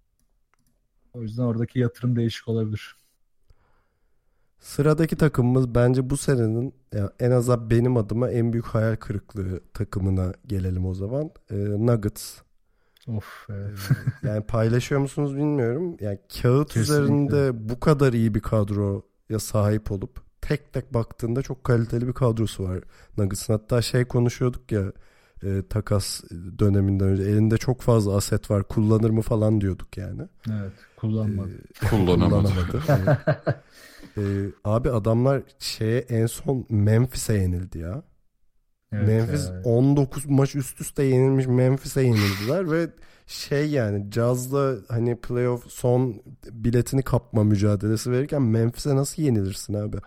O 1.14 1.22
yüzden 1.22 1.44
oradaki 1.44 1.80
yatırım 1.80 2.16
değişik 2.16 2.48
olabilir. 2.48 2.96
Sıradaki 4.60 5.16
takımımız 5.16 5.76
bence 5.76 6.10
bu 6.10 6.18
senenin 6.18 6.74
ya 6.94 7.14
en 7.20 7.32
azından 7.32 7.70
benim 7.70 7.98
adıma 7.98 8.30
en 8.32 8.54
büyük 8.54 8.66
hayal 8.66 8.96
kırıklığı 8.96 9.60
takımına 9.74 10.34
gelelim 10.48 10.86
o 10.86 10.94
zaman. 10.94 11.32
Ee, 11.52 11.56
Nuggets. 11.56 12.42
Of. 13.08 13.48
evet. 13.50 13.78
Yani 14.24 14.42
paylaşıyor 14.44 15.02
musunuz 15.02 15.36
bilmiyorum. 15.36 15.98
Yani 16.00 16.20
kağıt 16.42 16.74
Kesinlikle. 16.74 16.94
üzerinde 16.94 17.70
bu 17.70 17.80
kadar 17.80 18.14
iyi 18.14 18.36
bir 18.36 18.40
kadroya 18.40 19.40
sahip 19.40 19.92
olup 19.92 20.22
tek 20.42 20.74
tek 20.74 20.94
baktığında 20.94 21.42
çok 21.42 21.64
kaliteli 21.64 22.08
bir 22.08 22.14
kadrosu 22.14 22.64
var 22.64 22.80
Nuggets'ın. 23.18 23.54
Hatta 23.54 23.82
şey 23.82 24.06
konuşuyorduk 24.06 24.72
ya 24.72 24.92
e, 25.44 25.64
takas 25.70 26.24
döneminden 26.60 27.08
önce 27.08 27.24
elinde 27.24 27.58
çok 27.58 27.82
fazla 27.82 28.16
aset 28.16 28.52
var 28.52 28.64
kullanır 28.64 29.10
mı 29.10 29.22
falan 29.22 29.62
diyorduk 29.62 29.98
yani. 29.98 30.22
Evet. 30.52 30.72
Kullanmadı. 30.98 31.50
kullanamadı. 31.90 32.48
Kullanamadı. 32.72 32.82
Evet. 34.18 34.18
E, 34.18 34.52
abi 34.64 34.92
adamlar 34.92 35.42
şeye 35.60 36.00
en 36.00 36.26
son 36.26 36.66
Memphis'e 36.70 37.34
yenildi 37.34 37.78
ya. 37.78 38.04
Evet 38.94 39.08
Memphis 39.08 39.50
ya. 39.50 39.62
19 39.64 40.26
maç 40.26 40.56
üst 40.56 40.82
üste 40.82 41.04
yenilmiş 41.04 41.48
Memphis'e 41.48 42.02
yenildiler 42.02 42.72
ve 42.72 42.90
şey 43.28 43.70
yani 43.70 44.12
Jazz'la 44.12 44.76
hani 44.88 45.16
playoff 45.16 45.72
son 45.72 46.22
biletini 46.52 47.04
kapma 47.04 47.44
mücadelesi 47.44 48.12
verirken 48.12 48.42
Memphis'e 48.42 48.96
nasıl 48.96 49.22
yenilirsin 49.24 49.74
abi? 49.74 49.98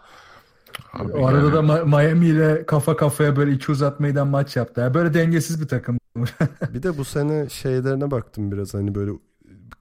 Abi 0.92 1.12
O 1.12 1.26
arada 1.26 1.56
yani- 1.56 1.68
da 1.68 1.84
Miami 1.84 2.26
ile 2.26 2.66
kafa 2.66 2.96
kafaya 2.96 3.36
böyle 3.36 3.52
iki 3.52 3.72
uzatmaydan 3.72 4.28
maç 4.28 4.56
yaptı. 4.56 4.80
Yani 4.80 4.94
böyle 4.94 5.14
dengesiz 5.14 5.60
bir 5.60 5.68
takım. 5.68 5.98
Bir 6.74 6.82
de 6.82 6.98
bu 6.98 7.04
sene 7.04 7.48
şeylerine 7.48 8.10
baktım 8.10 8.52
biraz 8.52 8.74
hani 8.74 8.94
böyle 8.94 9.10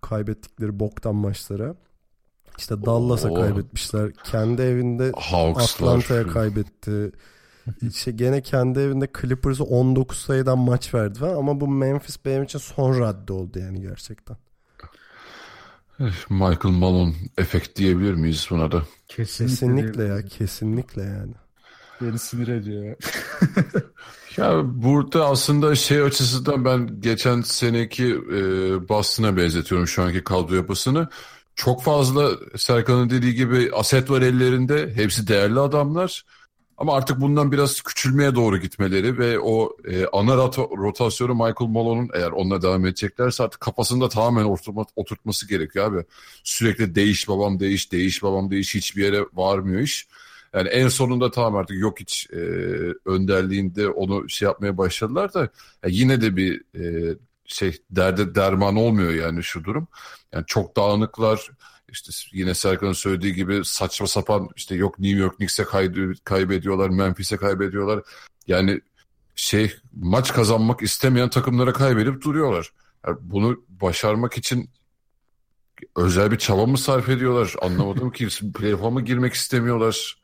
kaybettikleri 0.02 0.80
boktan 0.80 1.15
maçlara. 1.15 1.76
İşte 2.58 2.86
Dallas'a 2.86 3.34
kaybetmişler. 3.34 4.12
Kendi 4.13 4.62
evinde 4.62 5.12
Hawks'lar. 5.15 5.88
Atlanta'ya 5.88 6.28
kaybetti. 6.28 7.12
İşte 7.82 8.12
gene 8.15 8.41
kendi 8.41 8.80
evinde 8.80 9.10
Clippers'a 9.21 9.63
19 9.63 10.17
sayıdan 10.17 10.60
maç 10.60 10.93
verdi 10.93 11.19
falan 11.19 11.36
ama 11.38 11.60
bu 11.60 11.67
Memphis 11.67 12.25
benim 12.25 12.43
için 12.43 12.60
son 12.60 12.99
radde 12.99 13.34
oldu 13.34 13.60
yani 13.60 13.82
gerçekten. 13.82 14.38
Michael 16.30 16.73
Malone 16.73 17.13
efekt 17.38 17.78
diyebilir 17.78 18.13
miyiz 18.13 18.47
buna 18.49 18.71
da? 18.71 18.84
Kesinlikle 19.08 20.04
ya 20.04 20.25
kesinlikle 20.25 21.01
yani. 21.01 21.34
Beni 22.01 22.19
sinir 22.19 22.47
ediyor. 22.47 22.95
Ya 24.38 24.62
burada 24.65 25.25
aslında 25.25 25.75
şey 25.75 26.01
açısından 26.01 26.65
ben 26.65 27.01
geçen 27.01 27.41
seneki 27.41 28.06
e, 28.06 28.39
Boston'a 28.89 29.38
benzetiyorum 29.38 29.88
şu 29.88 30.04
anki 30.04 30.23
kadro 30.23 30.56
yapısını. 30.56 31.08
Çok 31.56 31.84
fazla 31.84 32.32
Serkan'ın 32.58 33.10
dediği 33.10 33.34
gibi 33.36 33.71
aset 33.73 34.10
var 34.10 34.21
ellerinde. 34.21 34.93
Hepsi 34.95 35.28
değerli 35.28 35.60
adamlar. 35.60 36.25
Ama 36.78 36.94
artık 36.96 37.22
bundan 37.22 37.52
biraz 37.52 37.82
küçülmeye 37.82 38.36
doğru 38.36 38.58
gitmeleri 38.58 39.18
ve 39.18 39.40
o 39.40 39.78
e, 39.86 40.06
ana 40.06 40.32
rota- 40.34 40.78
rotasyonu 40.78 41.34
Michael 41.34 41.70
Malone'un 41.70 42.10
eğer 42.14 42.32
onunla 42.32 42.62
devam 42.62 42.86
edeceklerse 42.86 43.44
artık 43.44 43.60
kafasında 43.60 44.10
tamamen 44.10 44.46
oturma, 44.46 44.86
oturtması 44.96 45.48
gerekiyor 45.48 45.86
abi. 45.86 46.06
Sürekli 46.44 46.96
değiş 46.96 47.28
babam 47.28 47.60
değiş, 47.60 47.92
değiş 47.92 48.24
babam 48.24 48.52
değiş 48.52 48.76
hiçbir 48.76 49.04
yere 49.04 49.22
varmıyor 49.34 49.82
iş. 49.82 50.08
Yani 50.54 50.70
en 50.70 50.88
sonunda 50.88 51.32
tamam 51.32 51.56
artık 51.56 51.80
yok 51.80 52.00
hiç 52.00 52.28
e, 52.34 52.38
önderliğinde 53.06 53.90
onu 53.90 54.30
şey 54.30 54.46
yapmaya 54.46 54.78
başladılar 54.78 55.34
da 55.34 55.40
ya 55.40 55.50
yine 55.90 56.22
de 56.22 56.36
bir 56.36 56.62
e, 56.80 57.16
şey 57.46 57.78
derde 57.92 58.36
derman 58.36 58.76
olmuyor 58.76 59.14
yani 59.14 59.44
şu 59.44 59.64
durum. 59.64 59.88
Yani 60.34 60.44
çok 60.48 60.78
dağınıklar. 60.78 61.52
İşte 61.89 62.12
yine 62.32 62.54
Serkan'ın 62.54 62.93
söylediği 62.93 63.34
gibi 63.34 63.65
saçma 63.65 64.08
sapan 64.08 64.50
işte 64.56 64.76
yok 64.76 65.00
New 65.00 65.19
York 65.19 65.38
Knicks'e 65.38 65.65
kaybediyorlar, 66.24 66.89
Memphis'e 66.89 67.38
kaybediyorlar. 67.38 68.02
Yani 68.48 68.82
şey 69.36 69.74
maç 69.93 70.34
kazanmak 70.34 70.82
istemeyen 70.82 71.30
takımlara 71.30 71.74
kaybedip 71.74 72.21
duruyorlar. 72.21 72.71
Yani 73.08 73.17
bunu 73.21 73.63
başarmak 73.69 74.38
için 74.38 74.69
özel 75.95 76.32
bir 76.32 76.38
çaba 76.38 76.65
mı 76.65 76.78
sarf 76.78 77.10
ediyorlar? 77.10 77.56
Anlamadım 77.62 78.12
ki. 78.12 78.28
Playoff'a 78.54 78.89
mı 78.89 79.02
girmek 79.02 79.34
istemiyorlar? 79.34 80.21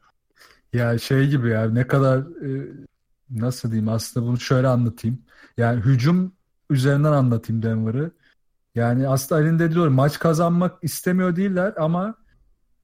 Ya 0.73 0.97
şey 0.97 1.27
gibi 1.27 1.49
ya 1.49 1.69
ne 1.69 1.87
kadar 1.87 2.19
e, 2.19 2.67
nasıl 3.29 3.71
diyeyim 3.71 3.89
aslında 3.89 4.27
bunu 4.27 4.39
şöyle 4.39 4.67
anlatayım. 4.67 5.21
Yani 5.57 5.81
hücum 5.81 6.33
üzerinden 6.69 7.11
anlatayım 7.11 7.63
Denver'ı. 7.63 8.11
Yani 8.75 9.07
aslında 9.07 9.41
elinde 9.41 9.71
diyor 9.71 9.87
maç 9.87 10.19
kazanmak 10.19 10.77
istemiyor 10.81 11.35
değiller 11.35 11.73
ama 11.77 12.15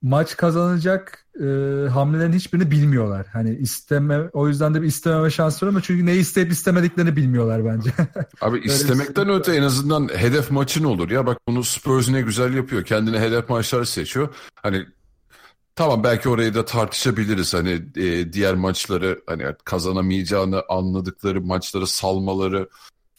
maç 0.02 0.38
kazanacak 0.38 1.26
e, 1.36 1.44
hamlelerin 1.90 2.34
hiçbirini 2.34 2.72
bilmiyorlar. 2.72 3.28
Hani 3.34 3.56
isteme 3.56 4.30
o 4.34 4.48
yüzden 4.48 4.74
de 4.74 4.82
bir 4.82 4.88
istememe 4.88 5.30
şansı 5.30 5.66
var 5.66 5.70
ama 5.70 5.82
çünkü 5.82 6.06
neyi 6.06 6.20
isteyip 6.20 6.52
istemediklerini 6.52 7.16
bilmiyorlar 7.16 7.66
bence. 7.66 7.90
Abi 8.42 8.60
istemekten 8.60 9.30
öte 9.30 9.56
en 9.56 9.64
azından 9.64 10.10
hedef 10.16 10.52
maçın 10.52 10.84
olur 10.84 11.10
ya. 11.10 11.26
Bak 11.26 11.38
bunu 11.48 11.64
Spurs 11.64 12.10
ne 12.10 12.22
güzel 12.22 12.54
yapıyor. 12.54 12.84
Kendine 12.84 13.20
hedef 13.20 13.50
maçlar 13.50 13.84
seçiyor. 13.84 14.36
Hani 14.56 14.86
tamam 15.76 16.04
belki 16.04 16.30
orayı 16.30 16.54
da 16.54 16.66
tartışabiliriz. 16.66 17.54
Hani 17.54 17.82
e, 17.96 18.34
diğer 18.34 18.56
maçları 18.56 19.22
hani 19.26 19.44
kazanamayacağını 19.64 20.64
anladıkları 20.70 21.42
maçları 21.42 21.88
salmaları 21.88 22.70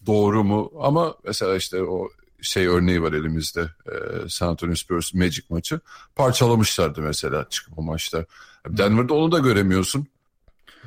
doğru 0.07 0.45
mu? 0.45 0.73
Ama 0.81 1.15
mesela 1.25 1.57
işte 1.57 1.83
o 1.83 2.09
şey 2.43 2.67
örneği 2.67 3.03
var 3.03 3.13
elimizde. 3.13 3.61
E, 3.87 4.29
San 4.29 4.49
Antonio 4.49 4.75
Spurs 4.75 5.15
Magic 5.15 5.43
maçı. 5.51 5.81
Parçalamışlardı 6.17 7.01
mesela 7.01 7.47
çıkıp 7.51 7.79
o 7.79 7.83
maçta. 7.83 8.25
Denver'da 8.69 9.15
onu 9.15 9.33
da 9.33 9.39
göremiyorsun. 9.39 10.07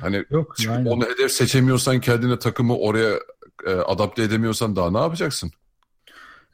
Hani 0.00 0.24
Yok 0.30 0.56
Çıkıp 0.56 0.86
onu 0.86 1.04
hedef 1.04 1.32
seçemiyorsan 1.32 2.00
kendine 2.00 2.38
takımı 2.38 2.76
oraya 2.76 3.20
e, 3.66 3.70
adapte 3.72 4.22
edemiyorsan 4.22 4.76
daha 4.76 4.90
ne 4.90 4.98
yapacaksın? 4.98 5.50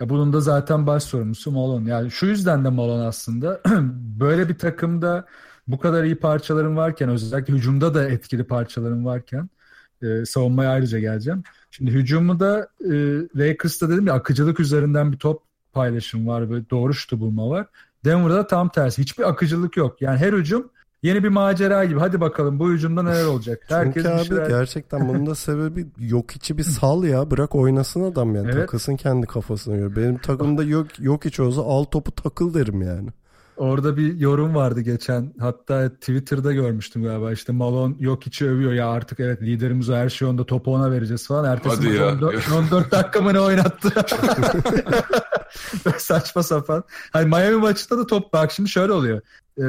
Ya 0.01 0.09
bunun 0.09 0.33
da 0.33 0.41
zaten 0.41 0.87
baş 0.87 1.03
sorumlusu 1.03 1.51
Malone. 1.51 1.91
Yani 1.91 2.11
şu 2.11 2.27
yüzden 2.27 2.65
de 2.65 2.69
Malone 2.69 3.07
aslında 3.07 3.61
böyle 4.21 4.49
bir 4.49 4.59
takımda 4.59 5.27
bu 5.69 5.79
kadar 5.79 6.05
iyi 6.05 6.17
parçaların 6.17 6.77
varken 6.77 7.09
özellikle 7.09 7.55
hücumda 7.55 7.95
da 7.95 8.09
etkili 8.09 8.45
parçaların 8.45 9.05
varken 9.05 9.49
e, 10.03 10.25
savunmaya 10.25 10.71
ayrıca 10.71 10.99
geleceğim. 10.99 11.43
Şimdi 11.71 11.91
hücumu 11.91 12.41
da 12.41 12.69
e, 12.81 12.93
Lakers'ta 13.37 13.89
dedim 13.91 14.07
ya 14.07 14.15
akıcılık 14.15 14.61
üzerinden 14.61 15.13
bir 15.13 15.17
top 15.17 15.43
paylaşım 15.73 16.27
var 16.29 16.51
ve 16.51 16.71
doğru 16.71 16.95
şutu 16.95 17.21
bulma 17.21 17.49
var. 17.51 17.67
Denver'da 18.05 18.47
tam 18.47 18.69
tersi. 18.69 19.03
Hiçbir 19.03 19.29
akıcılık 19.29 19.77
yok. 19.77 20.03
Yani 20.03 20.19
her 20.19 20.33
hücum 20.33 20.71
yeni 21.03 21.25
bir 21.25 21.29
macera 21.29 21.85
gibi. 21.85 22.01
Hadi 22.01 22.21
bakalım 22.21 22.59
bu 22.59 22.71
hücumda 22.71 23.03
neler 23.03 23.25
olacak. 23.25 23.63
Herkes 23.69 23.95
Çünkü 23.95 24.09
bir 24.09 24.21
abi 24.21 24.25
şeyler... 24.25 24.49
gerçekten 24.49 25.09
bunun 25.09 25.27
da 25.27 25.35
sebebi 25.35 25.87
yok 25.99 26.37
içi 26.37 26.59
bir 26.59 26.63
sal 26.63 27.05
ya 27.05 27.31
bırak 27.31 27.55
oynasın 27.55 28.03
adam 28.03 28.35
yani 28.35 28.51
Evet. 28.53 28.61
takılsın 28.61 28.97
kendi 28.97 29.27
kafasına 29.27 29.77
göre. 29.77 29.97
Benim 29.97 30.19
takımda 30.19 30.65
yok 30.65 30.87
yok 30.99 31.25
hiç 31.25 31.41
olsa 31.41 31.63
al 31.63 31.85
topu 31.85 32.13
takıl 32.13 32.55
derim 32.55 32.83
yani. 32.83 33.09
Orada 33.59 33.97
bir 33.97 34.17
yorum 34.17 34.55
vardı 34.55 34.81
geçen. 34.81 35.35
Hatta 35.41 35.89
Twitter'da 35.89 36.53
görmüştüm 36.53 37.03
galiba. 37.03 37.33
İşte 37.33 37.53
Malone 37.53 37.95
yok 38.01 38.27
içi 38.27 38.47
övüyor 38.49 38.73
ya 38.73 38.89
artık 38.89 39.21
evet 39.21 39.43
liderimiz 39.43 39.89
her 39.89 40.09
şey 40.09 40.29
onda 40.29 40.47
topu 40.47 40.75
ona 40.75 40.91
vereceğiz 40.91 41.27
falan. 41.27 41.45
Ertesi 41.45 41.87
maç 41.87 41.95
ya. 41.95 42.09
14, 42.09 42.53
14 42.53 42.91
dakika 42.91 43.21
mı 43.21 43.35
ne 43.35 43.41
oynattı? 43.41 43.93
Saçma 45.99 46.43
sapan. 46.43 46.85
Hani 47.13 47.27
Miami 47.27 47.57
maçında 47.57 47.99
da 47.99 48.07
top 48.07 48.33
bak 48.33 48.53
şimdi 48.53 48.69
şöyle 48.69 48.93
oluyor. 48.93 49.21
Ee, 49.59 49.63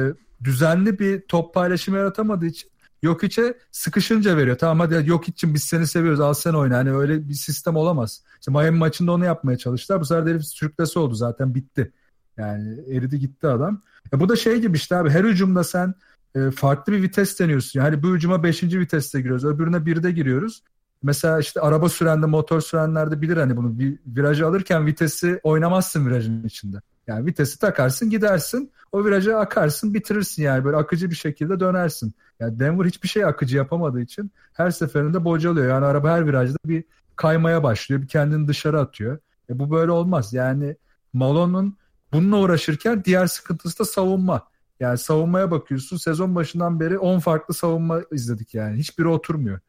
düzenli 0.44 0.98
bir 0.98 1.20
top 1.28 1.54
paylaşımı 1.54 1.98
yaratamadığı 1.98 2.46
için 2.46 2.70
Jokic'e 3.02 3.58
sıkışınca 3.72 4.36
veriyor. 4.36 4.58
Tamam 4.58 4.80
hadi 4.80 5.06
Jokic'cim 5.06 5.54
biz 5.54 5.64
seni 5.64 5.86
seviyoruz 5.86 6.20
al 6.20 6.34
sen 6.34 6.54
oyna. 6.54 6.76
Hani 6.76 6.92
öyle 6.92 7.28
bir 7.28 7.34
sistem 7.34 7.76
olamaz. 7.76 8.22
İşte 8.40 8.50
Miami 8.50 8.78
maçında 8.78 9.12
onu 9.12 9.24
yapmaya 9.24 9.58
çalıştılar. 9.58 10.00
Bu 10.00 10.04
sefer 10.04 10.30
herif 10.30 10.44
sürüklesi 10.44 10.98
oldu 10.98 11.14
zaten 11.14 11.54
bitti. 11.54 11.92
Yani 12.40 12.78
eridi 12.96 13.18
gitti 13.18 13.46
adam. 13.46 13.82
Ya 14.12 14.20
bu 14.20 14.28
da 14.28 14.36
şey 14.36 14.60
gibi 14.60 14.76
işte 14.76 14.96
abi 14.96 15.10
her 15.10 15.24
hücumda 15.24 15.64
sen 15.64 15.94
e, 16.34 16.50
farklı 16.50 16.92
bir 16.92 17.02
vites 17.02 17.40
deniyorsun. 17.40 17.80
Yani 17.80 18.02
bu 18.02 18.14
hücuma 18.14 18.42
5. 18.42 18.62
viteste 18.62 19.20
giriyoruz. 19.20 19.44
Öbürüne 19.44 19.76
1'de 19.76 20.10
giriyoruz. 20.10 20.62
Mesela 21.02 21.38
işte 21.40 21.60
araba 21.60 21.88
sürende, 21.88 22.26
motor 22.26 22.60
sürenler 22.60 23.10
de 23.10 23.22
bilir 23.22 23.36
hani 23.36 23.56
bunu. 23.56 23.78
Bir 23.78 23.98
virajı 24.06 24.46
alırken 24.46 24.86
vitesi 24.86 25.40
oynamazsın 25.42 26.06
virajın 26.06 26.44
içinde. 26.44 26.76
Yani 27.06 27.26
vitesi 27.26 27.58
takarsın 27.58 28.10
gidersin. 28.10 28.72
O 28.92 29.04
viraja 29.04 29.38
akarsın 29.38 29.94
bitirirsin 29.94 30.42
yani 30.42 30.64
böyle 30.64 30.76
akıcı 30.76 31.10
bir 31.10 31.14
şekilde 31.14 31.60
dönersin. 31.60 32.14
Yani 32.40 32.60
Denver 32.60 32.84
hiçbir 32.84 33.08
şey 33.08 33.24
akıcı 33.24 33.56
yapamadığı 33.56 34.00
için 34.00 34.30
her 34.52 34.70
seferinde 34.70 35.24
bocalıyor. 35.24 35.68
Yani 35.68 35.84
araba 35.84 36.10
her 36.10 36.26
virajda 36.26 36.58
bir 36.64 36.84
kaymaya 37.16 37.62
başlıyor. 37.62 38.02
Bir 38.02 38.08
kendini 38.08 38.48
dışarı 38.48 38.80
atıyor. 38.80 39.18
E 39.50 39.58
bu 39.58 39.70
böyle 39.70 39.90
olmaz. 39.90 40.32
Yani 40.32 40.76
Malone'un 41.12 41.76
bununla 42.12 42.38
uğraşırken 42.38 43.04
diğer 43.04 43.26
sıkıntısı 43.26 43.78
da 43.78 43.84
savunma. 43.84 44.50
Yani 44.80 44.98
savunmaya 44.98 45.50
bakıyorsun. 45.50 45.96
Sezon 45.96 46.34
başından 46.34 46.80
beri 46.80 46.98
10 46.98 47.18
farklı 47.18 47.54
savunma 47.54 48.00
izledik 48.12 48.54
yani. 48.54 48.78
Hiçbiri 48.78 49.08
oturmuyor. 49.08 49.60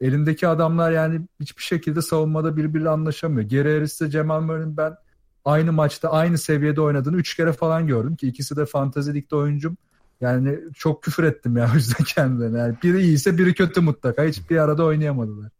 Elindeki 0.00 0.48
adamlar 0.48 0.92
yani 0.92 1.20
hiçbir 1.40 1.62
şekilde 1.62 2.02
savunmada 2.02 2.56
birbiriyle 2.56 2.88
anlaşamıyor. 2.88 3.48
Geri 3.48 3.72
Harris'te 3.72 4.10
Cemal 4.10 4.40
Murray'nin 4.40 4.76
ben 4.76 4.96
aynı 5.44 5.72
maçta 5.72 6.10
aynı 6.10 6.38
seviyede 6.38 6.80
oynadığını 6.80 7.16
3 7.16 7.36
kere 7.36 7.52
falan 7.52 7.86
gördüm 7.86 8.16
ki 8.16 8.28
ikisi 8.28 8.56
de 8.56 8.66
Fantasy 8.66 9.10
Lig'de 9.10 9.36
oyuncum. 9.36 9.76
Yani 10.20 10.58
çok 10.74 11.02
küfür 11.02 11.24
ettim 11.24 11.56
ya 11.56 11.70
o 11.72 11.74
yüzden 11.74 12.04
kendilerine. 12.14 12.58
Yani 12.58 12.76
biri 12.82 13.00
iyiyse 13.02 13.38
biri 13.38 13.54
kötü 13.54 13.80
mutlaka. 13.80 14.24
Hiçbir 14.24 14.56
arada 14.56 14.84
oynayamadılar. 14.84 15.50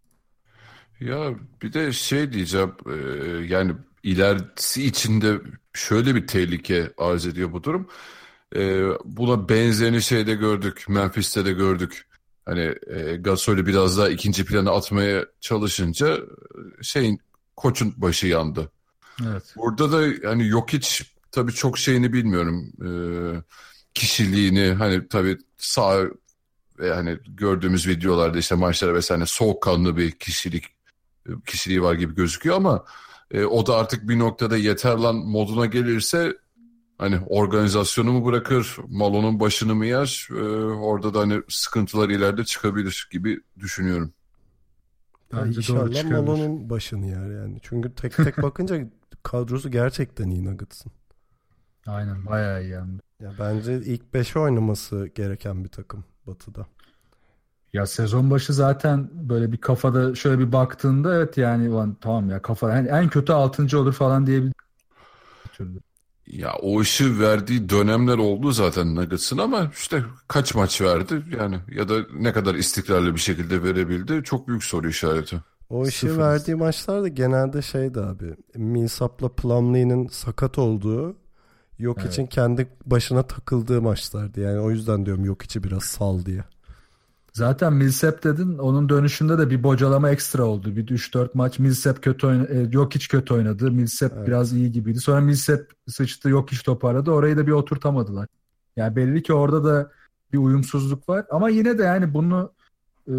Ya 1.01 1.35
bir 1.63 1.73
de 1.73 1.93
şey 1.93 2.33
diyeceğim 2.33 2.73
e, 2.87 2.95
yani 3.55 3.73
ilerisi 4.03 4.85
içinde 4.85 5.41
şöyle 5.73 6.15
bir 6.15 6.27
tehlike 6.27 6.93
arz 6.99 7.27
ediyor 7.27 7.53
bu 7.53 7.63
durum. 7.65 7.89
E, 8.57 8.83
buna 9.05 9.49
benzerini 9.49 10.03
şeyde 10.03 10.35
gördük. 10.35 10.85
Memphis'te 10.89 11.45
de 11.45 11.53
gördük. 11.53 12.07
Hani 12.45 12.75
e, 12.87 13.17
Gasol'ü 13.17 13.67
biraz 13.67 13.99
daha 13.99 14.09
ikinci 14.09 14.45
plana 14.45 14.71
atmaya 14.71 15.27
çalışınca 15.41 16.15
e, 16.17 16.19
şeyin 16.83 17.21
koçun 17.57 17.95
başı 17.97 18.27
yandı. 18.27 18.73
Evet. 19.27 19.55
Burada 19.57 19.93
da 19.93 20.29
hani 20.29 20.49
yok 20.49 20.73
hiç 20.73 21.13
tabii 21.33 21.53
çok 21.53 21.79
şeyini 21.79 22.13
bilmiyorum. 22.13 22.73
E, 22.83 22.91
kişiliğini 23.95 24.73
hani 24.73 25.09
tabii 25.09 25.39
sağ 25.57 26.03
ve 26.79 26.95
hani 26.95 27.19
gördüğümüz 27.29 27.89
videolarda 27.89 28.39
işte 28.39 28.55
maçlara 28.55 28.95
vesaire 28.95 29.27
soğukkanlı 29.27 29.97
bir 29.97 30.11
kişilik 30.11 30.65
kişiliği 31.47 31.83
var 31.83 31.95
gibi 31.95 32.15
gözüküyor 32.15 32.57
ama 32.57 32.85
e, 33.31 33.45
o 33.45 33.67
da 33.67 33.77
artık 33.77 34.09
bir 34.09 34.19
noktada 34.19 34.57
yeter 34.57 34.97
lan 34.97 35.17
moduna 35.17 35.67
gelirse 35.67 36.37
hani 36.99 37.19
organizasyonu 37.27 38.13
mu 38.13 38.27
bırakır, 38.27 38.77
Malo'nun 38.89 39.41
başını 39.41 39.75
mı 39.75 39.87
yer, 39.87 40.29
e, 40.31 40.43
orada 40.65 41.15
da 41.15 41.21
hani 41.21 41.43
sıkıntılar 41.49 42.09
ileride 42.09 42.45
çıkabilir 42.45 43.09
gibi 43.13 43.41
düşünüyorum. 43.59 44.13
Bence 45.33 45.69
doğru 45.69 45.89
inşallah. 45.89 46.11
Malo'nun 46.11 46.71
başını 46.71 47.07
yer 47.07 47.41
yani. 47.43 47.59
Çünkü 47.63 47.95
tek 47.95 48.17
tek 48.17 48.39
bakınca 48.43 48.89
kadrosu 49.23 49.71
gerçekten 49.71 50.31
iyi 50.31 50.45
Nuggets'ın. 50.45 50.93
Aynen 51.87 52.27
bayağı 52.27 52.63
iyi 52.63 52.71
yani. 52.71 52.99
Ya 53.21 53.33
bence 53.39 53.75
ilk 53.75 54.03
5'e 54.15 54.41
oynaması 54.41 55.11
gereken 55.15 55.65
bir 55.65 55.69
takım 55.69 56.05
Batı'da. 56.27 56.67
Ya 57.73 57.87
sezon 57.87 58.31
başı 58.31 58.53
zaten 58.55 59.11
böyle 59.29 59.53
bir 59.53 59.57
kafada 59.59 60.15
şöyle 60.15 60.39
bir 60.39 60.53
baktığında 60.53 61.15
evet 61.17 61.37
yani 61.39 61.71
ulan 61.71 61.95
tamam 62.01 62.31
ya 62.31 62.43
kafa 62.43 62.71
yani 62.77 62.89
en 62.89 63.09
kötü 63.09 63.33
6. 63.33 63.79
olur 63.79 63.93
falan 63.93 64.27
diyebilirim. 64.27 64.55
Türlü. 65.53 65.81
Ya 66.27 66.55
o 66.63 66.83
işi 66.83 67.21
verdiği 67.21 67.69
dönemler 67.69 68.19
oldu 68.19 68.53
zaten 68.53 68.95
Nuggets'ın 68.95 69.39
ama 69.39 69.71
işte 69.75 70.05
kaç 70.29 70.55
maç 70.55 70.81
verdi 70.81 71.23
yani 71.39 71.61
ya 71.75 71.89
da 71.89 71.95
ne 72.13 72.33
kadar 72.33 72.55
istikrarlı 72.55 73.15
bir 73.15 73.21
şekilde 73.21 73.63
verebildi 73.63 74.21
çok 74.25 74.49
büyük 74.49 74.65
soru 74.65 74.89
işareti. 74.89 75.43
O 75.69 75.87
işi 75.89 76.19
Sıfır. 76.19 76.19
verdiği 76.19 76.55
maçlar 76.55 77.03
da 77.03 77.09
genelde 77.09 77.63
şeydi 77.63 78.01
abi. 78.01 78.37
Millsap'la 78.57 79.35
Plumlee'nin 79.35 80.07
sakat 80.09 80.59
olduğu 80.59 81.17
yok 81.79 82.05
Evet. 82.05 82.07
için 82.07 82.27
kendi 82.27 82.69
başına 82.87 83.23
takıldığı 83.27 83.83
maçlardı. 83.83 84.41
Yani 84.41 84.61
o 84.61 84.71
yüzden 84.71 85.07
diyorum 85.07 85.25
yok 85.25 85.43
içi 85.43 85.65
biraz 85.65 85.85
sal 85.85 86.27
diye. 86.27 86.45
Zaten 87.33 87.73
Millsap 87.73 88.25
dedin 88.25 88.59
onun 88.59 88.89
dönüşünde 88.89 89.39
de 89.39 89.51
bir 89.51 89.63
bocalama 89.63 90.11
ekstra 90.11 90.45
oldu. 90.45 90.77
Bir 90.77 90.87
3-4 90.87 91.29
maç 91.35 91.59
Millsap 91.59 92.03
kötü 92.03 92.27
oynadı. 92.27 92.69
Yok 92.73 92.95
hiç 92.95 93.09
kötü 93.09 93.35
oynadı. 93.35 93.71
Millsap 93.71 94.13
Evet. 94.17 94.27
biraz 94.27 94.53
iyi 94.53 94.73
gibiydi. 94.73 95.01
Sonra 95.01 95.21
Millsap 95.21 95.61
sıçtı 95.89 96.29
yok 96.29 96.53
hiç 96.53 96.63
toparladı. 96.63 97.11
Orayı 97.11 97.37
da 97.37 97.47
bir 97.47 97.53
oturtamadılar. 97.53 98.29
Yani 98.77 98.97
belli 98.97 99.23
ki 99.23 99.33
orada 99.33 99.65
da 99.65 99.91
bir 100.33 100.39
uyumsuzluk 100.39 101.09
var. 101.09 101.27
Ama 101.31 101.49
yine 101.49 101.79
de 101.79 101.83
yani 101.83 102.15
bunu 102.15 102.53
e, 103.09 103.15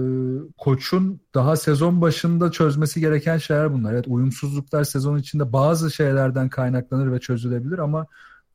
koçun 0.57 1.21
daha 1.35 1.55
sezon 1.55 2.01
başında 2.01 2.51
çözmesi 2.51 2.99
gereken 2.99 3.37
şeyler 3.37 3.73
bunlar. 3.73 3.93
Evet 3.93 4.05
uyumsuzluklar 4.07 4.83
sezon 4.83 5.17
içinde 5.17 5.53
bazı 5.53 5.91
şeylerden 5.91 6.49
kaynaklanır 6.49 7.11
ve 7.11 7.19
çözülebilir 7.19 7.79
ama 7.79 8.07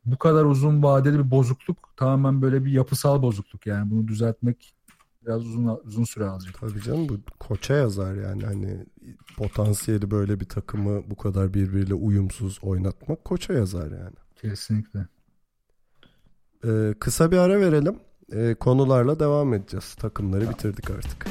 bu 0.04 0.18
kadar 0.18 0.44
uzun 0.44 0.82
vadeli 0.82 1.18
bir 1.18 1.30
bozukluk 1.30 1.76
tamamen 1.96 2.42
böyle 2.42 2.64
bir 2.64 2.70
yapısal 2.70 3.22
bozukluk. 3.22 3.66
Yani 3.66 3.90
bunu 3.90 4.08
düzeltmek 4.08 4.74
biraz 5.26 5.46
uzun 5.46 5.80
uzun 5.84 6.04
süre 6.04 6.24
alacak. 6.24 6.60
Tabii 6.60 6.82
canım 6.82 7.08
bu 7.08 7.18
koça 7.40 7.74
yazar 7.74 8.14
yani 8.14 8.44
hani 8.44 8.86
potansiyeli 9.36 10.10
böyle 10.10 10.40
bir 10.40 10.44
takımı 10.44 11.10
bu 11.10 11.16
kadar 11.16 11.54
birbiriyle 11.54 11.94
uyumsuz 11.94 12.58
oynatmak 12.62 13.24
koça 13.24 13.52
yazar 13.52 13.90
yani. 13.90 14.16
Kesinlikle. 14.36 15.06
Ee, 16.64 16.94
kısa 17.00 17.30
bir 17.30 17.38
ara 17.38 17.60
verelim. 17.60 17.98
Ee, 18.32 18.54
konularla 18.54 19.20
devam 19.20 19.54
edeceğiz. 19.54 19.94
Takımları 19.94 20.50
bitirdik 20.50 20.90
artık. 20.90 21.26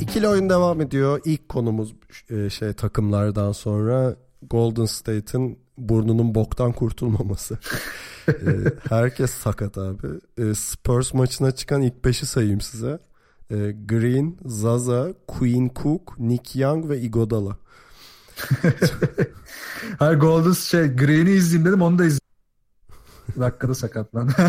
İkili 0.00 0.28
oyun 0.28 0.50
devam 0.50 0.80
ediyor. 0.80 1.20
İlk 1.24 1.48
konumuz 1.48 1.94
e, 2.30 2.50
şey 2.50 2.72
takımlardan 2.72 3.52
sonra 3.52 4.16
Golden 4.42 4.84
State'in 4.84 5.58
burnunun 5.78 6.34
boktan 6.34 6.72
kurtulmaması. 6.72 7.58
Ee, 8.28 8.72
herkes 8.88 9.30
sakat 9.30 9.78
abi. 9.78 10.06
Ee, 10.38 10.54
Spurs 10.54 11.14
maçına 11.14 11.50
çıkan 11.50 11.82
ilk 11.82 12.04
beşi 12.04 12.26
sayayım 12.26 12.60
size. 12.60 12.98
Ee, 13.50 13.56
Green, 13.86 14.38
Zaza, 14.44 15.14
Queen 15.28 15.70
Cook, 15.82 16.18
Nick 16.18 16.60
Young 16.60 16.88
ve 16.88 17.00
Iguodala. 17.00 17.56
Hayır 19.98 20.18
Golden 20.20 20.52
şey 20.52 20.96
Green'i 20.96 21.30
izleyeyim 21.30 21.68
dedim 21.68 21.82
onu 21.82 21.98
da 21.98 22.04
izledim. 22.04 22.26
Dakikada 23.38 23.74
sakatlandı. 23.74 24.32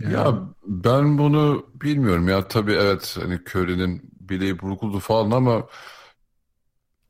Ya 0.00 0.38
ben 0.66 1.18
bunu 1.18 1.66
bilmiyorum 1.82 2.28
ya 2.28 2.48
tabii 2.48 2.72
evet 2.72 3.18
hani 3.22 3.40
Curry'nin 3.48 4.10
bileği 4.20 4.58
burkuldu 4.60 4.98
falan 4.98 5.30
ama 5.30 5.66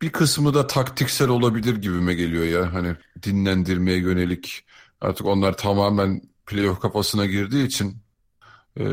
bir 0.03 0.11
kısmı 0.11 0.55
da 0.55 0.67
taktiksel 0.67 1.29
olabilir 1.29 1.77
gibime 1.77 2.15
geliyor 2.15 2.45
ya 2.45 2.75
hani 2.75 2.97
dinlendirmeye 3.23 3.99
yönelik 3.99 4.65
artık 5.01 5.27
onlar 5.27 5.57
tamamen 5.57 6.23
playoff 6.47 6.81
kafasına 6.81 7.27
girdiği 7.27 7.67
için 7.67 7.97
e, 8.77 8.85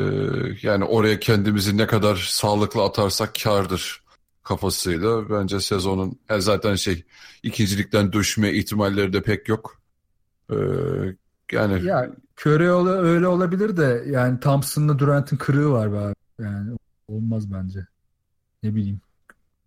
yani 0.62 0.84
oraya 0.84 1.20
kendimizi 1.20 1.78
ne 1.78 1.88
kadar 1.88 2.16
sağlıklı 2.16 2.84
atarsak 2.84 3.36
kârdır 3.44 4.04
kafasıyla 4.44 5.30
bence 5.30 5.60
sezonun 5.60 6.20
e, 6.30 6.42
zaten 6.42 6.76
şey 6.76 7.04
ikincilikten 7.44 8.12
düşme 8.12 8.52
ihtimalleri 8.54 9.14
de 9.14 9.22
pek 9.22 9.50
yok. 9.50 9.82
E, 10.52 10.56
yani 11.52 11.86
Ya 11.86 12.10
Curry 12.42 12.72
ola- 12.72 13.02
öyle 13.02 13.28
olabilir 13.28 13.78
de 13.78 14.04
yani 14.08 14.40
Thompson'la 14.40 15.00
Durant'ın 15.00 15.38
kırığı 15.38 15.72
var 15.72 15.94
be 15.94 15.98
abi. 15.98 16.14
Yani 16.40 16.78
olmaz 17.08 17.52
bence. 17.52 17.80
Ne 18.64 18.76
bileyim. 18.76 19.02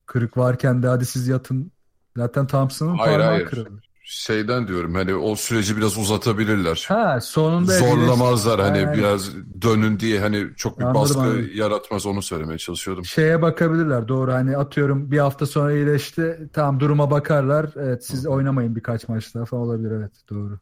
Kırık 0.06 0.36
varken 0.36 0.82
de 0.82 0.86
hadi 0.88 1.06
siz 1.06 1.28
yatın. 1.28 1.72
Zaten 2.16 2.46
Thompson'ın 2.46 2.96
Hayır, 2.96 3.18
parmağı 3.18 3.34
hayır. 3.34 3.46
kırıldı. 3.46 3.80
şeyden 4.04 4.68
diyorum 4.68 4.94
hani 4.94 5.14
o 5.14 5.36
süreci 5.36 5.76
biraz 5.76 5.98
uzatabilirler. 5.98 6.84
Ha 6.88 7.20
sonunda 7.20 7.72
Zorlamazlar 7.72 8.60
hani 8.60 8.78
Aynen. 8.78 8.94
biraz 8.94 9.34
dönün 9.62 9.98
diye 10.00 10.20
hani 10.20 10.46
çok 10.56 10.78
bir 10.78 10.84
Anladım, 10.84 11.00
baskı 11.02 11.20
anladım. 11.20 11.50
yaratmaz 11.54 12.06
onu 12.06 12.22
söylemeye 12.22 12.58
çalışıyordum. 12.58 13.04
şeye 13.04 13.42
bakabilirler. 13.42 14.08
Doğru 14.08 14.32
hani 14.32 14.56
atıyorum 14.56 15.10
bir 15.10 15.18
hafta 15.18 15.46
sonra 15.46 15.72
iyileşti. 15.72 16.50
Tamam 16.52 16.80
duruma 16.80 17.10
bakarlar. 17.10 17.70
Evet 17.76 18.06
siz 18.06 18.26
oynamayın 18.26 18.76
birkaç 18.76 19.08
maç 19.08 19.34
daha 19.34 19.44
falan 19.44 19.62
olabilir. 19.62 19.90
Evet 19.90 20.12
doğru. 20.30 20.58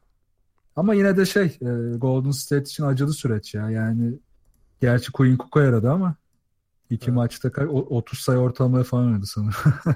Ama 0.76 0.94
yine 0.94 1.16
de 1.16 1.26
şey 1.26 1.44
e, 1.44 1.96
Golden 1.96 2.30
State 2.30 2.62
için 2.62 2.84
acılı 2.84 3.12
süreç 3.14 3.54
ya. 3.54 3.70
Yani 3.70 4.18
gerçi 4.80 5.12
Queen 5.12 5.36
Cook'a 5.36 5.62
yaradı 5.62 5.90
ama 5.90 6.14
iki 6.90 7.10
maçta 7.10 7.48
ka- 7.48 7.66
o- 7.66 7.96
30 7.96 8.18
sayı 8.18 8.38
ortalamaya 8.38 8.84
falan 8.84 9.06
oynadı 9.06 9.26
sanırım. 9.26 9.54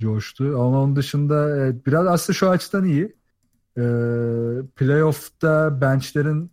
Coştu. 0.00 0.44
Ama 0.44 0.82
onun 0.82 0.96
dışında 0.96 1.56
evet, 1.56 1.86
biraz 1.86 2.06
aslında 2.06 2.36
şu 2.36 2.48
açıdan 2.48 2.84
iyi. 2.84 3.16
E, 3.78 3.82
playoff'ta 4.76 5.80
benchlerin 5.80 6.50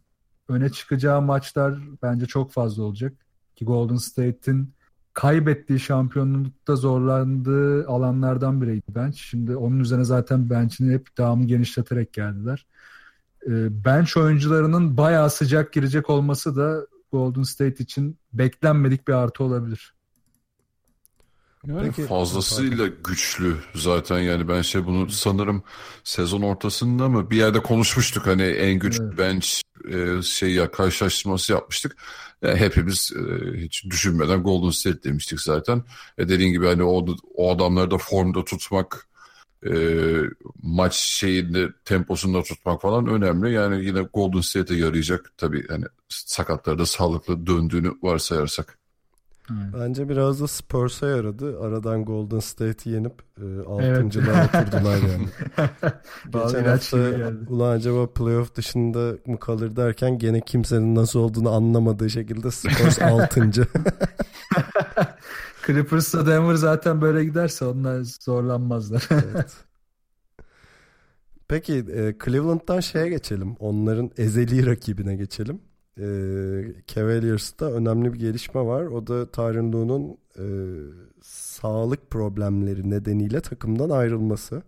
öne 0.50 0.70
çıkacağı 0.70 1.22
maçlar 1.22 1.80
bence 2.04 2.26
çok 2.26 2.52
fazla 2.52 2.84
olacak. 2.84 3.14
Ki 3.56 3.66
Golden 3.66 3.96
State'in 3.96 4.74
kaybettiği 5.14 5.80
şampiyonlukta 5.80 6.76
zorlandığı 6.76 7.88
alanlardan 7.88 8.62
biriydi 8.62 8.96
bench. 8.96 9.18
Şimdi 9.18 9.56
onun 9.56 9.80
üzerine 9.80 10.04
zaten 10.04 10.50
bench'ini 10.50 10.94
hep 10.94 11.18
devamlı 11.18 11.46
genişleterek 11.48 12.14
geldiler. 12.14 12.66
Ee, 13.48 13.86
bench 13.86 14.18
oyuncularının 14.18 14.98
bayağı 14.98 15.30
sıcak 15.30 15.74
girecek 15.74 16.10
olması 16.10 16.56
da 16.56 16.88
Golden 17.12 17.44
State 17.44 17.84
için 17.84 18.18
beklenmedik 18.34 19.08
bir 19.08 19.14
artı 19.14 19.44
olabilir. 19.44 19.94
Peki- 21.82 22.06
fazlasıyla 22.06 22.88
güçlü 22.88 23.56
zaten 23.76 24.20
yani 24.20 24.48
ben 24.48 24.62
şey 24.62 24.86
bunu 24.86 25.10
sanırım 25.10 25.64
sezon 26.04 26.42
ortasında 26.42 27.10
mı 27.10 27.30
bir 27.30 27.38
yerde 27.38 27.60
konuşmuştuk 27.60 28.28
hani 28.28 28.44
en 28.44 28.80
güçlü 28.80 29.04
Evet. 29.04 29.18
bench 29.18 29.48
e, 29.92 30.22
şey 30.22 30.52
ya 30.54 30.72
karşılaştırması 30.72 31.54
yapmıştık. 31.54 31.98
Yani 32.42 32.56
hepimiz 32.56 33.12
e, 33.16 33.58
hiç 33.58 33.86
düşünmeden 33.86 34.44
Golden 34.44 34.70
State 34.70 35.04
demiştik 35.04 35.42
zaten. 35.42 35.84
E, 36.18 36.30
dediğin 36.30 36.52
gibi 36.52 36.66
hani 36.66 36.84
o, 36.84 37.06
o 37.36 37.56
adamları 37.56 37.92
da 37.92 37.98
formda 37.98 38.44
tutmak 38.46 39.09
e, 39.66 39.74
maç 40.64 40.94
şeyinde 40.96 41.68
temposunda 41.86 42.44
tutmak 42.44 42.82
falan 42.82 43.08
önemli. 43.08 43.52
Yani 43.52 43.86
yine 43.86 44.02
Golden 44.02 44.42
State'e 44.42 44.78
yarayacak 44.78 45.32
tabii 45.38 45.68
hani 45.68 45.86
sakatları 46.10 46.80
da 46.80 46.86
sağlıklı 46.86 47.48
döndüğünü 47.48 47.92
varsayarsak. 48.04 48.80
Bence 49.50 50.10
biraz 50.10 50.42
da 50.42 50.48
Spurs'a 50.48 51.08
yaradı. 51.08 51.60
Aradan 51.62 52.06
Golden 52.06 52.40
State'i 52.40 52.94
yenip 52.94 53.14
e, 53.38 53.46
Evet. 53.46 53.68
altıncılığa 53.68 54.46
oturdular 54.46 54.98
yani. 54.98 55.28
Geçen 56.26 56.64
hafta 56.64 56.98
ulan 57.50 57.72
acaba 57.72 58.14
playoff 58.14 58.56
dışında 58.56 59.14
mı 59.26 59.40
kalır 59.40 59.76
derken 59.76 60.18
gene 60.18 60.42
kimsenin 60.42 60.96
nasıl 60.96 61.20
olduğunu 61.20 61.50
anlamadığı 61.52 62.10
şekilde 62.10 62.52
Spurs 62.52 63.02
6. 63.02 63.52
Clippers'la 65.68 66.28
Denver 66.28 66.56
zaten 66.56 67.02
böyle 67.02 67.26
giderse 67.26 67.66
onlar 67.66 68.02
zorlanmazlar. 68.02 69.08
evet. 69.12 69.54
Peki 71.48 71.74
e, 71.74 72.16
Cleveland'dan 72.26 72.80
şeye 72.80 73.10
geçelim. 73.10 73.56
Onların 73.60 74.12
ezeli 74.18 74.66
rakibine 74.66 75.16
geçelim. 75.16 75.62
E, 75.98 76.04
Cavaliers'ta 76.88 77.72
önemli 77.72 78.14
bir 78.14 78.20
gelişme 78.20 78.62
var. 78.62 78.84
O 78.86 79.08
da 79.08 79.32
Tyronn 79.32 79.74
Lue'nun 79.74 80.18
e, 80.38 80.46
sağlık 81.22 82.10
problemleri 82.12 82.90
nedeniyle 82.90 83.42
takımdan 83.42 83.90
ayrılması. 83.90 84.62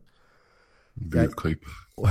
Büyük 0.97 1.15
Yani- 1.15 1.32
kayıp. 1.32 1.65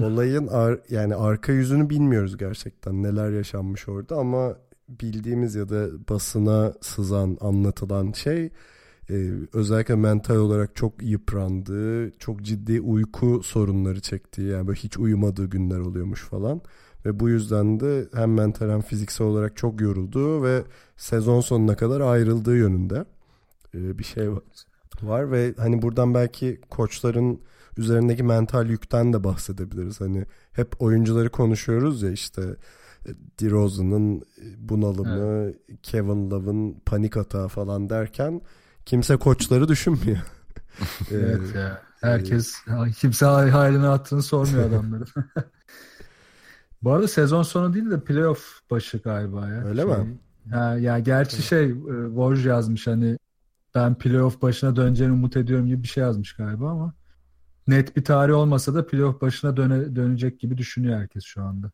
Olayın 0.00 0.46
ar- 0.46 0.80
yani 0.90 1.14
arka 1.14 1.52
yüzünü 1.52 1.90
bilmiyoruz 1.90 2.36
gerçekten 2.36 3.02
neler 3.02 3.30
yaşanmış 3.30 3.88
orada 3.88 4.16
ama 4.16 4.56
bildiğimiz 4.88 5.54
ya 5.54 5.68
da 5.68 6.08
basına 6.08 6.72
sızan 6.80 7.36
anlatılan 7.40 8.12
şey 8.12 8.50
e, 9.10 9.30
özellikle 9.52 9.94
mental 9.96 10.36
olarak 10.36 10.76
çok 10.76 11.02
yıprandığı, 11.02 12.10
çok 12.18 12.42
ciddi 12.42 12.80
uyku 12.80 13.42
sorunları 13.42 14.00
çektiği 14.00 14.48
yani 14.48 14.66
böyle 14.66 14.78
hiç 14.80 14.98
uyumadığı 14.98 15.46
günler 15.46 15.78
oluyormuş 15.78 16.22
falan 16.22 16.60
ve 17.06 17.20
bu 17.20 17.28
yüzden 17.28 17.80
de 17.80 18.08
hem 18.14 18.34
mental 18.34 18.70
hem 18.70 18.80
fiziksel 18.80 19.26
olarak 19.26 19.56
çok 19.56 19.80
yorulduğu 19.80 20.42
ve 20.42 20.62
sezon 20.96 21.40
sonuna 21.40 21.76
kadar 21.76 22.00
ayrıldığı 22.00 22.56
yönünde 22.56 23.04
e, 23.74 23.98
bir 23.98 24.04
şey 24.04 24.32
var. 24.32 24.42
var 25.02 25.32
ve 25.32 25.54
hani 25.56 25.82
buradan 25.82 26.14
belki 26.14 26.60
koçların 26.70 27.40
üzerindeki 27.76 28.22
mental 28.22 28.68
yükten 28.70 29.12
de 29.12 29.24
bahsedebiliriz. 29.24 30.00
Hani 30.00 30.24
hep 30.52 30.82
oyuncuları 30.82 31.30
konuşuyoruz 31.30 32.02
ya 32.02 32.10
işte 32.10 32.42
DeRozan'ın 33.40 34.22
bunalımı, 34.58 35.52
Kevin 35.82 36.30
Love'ın 36.30 36.80
panik 36.86 37.16
atağı 37.16 37.48
falan 37.48 37.90
derken 37.90 38.40
kimse 38.86 39.16
koçları 39.16 39.68
düşünmüyor. 39.68 40.18
Ee, 41.10 41.14
Evet 41.14 41.54
ya. 41.54 41.82
Herkes 42.00 42.54
kimse 42.98 43.26
halini 43.26 43.86
hatırını 43.86 44.22
sormuyor 44.22 44.64
adamların. 44.70 45.06
Bu 46.82 46.92
arada 46.92 47.08
sezon 47.08 47.42
sonu 47.42 47.74
değil 47.74 47.90
de 47.90 48.00
playoff 48.04 48.60
başı 48.70 48.98
galiba 48.98 49.48
ya. 49.48 49.64
Öyle 49.64 49.82
Şey, 49.82 49.90
mi? 49.90 50.18
Ha, 50.50 50.78
ya 50.78 50.98
gerçi 50.98 51.42
şey 51.42 51.64
e, 51.64 51.74
Woj 52.08 52.46
yazmış 52.46 52.86
hani 52.86 53.18
ben 53.74 53.94
playoff 53.98 54.42
başına 54.42 54.76
döneceğini 54.76 55.12
umut 55.12 55.36
ediyorum 55.36 55.66
gibi 55.66 55.82
bir 55.82 55.88
şey 55.88 56.02
yazmış 56.02 56.36
galiba 56.36 56.70
ama 56.70 56.94
net 57.68 57.96
bir 57.96 58.04
tarih 58.04 58.34
olmasa 58.34 58.74
da 58.74 58.86
playoff 58.86 59.20
başına 59.20 59.56
döne, 59.56 59.96
dönecek 59.96 60.40
gibi 60.40 60.58
düşünüyor 60.58 61.00
herkes 61.00 61.24
şu 61.24 61.42
anda. 61.42 61.70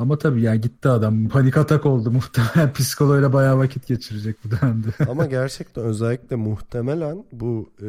Ama 0.00 0.18
tabii 0.18 0.42
ya 0.42 0.56
gitti 0.56 0.88
adam. 0.88 1.28
Panik 1.28 1.56
atak 1.56 1.86
oldu 1.86 2.10
muhtemelen. 2.10 2.72
Psikoloğuyla 2.78 3.32
bayağı 3.32 3.58
vakit 3.58 3.86
geçirecek 3.86 4.36
bu 4.44 4.50
dönemde. 4.50 4.88
Ama 5.10 5.26
gerçekten 5.26 5.84
özellikle 5.84 6.36
muhtemelen 6.36 7.24
bu 7.32 7.72
e, 7.82 7.88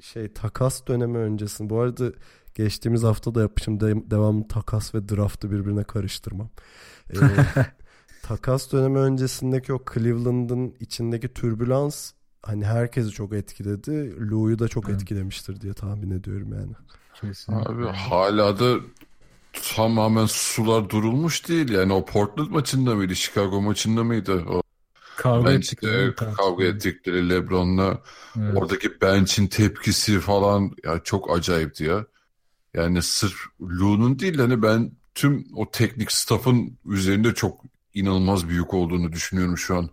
şey 0.00 0.32
takas 0.32 0.86
dönemi 0.86 1.18
öncesinde 1.18 1.70
bu 1.70 1.80
arada 1.80 2.12
geçtiğimiz 2.54 3.02
hafta 3.02 3.34
da 3.34 3.40
yapmışım 3.40 3.80
de, 3.80 4.10
devamlı 4.10 4.48
takas 4.48 4.94
ve 4.94 5.08
draftı 5.08 5.50
birbirine 5.50 5.84
karıştırmam. 5.84 6.48
E, 7.10 7.16
takas 8.22 8.72
dönemi 8.72 8.98
öncesindeki 8.98 9.72
o 9.72 9.84
Cleveland'ın 9.94 10.74
içindeki 10.80 11.28
türbülans 11.28 12.12
hani 12.42 12.64
herkesi 12.64 13.10
çok 13.10 13.32
etkiledi. 13.32 14.14
Lou'yu 14.30 14.58
da 14.58 14.68
çok 14.68 14.88
Evet. 14.88 15.00
etkilemiştir 15.02 15.60
diye 15.60 15.72
tahmin 15.72 16.10
ediyorum 16.10 16.52
yani. 16.52 16.72
Kesinlikle. 17.20 17.72
Abi 17.72 17.84
hala 17.84 18.58
da 18.58 18.76
tamamen 19.74 20.26
sular 20.26 20.90
durulmuş 20.90 21.48
değil. 21.48 21.68
Yani 21.68 21.92
o 21.92 22.04
Portland 22.04 22.50
maçında 22.50 22.94
mıydı? 22.94 23.16
Chicago 23.16 23.62
maçında 23.62 24.04
mıydı? 24.04 24.44
O 24.48 24.62
Kavga 25.16 25.52
ettikleri 25.52 26.14
kavga 26.14 26.64
ettikleri 26.64 27.30
LeBron'la 27.30 28.02
Evet. 28.38 28.56
oradaki 28.56 29.00
bench'in 29.00 29.46
tepkisi 29.46 30.20
falan 30.20 30.70
ya 30.84 31.00
çok 31.04 31.36
acayipti 31.36 31.84
ya. 31.84 32.06
Yani 32.74 33.02
sırf 33.02 33.36
Lu'nun 33.60 34.18
değil 34.18 34.38
hani 34.38 34.62
ben 34.62 34.92
tüm 35.14 35.46
o 35.54 35.70
teknik 35.70 36.12
staff'ın 36.12 36.78
üzerinde 36.86 37.34
çok 37.34 37.60
inanılmaz 37.94 38.48
büyük 38.48 38.74
olduğunu 38.74 39.12
düşünüyorum 39.12 39.58
şu 39.58 39.76
an. 39.76 39.90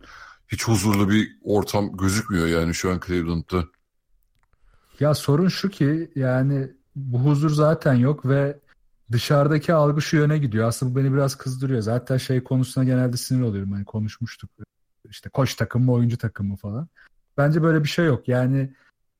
Hiç 0.47 0.67
huzurlu 0.67 1.09
bir 1.09 1.37
ortam 1.43 1.97
gözükmüyor 1.97 2.47
yani 2.47 2.73
şu 2.75 2.91
an 2.91 3.01
Cleveland'da. 3.07 3.65
Ya 4.99 5.13
sorun 5.13 5.47
şu 5.47 5.69
ki 5.69 6.11
yani 6.15 6.71
bu 6.95 7.19
huzur 7.19 7.49
zaten 7.49 7.93
yok 7.93 8.25
ve 8.25 8.59
dışarıdaki 9.13 9.73
algı 9.73 10.01
şu 10.01 10.17
yöne 10.17 10.37
gidiyor. 10.37 10.67
Aslında 10.67 10.95
bu 10.95 10.99
beni 10.99 11.13
biraz 11.13 11.35
kızdırıyor. 11.35 11.81
Zaten 11.81 12.17
şey 12.17 12.43
konusuna 12.43 12.83
genelde 12.83 13.17
sinir 13.17 13.41
oluyorum. 13.41 13.71
Hani 13.71 13.85
konuşmuştuk. 13.85 14.49
İşte 15.09 15.29
koç 15.29 15.55
takımı, 15.55 15.91
oyuncu 15.91 16.17
takımı 16.17 16.55
falan. 16.55 16.87
Bence 17.37 17.63
böyle 17.63 17.83
bir 17.83 17.89
şey 17.89 18.05
yok. 18.05 18.27
Yani 18.27 18.73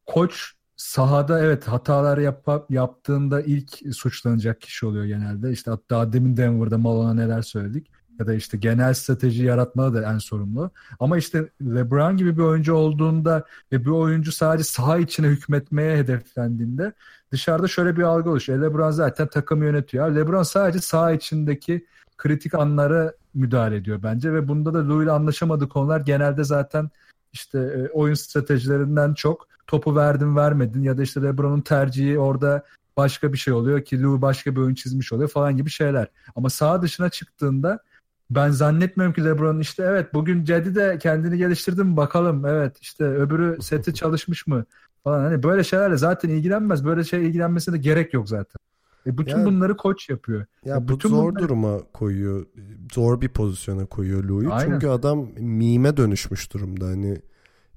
koç 0.06 0.54
sahada 0.76 1.40
evet 1.40 1.68
hatalar 1.68 2.18
yap 2.18 2.48
yaptığında 2.70 3.42
ilk 3.42 3.96
suçlanacak 3.96 4.62
kişi 4.62 4.86
oluyor 4.86 5.06
genelde. 5.06 5.52
İşte 5.52 5.72
hatta 5.72 6.14
demin 6.14 6.38
Denver'da 6.38 6.78
Malone'a 6.78 7.14
neler 7.14 7.42
söyledik. 7.42 7.92
Ya 8.20 8.28
da 8.28 8.34
işte 8.34 8.58
genel 8.58 8.94
strateji 8.94 9.44
yaratmada 9.44 10.02
da 10.02 10.14
en 10.14 10.18
sorumlu. 10.18 10.72
Ama 11.00 11.18
işte 11.18 11.50
LeBron 11.62 12.18
gibi 12.18 12.38
bir 12.38 12.44
oyuncu 12.44 12.74
olduğunda 12.74 13.46
ve 13.72 13.86
bir 13.86 13.90
oyuncu 13.90 14.32
sadece 14.32 14.64
saha 14.64 14.98
içine 14.98 15.28
hükmetmeye 15.28 15.98
hedeflendiğinde 15.98 16.94
dışarıda 17.32 17.68
şöyle 17.68 17.98
bir 17.98 18.04
algı 18.04 18.30
oluşuyor. 18.30 18.62
LeBron 18.62 18.92
zaten 18.92 19.28
takımı 19.28 19.66
yönetiyor. 19.66 20.16
LeBron 20.16 20.44
sadece 20.44 20.80
saha 20.80 21.12
içindeki 21.12 21.86
kritik 22.18 22.54
anlara 22.56 23.14
müdahale 23.34 23.76
ediyor 23.76 24.04
bence 24.04 24.34
ve 24.34 24.48
bunda 24.48 24.74
da 24.74 24.90
Lou 24.90 25.04
ile 25.04 25.12
anlaşamadığı 25.12 25.70
konular 25.70 26.00
genelde 26.00 26.44
zaten 26.44 26.90
işte 27.34 27.60
e, 27.60 27.90
oyun 27.90 28.14
stratejilerinden 28.14 29.14
çok 29.14 29.48
topu 29.68 29.96
verdin 29.96 30.36
vermedin 30.36 30.84
ya 30.84 30.98
da 30.98 31.04
işte 31.04 31.22
LeBron'un 31.22 31.62
tercihi 31.62 32.20
orada 32.20 32.64
başka 32.98 33.34
bir 33.34 33.38
şey 33.38 33.54
oluyor 33.54 33.82
ki 33.86 34.04
Lou 34.04 34.22
başka 34.22 34.56
bir 34.56 34.62
oyun 34.62 34.76
çizmiş 34.76 35.14
oluyor 35.14 35.30
falan 35.30 35.58
gibi 35.58 35.70
şeyler. 35.70 36.08
Ama 36.36 36.50
saha 36.50 36.82
dışına 36.82 37.10
çıktığında 37.10 37.80
ben 38.30 38.50
zannetmiyorum 38.50 39.14
ki 39.16 39.26
LeBron 39.26 39.60
işte 39.60 39.84
evet 39.84 40.14
bugün 40.14 40.44
Cedi 40.44 40.76
de 40.76 40.98
kendini 41.02 41.38
geliştirdi 41.38 41.84
mi 41.84 41.98
bakalım 41.98 42.46
evet 42.46 42.78
işte 42.82 43.04
öbürü 43.06 43.58
seti 43.62 43.94
çalışmış 43.94 44.48
mı 44.48 44.66
falan 45.04 45.24
hani 45.24 45.44
böyle 45.44 45.64
şeylerle 45.64 45.98
zaten 45.98 46.30
ilgilenmez 46.30 46.86
böyle 46.86 47.04
şey 47.04 47.26
ilgilenmesine 47.28 47.76
de 47.76 47.78
gerek 47.78 48.14
yok 48.14 48.30
zaten. 48.30 48.60
E 49.08 49.18
bütün 49.18 49.32
Yani- 49.32 49.46
bunları 49.46 49.78
koç 49.78 50.10
yapıyor. 50.10 50.46
Ya 50.66 50.74
Ya 50.76 50.88
bu 50.88 50.94
bütün 50.94 51.10
zor 51.10 51.32
bunlar- 51.32 51.44
duruma 51.44 51.80
koyuyor. 51.94 52.46
Zor 52.94 53.22
bir 53.22 53.30
pozisyona 53.30 53.86
koyuyor 53.86 54.24
Lou'yu. 54.24 54.52
Çünkü 54.62 54.88
adam 54.88 55.28
mime 55.38 55.98
dönüşmüş 55.98 56.54
durumda. 56.54 56.86
Hani 56.86 57.22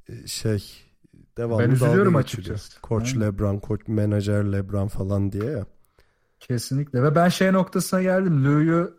e, 0.09 0.27
şey 0.27 0.65
devamlı 1.37 1.63
Ben 1.65 1.71
üzülüyorum 1.71 2.17
açıkçası. 2.17 2.81
Koç 2.81 3.15
Aynen. 3.15 3.27
LeBron, 3.27 3.59
koç 3.59 3.81
menajer 3.89 4.45
LeBron 4.53 4.89
falan 4.89 5.33
diye 5.33 5.45
ya. 5.45 5.67
Kesinlikle 6.41 7.03
ve 7.03 7.15
ben 7.15 7.29
şey 7.29 7.53
noktasına 7.53 8.03
geldim. 8.03 8.45
Lou'yu 8.45 8.95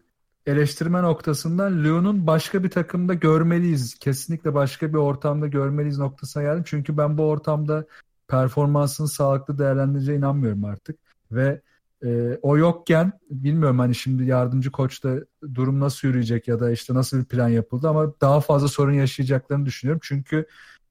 eleştirme 0.48 1.02
noktasından 1.02 1.84
Lou'nun 1.84 2.28
başka 2.28 2.64
bir 2.64 2.70
takımda 2.70 3.14
görmeliyiz. 3.14 3.96
Kesinlikle 4.00 4.54
başka 4.54 4.90
bir 4.90 4.98
ortamda 4.98 5.48
görmeliyiz 5.48 6.00
noktasına 6.00 6.44
geldim. 6.44 6.64
Çünkü 6.68 6.98
ben 6.98 7.18
bu 7.18 7.24
ortamda 7.24 7.86
performansını 8.28 9.08
sağlıklı 9.08 9.60
değerlendireceğine 9.60 10.20
inanmıyorum 10.20 10.66
artık. 10.66 10.98
Ve 11.32 11.62
E, 12.04 12.40
o 12.42 12.58
yokken 12.58 13.12
bilmiyorum 13.30 13.80
hani 13.80 13.96
şimdi 13.96 14.26
yardımcı 14.26 14.72
koçta 14.72 15.16
durum 15.56 15.80
nasıl 15.80 16.08
yürüyecek 16.08 16.48
ya 16.48 16.60
da 16.60 16.72
işte 16.72 16.94
nasıl 16.94 17.20
bir 17.20 17.26
plan 17.26 17.50
yapıldı 17.50 17.90
ama 17.90 18.14
daha 18.22 18.42
fazla 18.42 18.68
sorun 18.68 18.94
yaşayacaklarını 18.94 19.66
düşünüyorum. 19.66 20.02
Çünkü 20.04 20.46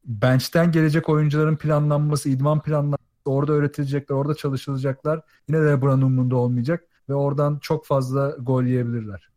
bench'ten 0.04 0.72
gelecek 0.72 1.09
oyuncuların 1.09 1.57
planlanması, 1.57 2.28
idman 2.28 2.62
planlanması, 2.62 3.02
orada 3.24 3.52
öğretilecekler, 3.52 4.16
orada 4.16 4.34
çalışılacaklar 4.34 5.20
yine 5.48 5.62
de 5.62 5.80
buranın 5.80 6.02
umurunda 6.02 6.36
olmayacak 6.36 6.84
ve 7.09 7.14
oradan 7.14 7.59
çok 7.59 7.86
fazla 7.86 8.36
gol 8.40 8.62
yiyebilirler. 8.62 9.28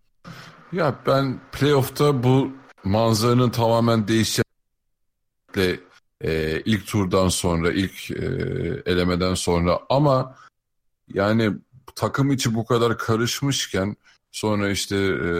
Ya 0.71 0.95
ben 1.05 1.39
playoff'ta 1.51 2.23
bu 2.23 2.51
manzaranın 2.83 3.49
tamamen 3.49 4.07
değişeceğiyle 4.07 5.79
e, 6.21 6.61
ilk 6.65 6.87
turdan 6.87 7.27
sonra, 7.27 7.71
ilk 7.71 8.11
e, 8.11 8.25
elemeden 8.85 9.33
sonra 9.33 9.79
ama 9.89 10.35
yani 11.13 11.53
takım 11.95 12.31
içi 12.31 12.55
bu 12.55 12.65
kadar 12.65 12.97
karışmışken 12.97 13.95
sonra 14.31 14.69
işte 14.69 14.95
e, 14.95 15.31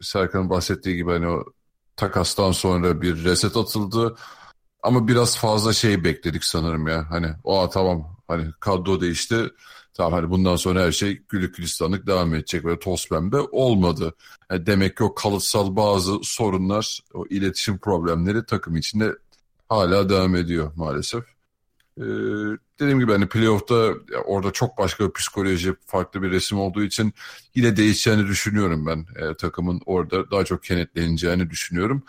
Serkan'ın 0.00 0.50
bahsettiği 0.50 0.96
gibi 0.96 1.10
hani 1.10 1.28
o 1.28 1.44
takastan 1.96 2.52
sonra 2.52 3.02
bir 3.02 3.24
reset 3.24 3.56
atıldı. 3.56 4.16
Ama 4.82 5.08
biraz 5.08 5.38
fazla 5.38 5.72
şey 5.72 6.04
bekledik 6.04 6.44
sanırım 6.44 6.88
ya. 6.88 7.10
Hani 7.10 7.28
o 7.44 7.70
tamam 7.70 8.16
hani 8.28 8.52
kadro 8.60 9.00
değişti. 9.00 9.50
Tamam 9.94 10.12
hani 10.12 10.30
bundan 10.30 10.56
sonra 10.56 10.80
her 10.82 10.92
şey 10.92 11.22
gülük 11.28 11.54
gülistanlık 11.54 12.06
devam 12.06 12.34
edecek 12.34 12.64
ve 12.64 12.78
toz 12.78 13.08
pembe 13.08 13.40
olmadı. 13.40 14.14
Yani 14.50 14.66
demek 14.66 14.96
ki 14.96 15.04
o 15.04 15.14
kalıtsal 15.14 15.76
bazı 15.76 16.18
sorunlar, 16.22 17.00
o 17.14 17.26
iletişim 17.26 17.78
problemleri 17.78 18.46
takım 18.46 18.76
içinde 18.76 19.14
hala 19.68 20.08
devam 20.08 20.36
ediyor 20.36 20.72
maalesef. 20.76 21.24
Ee, 21.98 22.02
dediğim 22.80 23.00
gibi 23.00 23.12
hani 23.12 23.28
playoff'ta 23.28 23.94
orada 24.24 24.50
çok 24.50 24.78
başka 24.78 25.08
bir 25.08 25.12
psikoloji, 25.12 25.74
farklı 25.86 26.22
bir 26.22 26.30
resim 26.30 26.58
olduğu 26.58 26.82
için 26.82 27.12
yine 27.54 27.76
değişeceğini 27.76 28.26
düşünüyorum 28.26 28.86
ben. 28.86 29.06
Ee, 29.16 29.34
takımın 29.34 29.80
orada 29.86 30.30
daha 30.30 30.44
çok 30.44 30.62
kenetleneceğini 30.62 31.50
düşünüyorum. 31.50 32.02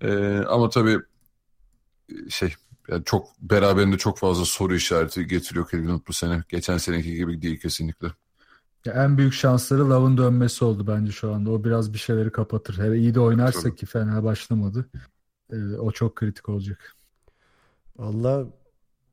Ee, 0.00 0.38
ama 0.48 0.68
tabii 0.70 0.98
şey 2.28 2.54
yani 2.88 3.04
çok 3.04 3.28
beraberinde 3.40 3.98
çok 3.98 4.18
fazla 4.18 4.44
soru 4.44 4.74
işareti 4.74 5.26
getiriyor 5.26 5.68
Cleveland 5.70 6.00
bu 6.08 6.12
sene. 6.12 6.44
Geçen 6.48 6.78
seneki 6.78 7.14
gibi 7.14 7.42
değil 7.42 7.60
kesinlikle. 7.60 8.08
Ya 8.84 8.92
en 8.92 9.18
büyük 9.18 9.32
şansları 9.32 9.90
Love'ın 9.90 10.16
dönmesi 10.16 10.64
oldu 10.64 10.86
bence 10.86 11.12
şu 11.12 11.32
anda. 11.32 11.50
O 11.50 11.64
biraz 11.64 11.92
bir 11.92 11.98
şeyleri 11.98 12.32
kapatır. 12.32 12.78
Hele 12.78 12.98
iyi 12.98 13.14
de 13.14 13.20
oynarsa 13.20 13.60
Tabii. 13.60 13.76
ki 13.76 13.86
fena 13.86 14.24
başlamadı. 14.24 14.86
Ee, 15.52 15.56
o 15.74 15.90
çok 15.90 16.16
kritik 16.16 16.48
olacak. 16.48 16.94
Valla 17.96 18.46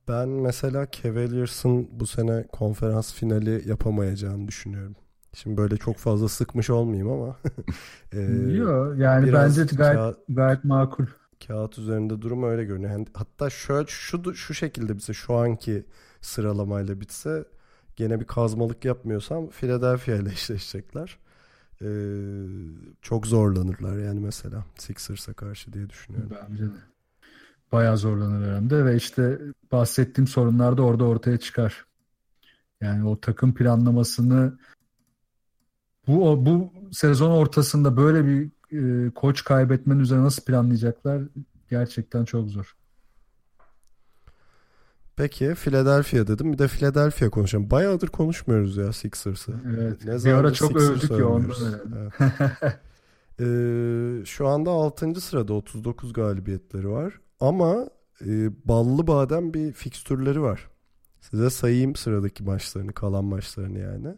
ben 0.08 0.30
mesela 0.30 0.88
Cavaliers'ın 0.92 1.88
bu 2.00 2.08
sene 2.08 2.48
konferans 2.48 3.14
finali 3.14 3.70
yapamayacağını 3.70 4.48
düşünüyorum. 4.48 4.96
Şimdi 5.34 5.58
böyle 5.58 5.78
çok 5.78 5.98
fazla 5.98 6.30
sıkmış 6.30 6.70
olmayayım 6.70 7.12
ama. 7.12 7.38
e, 8.12 8.22
Yok 8.58 8.98
yani 8.98 9.34
bence 9.34 9.64
gayet, 9.64 10.16
gayet 10.30 10.64
makul. 10.64 11.06
Kağıt 11.48 11.78
üzerinde 11.78 12.22
durum 12.22 12.44
öyle 12.44 12.64
görünüyor. 12.64 13.06
hatta 13.14 13.50
şöyle 13.50 13.88
şu 13.88 14.36
şu 14.36 14.54
şekilde 14.54 14.96
bitse 14.96 15.14
şu 15.14 15.34
anki 15.34 15.86
sıralamayla 16.22 17.02
bitse 17.02 17.46
gene 17.96 18.20
bir 18.20 18.26
kazmalık 18.26 18.86
yapmıyorsam 18.86 19.50
Philadelphia 19.50 20.16
ile 20.16 20.30
eşleşecekler. 20.34 21.18
Ee, 21.82 21.86
çok 23.02 23.28
zorlanırlar 23.28 23.98
yani 23.98 24.20
mesela 24.20 24.66
Sixers'a 24.78 25.34
karşı 25.34 25.74
diye 25.74 25.90
düşünüyorum. 25.90 26.38
Bence 26.50 26.64
de. 26.64 26.78
Bayağı 27.72 27.98
zorlanır 27.98 28.56
hem 28.56 28.70
de 28.70 28.86
ve 28.86 28.96
işte 28.96 29.40
bahsettiğim 29.72 30.28
sorunlar 30.28 30.78
da 30.78 30.82
orada 30.82 31.04
ortaya 31.04 31.38
çıkar. 31.38 31.86
Yani 32.82 33.08
o 33.08 33.20
takım 33.20 33.54
planlamasını 33.54 34.58
bu 36.08 36.46
bu 36.46 36.74
sezon 36.92 37.32
ortasında 37.32 37.98
böyle 37.98 38.26
bir 38.26 38.52
e, 38.74 39.10
koç 39.16 39.44
kaybetmenin 39.44 40.00
üzerine 40.00 40.24
nasıl 40.24 40.44
planlayacaklar 40.44 41.22
gerçekten 41.70 42.26
çok 42.26 42.50
zor. 42.50 42.76
Peki 45.16 45.56
Philadelphia 45.56 46.28
dedim. 46.28 46.54
Bir 46.54 46.58
de 46.58 46.68
Philadelphia 46.68 47.30
konuşalım. 47.30 47.72
Bayağıdır 47.72 48.08
konuşmuyoruz 48.08 48.78
ya 48.78 48.94
Sixers'ı. 48.94 49.54
Evet. 49.78 50.06
Ne 50.06 50.16
bir 50.16 50.34
ara 50.34 50.54
çok 50.54 50.72
Sixers 50.72 50.90
övdük 50.90 51.12
ya 51.12 51.28
ondan. 51.28 51.56
Evet. 51.98 52.80
ee, 53.40 54.26
şu 54.26 54.48
anda 54.48 54.72
6. 54.72 55.22
sırada 55.22 55.54
39 55.54 56.14
galibiyetleri 56.14 56.90
var. 56.90 57.20
Ama 57.40 57.88
e, 58.26 58.50
ballı 58.66 59.08
badem 59.08 59.54
bir 59.54 59.72
fikstürleri 59.72 60.42
var. 60.42 60.70
Size 61.22 61.50
sayayım 61.50 61.96
sıradaki 61.96 62.44
maçlarını, 62.44 62.94
kalan 62.94 63.26
maçlarını 63.26 63.80
yani. 63.80 64.16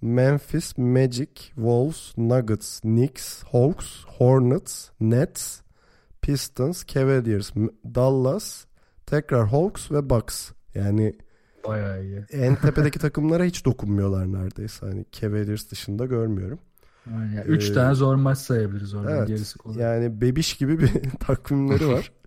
Memphis, 0.00 0.78
Magic, 0.78 1.52
Wolves, 1.54 2.12
Nuggets, 2.16 2.80
Knicks, 2.80 3.42
Hawks, 3.42 4.04
Hornets, 4.06 4.90
Nets, 5.00 5.60
Pistons, 6.22 6.84
Cavaliers, 6.84 7.52
Dallas, 7.84 8.66
tekrar 9.06 9.48
Hawks 9.48 9.90
ve 9.90 10.10
Bucks. 10.10 10.50
Yani 10.74 11.14
Bayağı 11.66 12.04
iyi. 12.04 12.24
En 12.30 12.54
tepedeki 12.62 12.98
takımlara 12.98 13.44
hiç 13.44 13.64
dokunmuyorlar 13.64 14.32
neredeyse. 14.32 14.86
Hani 14.86 15.04
Cavaliers 15.12 15.70
dışında 15.70 16.06
görmüyorum. 16.06 16.58
Yani 17.10 17.40
üç 17.46 17.70
ee, 17.70 17.72
tane 17.72 17.94
zor 17.94 18.14
maç 18.14 18.38
sayabiliriz 18.38 18.94
orada. 18.94 19.16
Evet, 19.16 19.28
gerisi 19.28 19.58
kolay. 19.58 19.82
Yani 19.82 20.20
bebiş 20.20 20.54
gibi 20.56 20.78
bir 20.78 20.90
takvimleri 21.20 21.88
var 21.88 22.12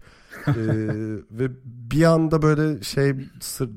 ve 1.32 1.50
bir 1.92 2.04
anda 2.04 2.42
böyle 2.42 2.82
şey 2.84 3.14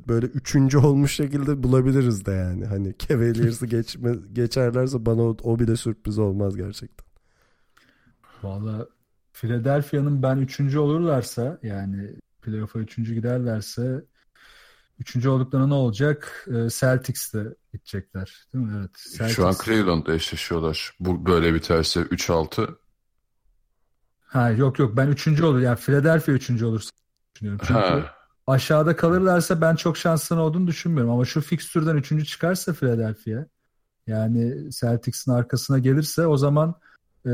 böyle 0.09 0.27
üçüncü 0.27 0.79
olmuş 0.79 1.15
şekilde 1.15 1.63
bulabiliriz 1.63 2.27
de 2.27 2.33
yani. 2.33 2.67
Hani 2.67 2.95
Cavaliers'ı 2.99 3.67
geçme, 3.67 4.15
geçerlerse 4.33 5.07
bana 5.07 5.23
o, 5.23 5.37
o 5.43 5.59
bile 5.59 5.77
sürpriz 5.77 6.19
olmaz 6.19 6.57
gerçekten. 6.57 7.07
Valla 8.43 8.87
Philadelphia'nın 9.33 10.23
ben 10.23 10.37
üçüncü 10.37 10.79
olurlarsa 10.79 11.59
yani 11.63 12.11
playoff'a 12.43 12.79
üçüncü 12.79 13.15
giderlerse 13.15 14.05
üçüncü 14.99 15.29
olduklarında 15.29 15.67
ne 15.67 15.75
olacak? 15.75 16.49
Ee, 16.49 16.69
Celtics'te 16.71 17.55
gidecekler. 17.73 18.47
Değil 18.55 18.65
mi? 18.65 18.73
Evet. 18.79 18.91
Celtics. 19.17 19.37
Şu 19.37 19.47
an 19.47 19.55
Cleveland'da 19.65 20.15
eşleşiyorlar. 20.15 20.97
Bu 21.01 21.27
böyle 21.27 21.55
biterse 21.55 22.01
3-6 22.01 22.77
Ha 24.31 24.51
yok 24.51 24.79
yok 24.79 24.97
ben 24.97 25.09
üçüncü 25.09 25.45
olur. 25.45 25.61
Yani 25.61 25.77
Philadelphia 25.77 26.33
üçüncü 26.33 26.65
olur 26.65 26.83
düşünüyorum. 27.35 27.61
Çünkü 27.67 27.81
ha. 27.81 28.15
aşağıda 28.47 28.97
kalırlarsa 28.97 29.61
ben 29.61 29.77
çok 29.77 29.97
şanslı 29.97 30.41
olduğunu 30.41 30.67
düşünmüyorum. 30.67 31.13
Ama 31.13 31.25
şu 31.25 31.41
fikstürden 31.41 31.97
üçüncü 31.97 32.25
çıkarsa 32.25 32.73
Philadelphia 32.73 33.45
yani 34.07 34.71
Celtics'in 34.71 35.33
arkasına 35.33 35.79
gelirse 35.79 36.27
o 36.27 36.37
zaman 36.37 36.75
e, 37.27 37.31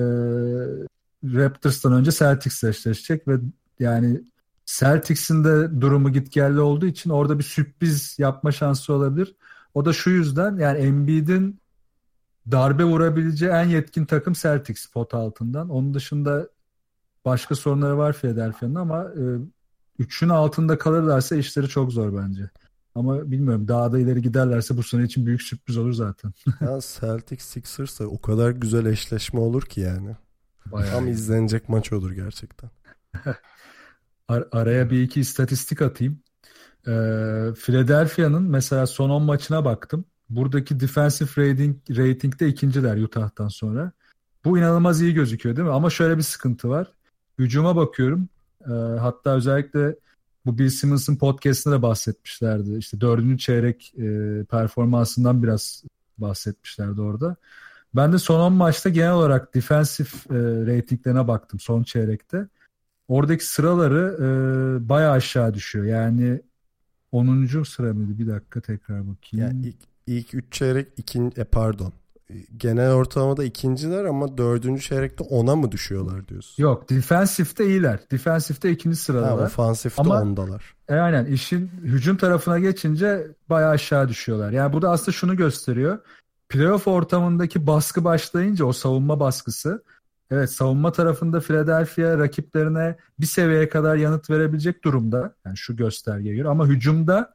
Raptors'tan 1.25 1.93
önce 1.93 2.11
Celtics 2.11 2.65
eşleşecek 2.65 3.29
ve 3.29 3.39
yani 3.81 4.23
Celtics'in 4.67 5.45
de 5.45 5.81
durumu 5.81 6.13
gitgelli 6.13 6.61
olduğu 6.61 6.87
için 6.87 7.11
orada 7.11 7.39
bir 7.39 7.45
sürpriz 7.45 8.19
yapma 8.19 8.53
şansı 8.53 8.93
olabilir. 8.93 9.37
O 9.75 9.85
da 9.85 9.93
şu 9.93 10.11
yüzden 10.11 10.57
yani 10.57 10.79
Embiid'in 10.79 11.61
darbe 12.51 12.85
vurabileceği 12.85 13.51
en 13.51 13.65
yetkin 13.65 14.05
takım 14.05 14.33
Celtics 14.33 14.87
pot 14.87 15.15
altından. 15.15 15.69
Onun 15.69 15.95
dışında 15.95 16.49
başka 17.27 17.55
sorunları 17.55 17.99
var 17.99 18.13
Philadelphia'nın 18.13 18.75
ama 18.75 19.05
e, 19.05 19.23
üçün 19.99 20.29
altında 20.29 20.79
kalırlarsa 20.79 21.37
işleri 21.37 21.69
çok 21.69 21.93
zor 21.93 22.23
bence. 22.23 22.51
Ama 22.95 23.31
bilmiyorum 23.31 23.69
daha 23.69 23.93
da 23.93 23.99
ileri 23.99 24.23
giderlerse 24.23 24.77
bu 24.77 24.83
sene 24.83 25.05
için 25.05 25.27
büyük 25.27 25.43
sürpriz 25.43 25.77
olur 25.77 25.93
zaten. 25.93 26.33
ya 26.61 26.79
Celtics 27.01 27.45
Sixers 27.45 28.01
o 28.01 28.21
kadar 28.21 28.51
güzel 28.51 28.87
eşleşme 28.87 29.41
olur 29.41 29.63
ki 29.63 29.81
yani. 29.81 30.17
Bayağı 30.67 30.91
Tam 30.91 31.09
izlenecek 31.09 31.69
maç 31.69 31.93
olur 31.93 32.11
gerçekten. 32.13 32.71
Ar- 34.29 34.49
araya 34.53 34.91
bir 34.91 35.03
iki 35.03 35.21
istatistik 35.21 35.83
atayım. 35.83 36.19
Ee, 36.87 36.91
Philadelphia'nın 37.57 38.43
mesela 38.43 38.87
son 38.87 39.11
10 39.11 39.23
maçına 39.23 39.65
baktım. 39.65 40.05
Buradaki 40.29 40.81
defensive 40.81 41.29
rating, 41.37 41.77
rating'de 41.91 42.49
ikinciler 42.49 42.97
Utah'tan 42.97 43.49
sonra. 43.49 43.93
Bu 44.45 44.59
inanılmaz 44.59 45.03
iyi 45.03 45.15
gözüküyor 45.15 45.57
değil 45.57 45.69
mi? 45.69 45.75
Ama 45.75 45.91
şöyle 45.91 46.17
bir 46.17 46.23
sıkıntı 46.23 46.69
var. 46.69 46.96
Hücuma 47.39 47.77
bakıyorum. 47.77 48.29
E, 48.67 48.73
hatta 49.01 49.37
özellikle 49.37 49.97
bu 50.47 50.59
Bill 50.59 50.69
Simmons'ın 50.69 51.17
podcastında 51.17 51.75
da 51.75 51.83
bahsetmişlerdi. 51.83 52.77
İşte 52.77 53.01
dördüncü 53.01 53.39
çeyrek 53.39 53.95
e, 53.99 54.45
performansından 54.45 55.43
biraz 55.43 55.85
bahsetmişlerdi 56.19 57.01
orada. 57.01 57.37
Ben 57.95 58.13
de 58.13 58.19
son 58.19 58.41
10 58.41 58.53
maçta 58.53 58.89
genel 58.89 59.13
olarak 59.13 59.55
defensif 59.55 60.31
e, 60.31 60.35
reytinglerine 60.67 61.29
baktım 61.29 61.61
son 61.61 61.83
çeyrekte. 61.83 62.49
Oradaki 63.09 63.47
sıraları 63.47 64.17
e, 64.21 64.89
bayağı 64.89 65.13
aşağı 65.13 65.55
düşüyor. 65.55 65.85
Yani 65.85 66.43
10. 67.13 67.63
sıra 67.63 67.95
mıydı? 67.95 68.19
Bir 68.19 68.27
dakika 68.27 68.61
tekrar 68.61 69.01
bakayım. 69.01 69.47
Yani 69.47 69.67
ilk, 69.67 69.77
ilk 70.07 70.35
3 70.35 70.53
çeyrek 70.53 70.89
ikinci, 70.97 71.41
e, 71.41 71.45
pardon. 71.45 71.93
Genel 72.57 72.93
ortalamada 72.93 73.45
ikinciler 73.45 74.05
ama 74.05 74.39
dördüncü 74.39 74.83
çeyrekte 74.83 75.25
ona 75.25 75.57
mı 75.57 75.73
düşüyorlar 75.73 76.29
diyorsun? 76.29 76.63
Yok 76.63 76.91
defensifte 76.91 77.67
iyiler. 77.67 77.99
Defensifte 78.11 78.71
ikinci 78.71 78.97
Ha, 78.97 79.01
sıradalar. 79.01 79.47
ofansifte 79.47 80.03
Ama- 80.03 80.23
ondalar. 80.23 80.75
E, 80.89 80.95
aynen 80.95 81.25
işin 81.27 81.71
hücum 81.83 82.17
tarafına 82.17 82.59
geçince 82.59 83.27
bayağı 83.51 83.71
aşağı 83.71 84.09
düşüyorlar. 84.09 84.51
Yani 84.51 84.73
bu 84.73 84.83
da 84.83 84.91
aslında 84.91 85.13
şunu 85.13 85.37
gösteriyor. 85.37 85.99
Playoff 86.49 86.89
ortamındaki 86.89 87.67
baskı 87.67 88.05
başlayınca 88.05 88.65
o 88.65 88.73
savunma 88.73 89.21
baskısı 89.21 89.83
evet 90.31 90.51
savunma 90.51 90.93
tarafında 90.93 91.41
Philadelphia 91.41 92.19
rakiplerine 92.19 92.97
bir 93.21 93.27
seviyeye 93.27 93.69
kadar 93.69 93.97
yanıt 93.97 94.31
verebilecek 94.31 94.85
durumda. 94.85 95.35
Yani 95.47 95.57
şu 95.57 95.77
göstergeye 95.77 96.35
göre 96.37 96.49
ama 96.49 96.67
hücumda 96.67 97.35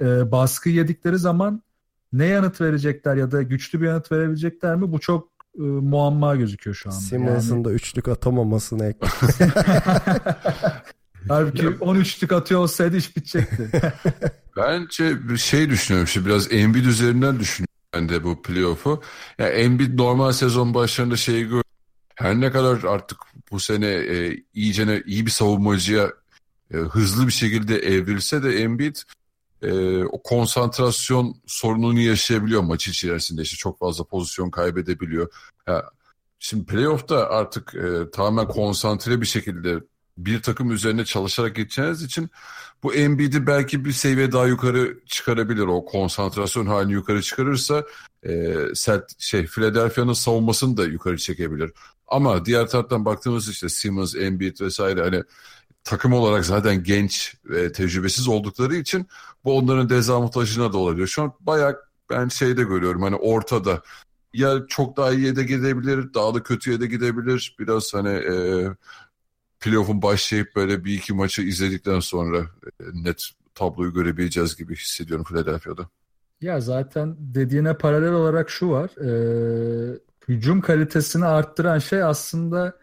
e, 0.00 0.32
baskı 0.32 0.68
yedikleri 0.68 1.18
zaman 1.18 1.62
ne 2.12 2.26
yanıt 2.26 2.60
verecekler 2.60 3.16
ya 3.16 3.30
da 3.30 3.42
güçlü 3.42 3.80
bir 3.80 3.86
yanıt 3.86 4.12
verebilecekler 4.12 4.76
mi? 4.76 4.92
Bu 4.92 5.00
çok 5.00 5.28
e, 5.58 5.62
muamma 5.62 6.36
gözüküyor 6.36 6.76
şu 6.76 6.90
anda. 6.90 7.00
Simmons'ın 7.00 7.54
Yani- 7.54 7.64
da 7.64 7.72
üçlük 7.72 8.08
atamamasını 8.08 8.86
ekle. 8.86 9.06
Halbuki 11.28 11.66
13'lük 11.66 12.34
atıyor 12.34 12.60
olsaydı 12.60 12.96
iş 12.96 13.16
bitecekti. 13.16 13.70
Bence 14.56 15.28
bir 15.28 15.36
şey 15.36 15.70
düşünüyorum 15.70 16.04
işte 16.06 16.26
biraz 16.26 16.52
Embiid 16.52 16.84
üzerinden 16.84 17.40
düşünüyorum 17.40 17.72
ben 17.94 18.08
de 18.08 18.24
bu 18.24 18.42
playoff'u. 18.42 19.02
Yani 19.38 19.50
Embiid 19.50 19.98
normal 19.98 20.32
sezon 20.32 20.74
başlarında 20.74 21.16
şeyi 21.16 21.48
gör. 21.48 21.62
Her 22.14 22.40
ne 22.40 22.50
kadar 22.50 22.82
artık 22.82 23.18
bu 23.50 23.60
sene 23.60 23.86
e, 23.86 24.42
iyicene 24.54 25.02
iyi 25.06 25.26
bir 25.26 25.30
savunmacıya 25.30 26.12
e, 26.74 26.76
hızlı 26.76 27.26
bir 27.26 27.32
şekilde 27.32 27.78
evrilse 27.78 28.42
de 28.42 28.62
Embiid 28.62 28.96
e, 29.62 30.04
o 30.04 30.22
konsantrasyon 30.22 31.36
sorununu 31.46 32.00
yaşayabiliyor 32.00 32.62
maç 32.62 32.88
içerisinde. 32.88 33.42
işte 33.42 33.56
çok 33.56 33.78
fazla 33.78 34.04
pozisyon 34.04 34.50
kaybedebiliyor. 34.50 35.32
Ya, 35.68 35.84
şimdi 36.38 36.66
playoff'ta 36.66 37.28
artık 37.28 37.74
e, 37.74 38.10
tamamen 38.10 38.48
konsantre 38.48 39.20
bir 39.20 39.26
şekilde 39.26 39.80
bir 40.18 40.42
takım 40.42 40.72
üzerine 40.72 41.04
çalışarak 41.04 41.56
geçeceğiniz 41.56 42.02
için 42.02 42.30
bu 42.82 42.94
Embiid'i 42.94 43.46
belki 43.46 43.84
bir 43.84 43.92
seviye 43.92 44.32
daha 44.32 44.46
yukarı 44.46 44.98
çıkarabilir. 45.06 45.62
O 45.62 45.84
konsantrasyon 45.84 46.66
halini 46.66 46.92
yukarı 46.92 47.22
çıkarırsa 47.22 47.84
e, 48.26 48.56
sert 48.74 49.20
şey 49.20 49.46
Philadelphia'nın 49.46 50.12
savunmasını 50.12 50.76
da 50.76 50.84
yukarı 50.84 51.16
çekebilir. 51.16 51.72
Ama 52.08 52.44
diğer 52.44 52.66
taraftan 52.68 53.04
baktığımız 53.04 53.48
işte 53.48 53.68
Simmons, 53.68 54.14
Embiid 54.14 54.60
vesaire 54.60 55.02
hani 55.02 55.22
takım 55.84 56.12
olarak 56.12 56.46
zaten 56.46 56.82
genç 56.82 57.36
ve 57.44 57.72
tecrübesiz 57.72 58.28
oldukları 58.28 58.74
için 58.74 59.06
bu 59.44 59.58
onların 59.58 59.88
dezavantajına 59.88 60.72
da 60.72 60.78
olabilir. 60.78 61.06
Şu 61.06 61.22
an 61.22 61.32
bayağı 61.40 61.82
ben 62.10 62.28
şeyde 62.28 62.62
görüyorum 62.62 63.02
hani 63.02 63.16
ortada 63.16 63.82
ya 64.34 64.66
çok 64.68 64.96
daha 64.96 65.12
iyiye 65.12 65.36
de 65.36 65.44
gidebilir, 65.44 66.14
daha 66.14 66.34
da 66.34 66.42
kötüye 66.42 66.80
de 66.80 66.86
gidebilir. 66.86 67.56
Biraz 67.58 67.94
hani 67.94 68.08
e, 68.08 68.34
playoff'un 69.60 70.02
başlayıp 70.02 70.56
böyle 70.56 70.84
bir 70.84 70.94
iki 70.94 71.14
maçı 71.14 71.42
izledikten 71.42 72.00
sonra 72.00 72.38
e, 72.38 72.84
net 72.92 73.30
tabloyu 73.54 73.92
görebileceğiz 73.92 74.56
gibi 74.56 74.76
hissediyorum 74.76 75.24
Philadelphia'da. 75.24 75.88
Ya 76.40 76.60
zaten 76.60 77.16
dediğine 77.18 77.74
paralel 77.74 78.12
olarak 78.12 78.50
şu 78.50 78.70
var. 78.70 78.90
Ee, 79.00 79.98
hücum 80.28 80.60
kalitesini 80.60 81.24
arttıran 81.24 81.78
şey 81.78 82.02
aslında 82.02 82.78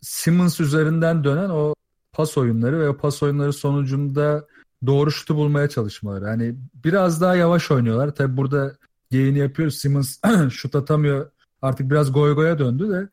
Simmons 0.00 0.60
üzerinden 0.60 1.24
dönen 1.24 1.48
o 1.48 1.74
pas 2.16 2.38
oyunları 2.38 2.80
ve 2.80 2.96
pas 2.96 3.22
oyunları 3.22 3.52
sonucunda 3.52 4.46
doğru 4.86 5.10
şutu 5.10 5.36
bulmaya 5.36 5.68
çalışmaları. 5.68 6.24
Hani 6.24 6.54
biraz 6.84 7.20
daha 7.20 7.36
yavaş 7.36 7.70
oynuyorlar. 7.70 8.14
Tabi 8.14 8.36
burada 8.36 8.76
yayını 9.10 9.38
yapıyoruz. 9.38 9.78
Simmons 9.78 10.18
şut 10.50 10.74
atamıyor. 10.74 11.30
Artık 11.62 11.90
biraz 11.90 12.12
goy 12.12 12.34
goya 12.34 12.58
döndü 12.58 12.90
de 12.90 13.08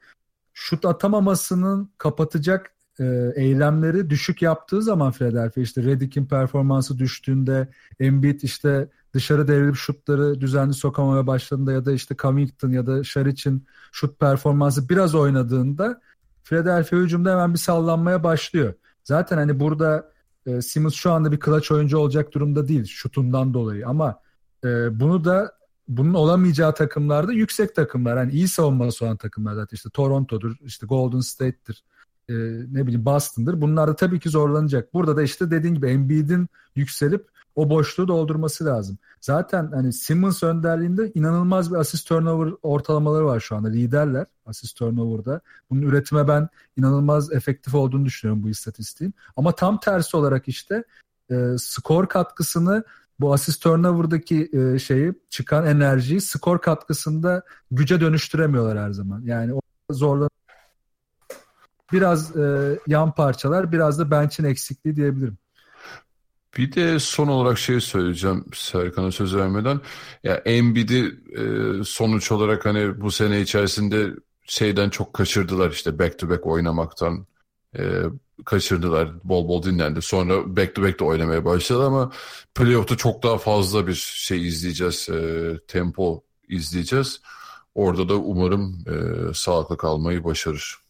şut 0.54 0.86
atamamasının 0.86 1.90
kapatacak 1.98 2.74
e, 3.00 3.32
eylemleri 3.36 4.10
düşük 4.10 4.42
yaptığı 4.42 4.82
zaman 4.82 5.12
Philadelphia 5.12 5.62
işte 5.62 5.84
Redick'in 5.84 6.26
performansı 6.26 7.00
düştüğünde 7.00 7.68
Embiid 8.00 8.42
işte 8.42 8.90
dışarı 9.14 9.48
devrilip 9.48 9.76
şutları 9.76 10.42
düzenli 10.42 10.74
sokamaya 10.74 11.28
başladığında 11.28 11.72
ya 11.72 11.86
da 11.86 11.92
işte 11.92 12.16
Covington 12.16 12.70
ya 12.70 12.88
da 12.88 13.04
Şaric'in 13.04 13.66
şut 13.92 14.20
performansı 14.20 14.90
biraz 14.90 15.16
oynadığında 15.16 16.02
Philadelphia 16.44 16.98
hücumda 16.98 17.32
hemen 17.32 17.54
bir 17.54 17.60
sallanmaya 17.60 18.24
başlıyor. 18.24 18.74
Zaten 19.04 19.38
hani 19.38 19.60
burada 19.60 20.12
e, 20.46 20.62
Simmons 20.62 20.94
şu 20.94 21.12
anda 21.12 21.32
bir 21.32 21.40
clutch 21.40 21.72
oyuncu 21.72 21.98
olacak 21.98 22.34
durumda 22.34 22.68
değil 22.68 22.86
şutundan 22.86 23.54
dolayı 23.54 23.88
ama 23.88 24.20
e, 24.64 25.00
bunu 25.00 25.26
da 25.26 25.52
bunun 25.88 26.14
olamayacağı 26.14 26.76
takımlarda 26.76 27.34
yüksek 27.34 27.76
takımlar 27.76 28.18
hani 28.18 28.32
iyi 28.32 28.48
savunması 28.48 29.06
olan 29.06 29.18
takımlar 29.18 29.54
zaten 29.54 29.76
işte 29.76 29.90
Toronto'dur 29.90 30.56
işte 30.62 30.86
Golden 30.86 31.20
State'tir 31.20 31.84
e, 32.30 32.34
ne 32.72 32.88
bileyim 32.88 33.06
Boston'dır. 33.06 33.62
Bunlar 33.62 33.88
da 33.88 33.96
tabii 33.96 34.20
ki 34.20 34.30
zorlanacak. 34.30 34.94
Burada 34.94 35.18
da 35.18 35.24
işte 35.24 35.52
dediğin 35.52 35.76
gibi 35.76 35.88
Embiid'in 35.88 36.48
yükselip 36.76 37.33
o 37.56 37.70
boşluğu 37.70 38.08
doldurması 38.08 38.66
lazım. 38.66 38.98
Zaten 39.22 39.72
hani 39.74 39.94
Simmons 39.94 40.44
önderliğinde 40.44 41.12
inanılmaz 41.16 41.72
bir 41.72 41.76
asist 41.76 42.08
turnover 42.08 42.54
ortalamaları 42.64 43.26
var 43.26 43.40
şu 43.40 43.56
anda. 43.56 43.68
Liderler 43.68 44.26
asist 44.46 44.78
turnover'da. 44.78 45.42
Bunun 45.70 45.82
üretime 45.82 46.28
ben 46.28 46.50
inanılmaz 46.78 47.34
efektif 47.34 47.76
olduğunu 47.76 48.06
düşünüyorum 48.06 48.44
bu 48.44 48.50
istatistiğin. 48.50 49.14
Ama 49.38 49.52
tam 49.56 49.80
tersi 49.80 50.18
olarak 50.18 50.48
işte 50.48 50.84
e, 51.32 51.56
skor 51.58 52.08
katkısını 52.08 52.84
bu 53.20 53.34
asist 53.34 53.64
turnover'daki 53.64 54.50
e, 54.54 54.80
şeyi 54.80 55.14
çıkan 55.30 55.66
enerjiyi 55.66 56.22
skor 56.22 56.62
katkısında 56.62 57.44
güce 57.72 58.02
dönüştüremiyorlar 58.02 58.78
her 58.78 58.92
zaman. 58.92 59.22
Yani 59.22 59.54
o 59.54 59.60
zorlan 59.92 60.30
biraz 61.92 62.38
e, 62.38 62.80
yan 62.88 63.12
parçalar 63.12 63.72
biraz 63.72 64.00
da 64.00 64.12
bench'in 64.12 64.44
eksikliği 64.44 64.96
diyebilirim. 64.96 65.38
Bir 66.58 66.74
de 66.74 67.00
son 67.00 67.28
olarak 67.28 67.60
şey 67.60 67.82
söyleyeceğim 67.82 68.46
Serkan'a 68.54 69.12
söz 69.12 69.36
vermeden. 69.36 69.82
Ya 70.24 70.36
Embiid'i 70.36 71.16
e, 71.38 71.84
sonuç 71.84 72.32
olarak 72.32 72.66
hani 72.66 73.02
bu 73.02 73.12
sene 73.12 73.42
içerisinde 73.42 74.12
şeyden 74.46 74.90
çok 74.90 75.14
kaçırdılar 75.14 75.72
işte 75.72 76.00
back 76.00 76.20
to 76.20 76.30
back 76.30 76.48
oynamaktan 76.48 77.28
e, 77.78 77.82
kaçırdılar. 78.46 79.10
Bol 79.24 79.48
bol 79.48 79.64
dinlendi. 79.64 80.02
Sonra 80.02 80.56
back 80.58 80.76
to 80.76 80.84
back 80.84 81.00
de 81.00 81.04
oynamaya 81.04 81.46
başladı 81.46 81.86
ama 81.86 82.12
playoff'ta 82.56 82.98
çok 82.98 83.24
daha 83.24 83.38
fazla 83.38 83.88
bir 83.88 83.94
şey 83.94 84.48
izleyeceğiz. 84.48 85.10
E, 85.10 85.60
tempo 85.68 86.24
izleyeceğiz. 86.50 87.22
Orada 87.76 88.10
da 88.10 88.16
umarım 88.16 88.86
e, 88.88 89.34
sağlıklı 89.34 89.78
kalmayı 89.78 90.24
başarır. 90.24 90.83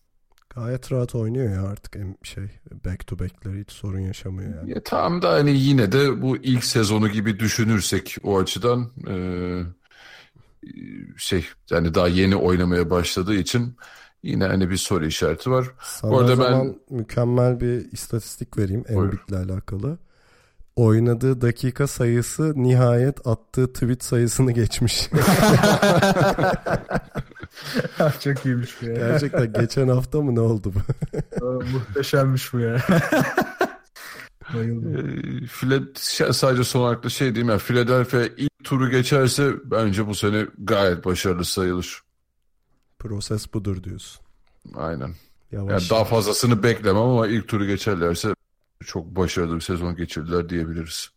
Gayet 0.55 0.91
rahat 0.91 1.15
oynuyor 1.15 1.53
ya 1.53 1.63
artık 1.63 1.97
şey 2.23 2.43
back 2.85 3.07
to 3.07 3.19
back'leri 3.19 3.61
hiç 3.61 3.71
sorun 3.71 3.99
yaşamıyor 3.99 4.55
yani. 4.55 4.71
Ya 4.71 4.83
tamam 4.83 5.21
da 5.21 5.29
hani 5.31 5.51
yine 5.51 5.91
de 5.91 6.21
bu 6.21 6.37
ilk 6.37 6.63
sezonu 6.63 7.07
gibi 7.07 7.39
düşünürsek 7.39 8.17
o 8.23 8.39
açıdan 8.39 8.91
e, 9.09 9.15
şey 11.17 11.45
yani 11.69 11.93
daha 11.93 12.07
yeni 12.07 12.35
oynamaya 12.35 12.89
başladığı 12.89 13.35
için 13.35 13.75
yine 14.23 14.45
hani 14.45 14.69
bir 14.69 14.77
soru 14.77 15.05
işareti 15.05 15.51
var. 15.51 15.71
Sana 15.81 16.11
Bu 16.11 16.19
arada 16.19 16.39
ben- 16.39 16.75
mükemmel 16.89 17.59
bir 17.59 17.91
istatistik 17.91 18.57
vereyim. 18.57 18.83
Embiid'le 18.87 19.33
alakalı. 19.51 19.97
Oynadığı 20.75 21.41
dakika 21.41 21.87
sayısı 21.87 22.53
nihayet 22.63 23.27
attığı 23.27 23.73
tweet 23.73 24.03
sayısını 24.03 24.51
geçmiş. 24.51 25.09
Çok 28.23 28.45
iyiymiş 28.45 28.81
bu 28.81 28.85
ya. 28.85 28.93
Gerçekten 28.93 29.53
geçen 29.53 29.87
hafta 29.87 30.21
mı 30.21 30.35
ne 30.35 30.39
oldu 30.39 30.73
bu? 30.75 30.79
Aa, 31.45 31.59
Muhteşemmiş 31.73 32.53
bu 32.53 32.59
ya. 32.59 32.77
Bayıldım. 34.53 34.95
E, 34.95 34.99
File- 35.45 35.99
şey- 35.99 36.33
sadece 36.33 36.63
son 36.63 36.79
olarak 36.81 37.03
da 37.03 37.09
şey 37.09 37.35
diyeyim 37.35 37.49
ya 37.49 37.57
Philadelphia 37.57 38.21
ilk 38.37 38.63
turu 38.63 38.89
geçerse 38.89 39.53
bence 39.65 40.07
bu 40.07 40.15
sene 40.15 40.45
gayet 40.57 41.05
başarılı 41.05 41.45
sayılır. 41.45 42.01
Proses 42.99 43.53
budur 43.53 43.83
diyorsun. 43.83 44.25
Aynen. 44.75 45.15
Yavaş. 45.51 45.71
Yani 45.71 45.89
daha 45.89 46.05
fazlasını 46.05 46.63
beklemem 46.63 47.01
ama 47.01 47.27
ilk 47.27 47.47
turu 47.47 47.65
geçerlerse 47.65 48.33
çok 48.85 49.05
başarılı 49.05 49.55
bir 49.55 49.61
sezon 49.61 49.95
geçirdiler 49.95 50.49
diyebiliriz. 50.49 51.09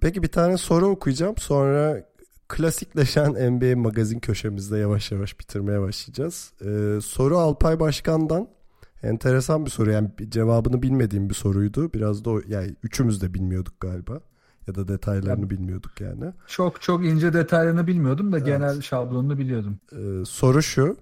Peki 0.00 0.22
bir 0.22 0.28
tane 0.28 0.58
soru 0.58 0.86
okuyacağım. 0.86 1.36
Sonra 1.38 2.11
klasikleşen 2.52 3.52
NBA 3.52 3.76
magazin 3.76 4.18
köşemizde 4.18 4.78
yavaş 4.78 5.12
yavaş 5.12 5.40
bitirmeye 5.40 5.80
başlayacağız. 5.80 6.52
Ee, 6.64 6.98
soru 7.02 7.38
Alpay 7.38 7.80
Başkan'dan. 7.80 8.48
Enteresan 9.02 9.66
bir 9.66 9.70
soru. 9.70 9.90
Yani 9.90 10.10
cevabını 10.28 10.82
bilmediğim 10.82 11.28
bir 11.28 11.34
soruydu. 11.34 11.92
Biraz 11.92 12.24
da 12.24 12.30
o, 12.30 12.40
yani 12.48 12.76
üçümüz 12.82 13.22
de 13.22 13.34
bilmiyorduk 13.34 13.80
galiba. 13.80 14.20
Ya 14.66 14.74
da 14.74 14.88
detaylarını 14.88 15.50
bilmiyorduk 15.50 16.00
yani. 16.00 16.32
Çok 16.46 16.82
çok 16.82 17.04
ince 17.04 17.32
detaylarını 17.32 17.86
bilmiyordum 17.86 18.32
da 18.32 18.38
genel 18.38 18.80
şablonunu 18.80 19.38
biliyordum. 19.38 19.78
Ee, 19.92 20.24
soru 20.24 20.62
şu. 20.62 20.96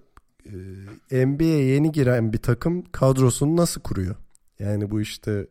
Ee, 1.11 1.25
NBA'ye 1.25 1.63
yeni 1.63 1.91
giren 1.91 2.33
bir 2.33 2.37
takım 2.37 2.83
kadrosunu 2.91 3.55
nasıl 3.57 3.81
kuruyor? 3.81 4.15
Yani 4.59 4.91
bu 4.91 5.01
işte 5.01 5.47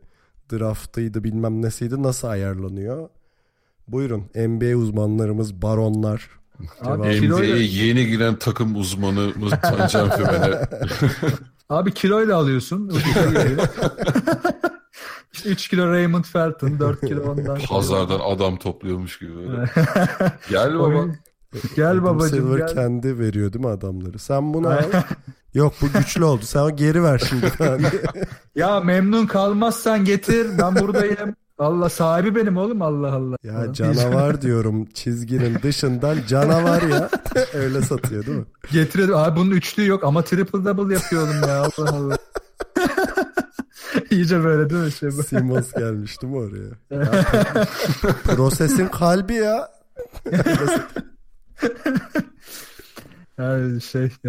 draftıydı 0.53 1.25
bilmem 1.25 1.63
nesiydi 1.63 2.03
nasıl 2.03 2.29
ayarlanıyor? 2.29 3.09
Buyurun 3.93 4.25
NBA 4.35 4.77
uzmanlarımız, 4.77 5.63
baronlar 5.63 6.29
Abi, 6.81 7.29
NBA'ye 7.29 7.57
yeni 7.63 8.07
giren 8.07 8.37
takım 8.37 8.77
uzmanımız 8.77 9.53
Tancan 9.63 10.11
Fümen'e. 10.17 10.69
abi 11.69 11.95
kiloyla 11.95 12.37
alıyorsun. 12.37 12.89
geliyor. 13.15 13.59
işte 15.33 15.49
3 15.49 15.69
kilo 15.69 15.91
Raymond 15.91 16.25
Felton, 16.25 16.79
4 16.81 17.01
kilo 17.01 17.31
ondan. 17.33 17.59
Pazardan 17.69 18.21
adam 18.21 18.57
topluyormuş 18.57 19.19
gibi. 19.19 19.37
Böyle. 19.37 19.65
Gel 20.51 20.75
baba. 20.79 20.83
Oyun- 20.85 21.17
Gel 21.77 22.03
babacığım 22.03 22.39
Silver 22.39 22.59
gel. 22.59 22.75
kendi 22.75 23.19
veriyor 23.19 23.53
değil 23.53 23.65
mi 23.65 23.71
adamları? 23.71 24.19
Sen 24.19 24.55
bunu 24.55 24.69
al. 24.69 24.83
Yok 25.55 25.73
bu 25.83 25.99
güçlü 25.99 26.25
oldu. 26.25 26.43
Sen 26.45 26.77
geri 26.77 27.03
ver 27.03 27.19
şimdi. 27.29 27.47
Ya 28.55 28.81
memnun 28.81 29.27
kalmazsan 29.27 30.05
getir 30.05 30.47
ben 30.59 30.77
buradayım. 30.77 31.35
Allah 31.61 31.89
sahibi 31.89 32.35
benim 32.35 32.57
oğlum 32.57 32.83
Allah 32.83 33.13
Allah. 33.13 33.37
ya 33.43 33.73
canavar 33.73 34.43
diyorum 34.43 34.87
çizginin 34.95 35.59
dışından 35.63 36.17
canavar 36.29 36.83
ya. 36.83 37.11
Öyle 37.55 37.83
satıyor 37.83 38.27
değil 38.27 38.39
mi? 38.39 38.45
Getiriyor. 38.73 39.27
Abi 39.27 39.41
bunun 39.41 39.51
üçlüğü 39.51 39.87
yok 39.87 40.05
ama 40.05 40.23
triple 40.23 40.65
double 40.65 40.95
yapıyordum 40.95 41.41
ya 41.49 41.61
Allah 41.61 41.91
Allah. 41.97 42.19
İyice 44.11 44.45
böyle 44.45 44.71
değil 44.71 44.85
mi 44.85 44.93
şey 44.93 45.09
bu? 45.09 45.23
Simmons 45.23 45.73
gelmiş 45.73 46.23
değil 46.23 46.33
mi 46.33 46.39
oraya? 46.39 46.71
Ya, 47.05 47.25
prosesin 48.37 48.89
kalbi 48.89 49.35
ya. 49.35 49.69
Yani 53.41 53.81
şey 53.81 54.05
e, 54.25 54.29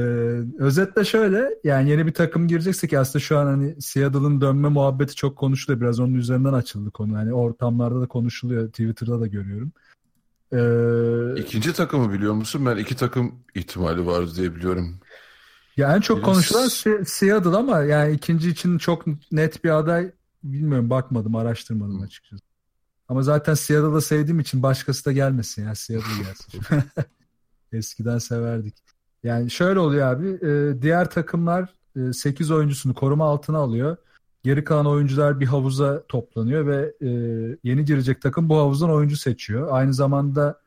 özetle 0.59 1.05
şöyle 1.05 1.49
yani 1.63 1.89
yeni 1.89 2.07
bir 2.07 2.13
takım 2.13 2.47
girecekse 2.47 2.87
ki 2.87 2.99
aslında 2.99 3.19
şu 3.23 3.37
an 3.37 3.45
hani 3.45 3.81
Seattle'ın 3.81 4.41
dönme 4.41 4.69
muhabbeti 4.69 5.15
çok 5.15 5.37
konuşuluyor. 5.37 5.81
Biraz 5.81 5.99
onun 5.99 6.13
üzerinden 6.13 6.53
açıldı 6.53 6.91
konu. 6.91 7.15
Hani 7.17 7.33
ortamlarda 7.33 8.01
da 8.01 8.07
konuşuluyor. 8.07 8.67
Twitter'da 8.67 9.21
da 9.21 9.27
görüyorum. 9.27 9.71
Ee, 10.53 11.41
İkinci 11.41 11.73
takımı 11.73 12.13
biliyor 12.13 12.33
musun? 12.33 12.65
Ben 12.65 12.77
iki 12.77 12.95
takım 12.95 13.35
ihtimali 13.55 14.05
var 14.05 14.35
diye 14.35 14.55
biliyorum. 14.55 14.99
ya 15.77 15.95
en 15.95 16.01
çok 16.01 16.17
Yes. 16.17 16.25
konuşulan 16.25 16.65
Se- 16.67 17.05
Seattle 17.05 17.49
ama 17.57 17.79
yani 17.79 18.13
ikinci 18.13 18.49
için 18.49 18.77
çok 18.77 19.05
net 19.31 19.63
bir 19.63 19.69
aday 19.69 20.11
bilmiyorum 20.43 20.89
bakmadım 20.89 21.35
araştırmadım 21.35 22.01
açıkçası. 22.01 22.43
Ama 23.07 23.21
zaten 23.23 23.53
Seattle'ı 23.53 24.01
sevdiğim 24.01 24.39
için 24.39 24.63
başkası 24.63 25.05
da 25.05 25.11
gelmesin 25.11 25.65
ya 25.65 25.75
Seattle 25.75 26.11
gelsin. 26.23 26.61
Eskiden 27.71 28.17
severdik. 28.17 28.75
Yani 29.23 29.51
şöyle 29.51 29.79
oluyor 29.79 30.07
abi 30.07 30.27
e, 30.27 30.81
diğer 30.81 31.09
takımlar 31.09 31.69
8 32.13 32.51
oyuncusunu 32.51 32.93
koruma 32.93 33.25
altına 33.25 33.57
alıyor. 33.57 33.97
Geri 34.43 34.63
kalan 34.63 34.85
oyuncular 34.85 35.39
bir 35.39 35.45
havuza 35.45 36.03
toplanıyor 36.07 36.67
ve 36.67 36.93
e, 37.01 37.09
yeni 37.63 37.85
girecek 37.85 38.21
takım 38.21 38.49
bu 38.49 38.57
havuzdan 38.57 38.89
oyuncu 38.91 39.17
seçiyor. 39.17 39.67
Aynı 39.71 39.93
zamanda 39.93 40.61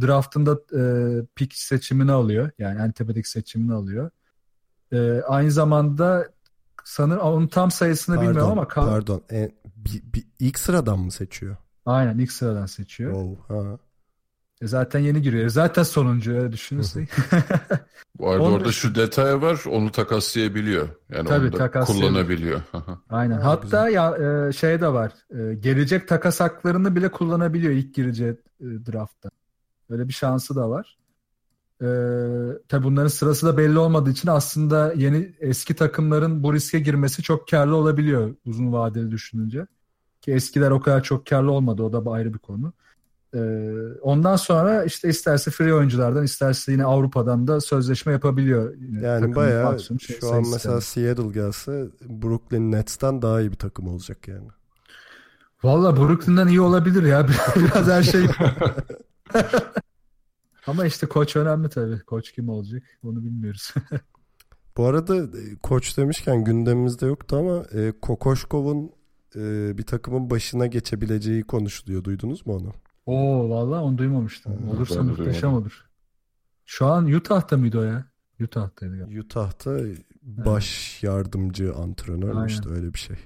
draftında 0.00 0.60
e, 0.78 0.82
pick 1.34 1.54
seçimini 1.54 2.12
alıyor. 2.12 2.50
Yani 2.58 2.80
en 2.80 2.92
tepedeki 2.92 3.30
seçimini 3.30 3.74
alıyor. 3.74 4.10
E, 4.92 5.20
aynı 5.20 5.50
zamanda 5.50 6.28
sanırım 6.84 7.20
onun 7.22 7.46
tam 7.46 7.70
sayısını 7.70 8.16
bilmiyorum 8.16 8.40
Pardon, 8.40 8.52
ama 8.52 8.68
kal- 8.68 8.88
pardon. 8.88 9.22
E, 9.32 9.50
bir, 9.76 10.02
bir- 10.14 10.26
ilk 10.38 10.58
sıradan 10.58 10.98
mı 10.98 11.10
seçiyor? 11.12 11.56
aynen 11.86 12.18
ilk 12.18 12.32
sıradan 12.32 12.66
seçiyor. 12.66 13.12
Oh, 13.12 13.36
ha. 13.48 13.78
E, 14.60 14.66
zaten 14.66 15.00
yeni 15.00 15.22
giriyor. 15.22 15.48
Zaten 15.48 15.82
sonuncu 15.82 16.34
öyle 16.36 16.52
düşünürsek. 16.52 17.08
Bu 18.18 18.30
arada 18.30 18.42
Onun- 18.42 18.52
orada 18.52 18.72
şu 18.72 18.94
detay 18.94 19.42
var. 19.42 19.60
Onu 19.70 19.90
takaslayabiliyor. 19.92 20.88
Yani 21.10 21.28
Tabii, 21.28 21.44
onu 21.44 21.52
da 21.52 21.56
takaslayabiliyor. 21.56 22.10
kullanabiliyor. 22.12 22.60
Aynen. 23.10 23.40
Ha, 23.40 23.50
Hatta 23.50 23.88
ya 23.88 24.16
e, 24.48 24.52
şey 24.52 24.80
de 24.80 24.92
var. 24.92 25.12
E, 25.30 25.54
gelecek 25.54 26.08
takas 26.08 26.40
haklarını 26.40 26.96
bile 26.96 27.10
kullanabiliyor 27.10 27.72
ilk 27.72 27.94
gireceği 27.94 28.30
e, 28.60 28.64
draftta. 28.64 29.30
Öyle 29.90 30.08
bir 30.08 30.12
şansı 30.12 30.56
da 30.56 30.70
var. 30.70 30.98
E, 31.82 31.86
tabii 32.68 32.84
bunların 32.84 33.08
sırası 33.08 33.46
da 33.46 33.56
belli 33.56 33.78
olmadığı 33.78 34.10
için 34.10 34.28
aslında 34.28 34.92
yeni 34.96 35.34
eski 35.40 35.74
takımların 35.74 36.42
bu 36.42 36.54
riske 36.54 36.78
girmesi 36.80 37.22
çok 37.22 37.48
karlı 37.48 37.76
olabiliyor 37.76 38.34
uzun 38.46 38.72
vadeli 38.72 39.10
düşününce. 39.10 39.66
Ki 40.20 40.32
eskiler 40.32 40.70
o 40.70 40.80
kadar 40.80 41.02
çok 41.02 41.26
karlı 41.26 41.50
olmadı. 41.50 41.82
O 41.82 41.92
da 41.92 42.10
ayrı 42.10 42.34
bir 42.34 42.38
konu. 42.38 42.66
E, 42.68 42.72
ondan 44.02 44.36
sonra 44.36 44.84
işte 44.84 45.08
isterse 45.08 45.50
free 45.50 45.74
oyunculardan 45.74 46.24
isterse 46.24 46.72
yine 46.72 46.84
Avrupa'dan 46.84 47.46
da 47.46 47.60
sözleşme 47.60 48.12
yapabiliyor. 48.12 48.74
Yine 48.76 49.06
Yani 49.06 49.34
bayağı 49.34 49.72
maksimum 49.72 50.00
şey- 50.00 50.20
şu 50.20 50.32
an 50.32 50.44
mesela 50.50 50.72
yani. 50.72 50.82
Seattle 50.82 51.32
gelse 51.32 51.86
Brooklyn 52.08 52.72
Nets'ten 52.72 53.22
daha 53.22 53.40
iyi 53.40 53.50
bir 53.50 53.56
takım 53.56 53.88
olacak 53.88 54.28
yani. 54.28 54.48
Valla 55.62 55.96
Brooklyn'den 55.96 56.48
iyi 56.48 56.60
olabilir 56.60 57.02
ya. 57.02 57.26
Biraz 57.56 57.86
her 57.86 58.02
şey. 58.02 58.26
Ama 60.66 60.86
işte 60.86 61.06
koç 61.06 61.36
önemli 61.36 61.68
tabii. 61.68 62.00
Koç 62.00 62.32
kim 62.32 62.48
olacak 62.48 62.82
onu 63.04 63.24
bilmiyoruz. 63.24 63.74
Bu 64.76 64.84
arada 64.86 65.16
e, 65.16 65.56
koç 65.62 65.96
demişken 65.96 66.44
gündemimizde 66.44 67.06
yoktu 67.06 67.36
ama 67.36 67.80
e, 67.80 67.92
Kokoşkov'un 68.02 68.90
e, 69.36 69.78
bir 69.78 69.82
takımın 69.82 70.30
başına 70.30 70.66
geçebileceği 70.66 71.42
konuşuluyor. 71.42 72.04
Duydunuz 72.04 72.46
mu 72.46 72.56
onu? 72.56 72.72
Oo 73.10 73.50
valla 73.50 73.82
onu 73.82 73.98
duymamıştım. 73.98 74.68
Olursa 74.68 75.00
ben 75.00 75.04
muhteşem 75.04 75.42
duymadım. 75.42 75.62
olur. 75.62 75.84
Şu 76.66 76.86
an 76.86 77.06
Utah'ta 77.06 77.56
mıydı 77.56 77.78
o 77.78 77.82
ya? 77.82 78.04
Utah'taydı 78.40 78.98
galiba. 78.98 79.20
Utah'ta 79.20 79.78
baş 80.22 81.02
yardımcı 81.02 81.74
antrenör 81.74 82.32
mü 82.32 82.34
Aynen. 82.34 82.48
işte 82.48 82.68
öyle 82.68 82.94
bir 82.94 82.98
şey. 82.98 83.16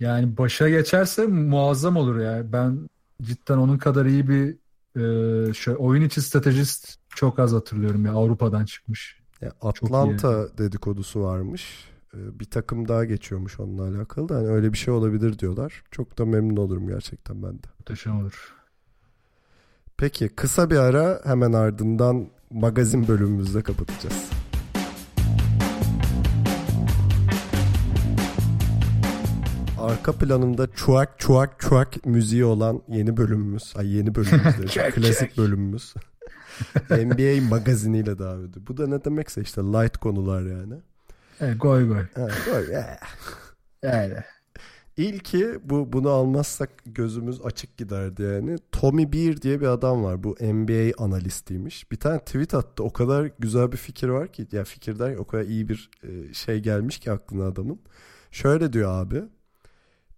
Yani 0.00 0.38
başa 0.38 0.68
geçerse 0.68 1.26
muazzam 1.26 1.96
olur 1.96 2.18
ya. 2.18 2.52
Ben 2.52 2.88
cidden 3.22 3.56
onun 3.56 3.78
kadar 3.78 4.06
iyi 4.06 4.28
bir 4.28 4.56
e, 4.96 5.54
şöyle, 5.54 5.78
oyun 5.78 6.02
içi 6.02 6.22
stratejist 6.22 6.98
çok 7.08 7.38
az 7.38 7.52
hatırlıyorum 7.52 8.06
ya. 8.06 8.12
Avrupa'dan 8.12 8.64
çıkmış. 8.64 9.20
Ya. 9.40 9.52
Atlanta 9.60 10.58
dedikodusu 10.58 11.22
varmış. 11.22 11.88
E, 12.14 12.40
bir 12.40 12.44
takım 12.44 12.88
daha 12.88 13.04
geçiyormuş 13.04 13.60
onunla 13.60 13.96
alakalı 13.96 14.28
da 14.28 14.36
hani 14.36 14.48
öyle 14.48 14.72
bir 14.72 14.78
şey 14.78 14.94
olabilir 14.94 15.38
diyorlar. 15.38 15.82
Çok 15.90 16.18
da 16.18 16.24
memnun 16.24 16.56
olurum 16.56 16.88
gerçekten 16.88 17.42
ben 17.42 17.54
de. 17.54 17.66
Muhteşem 17.78 18.20
olur. 18.20 18.59
Peki 20.00 20.28
kısa 20.28 20.70
bir 20.70 20.76
ara 20.76 21.20
hemen 21.24 21.52
ardından 21.52 22.28
magazin 22.50 23.08
bölümümüzde 23.08 23.62
kapatacağız. 23.62 24.30
Arka 29.78 30.12
planında 30.12 30.66
çuak 30.74 31.18
çuak 31.18 31.60
çuak 31.60 32.06
müziği 32.06 32.44
olan 32.44 32.82
yeni 32.88 33.16
bölümümüz. 33.16 33.72
Ay 33.76 33.96
yeni 33.96 34.14
bölümümüz 34.14 34.74
Klasik 34.94 35.38
bölümümüz. 35.38 35.94
NBA 36.90 37.48
magaziniyle 37.48 38.18
devam 38.18 38.44
ediyor. 38.44 38.66
Bu 38.68 38.76
da 38.76 38.86
ne 38.86 39.04
demekse 39.04 39.40
işte 39.40 39.60
light 39.60 39.96
konular 39.96 40.42
yani. 40.42 40.74
Evet, 41.40 41.60
goy 41.60 41.88
goy. 41.88 42.04
Ha, 42.14 42.28
böyle, 42.52 42.72
eh. 42.72 42.98
Yani. 43.82 44.14
İlki 45.00 45.58
bu 45.64 45.92
bunu 45.92 46.08
almazsak 46.10 46.70
gözümüz 46.86 47.40
açık 47.44 47.76
giderdi 47.76 48.22
yani. 48.22 48.58
Tommy 48.72 49.12
Beer 49.12 49.42
diye 49.42 49.60
bir 49.60 49.66
adam 49.66 50.04
var. 50.04 50.22
Bu 50.24 50.36
NBA 50.40 51.04
analistiymiş. 51.04 51.90
Bir 51.92 51.96
tane 51.96 52.18
tweet 52.18 52.54
attı. 52.54 52.82
O 52.84 52.92
kadar 52.92 53.30
güzel 53.38 53.72
bir 53.72 53.76
fikir 53.76 54.08
var 54.08 54.32
ki 54.32 54.46
ya 54.52 54.64
fikirden 54.64 55.16
o 55.16 55.24
kadar 55.24 55.44
iyi 55.44 55.68
bir 55.68 55.90
e, 56.02 56.34
şey 56.34 56.58
gelmiş 56.60 56.98
ki 56.98 57.10
aklına 57.12 57.44
adamın. 57.46 57.80
Şöyle 58.30 58.72
diyor 58.72 58.90
abi. 58.92 59.22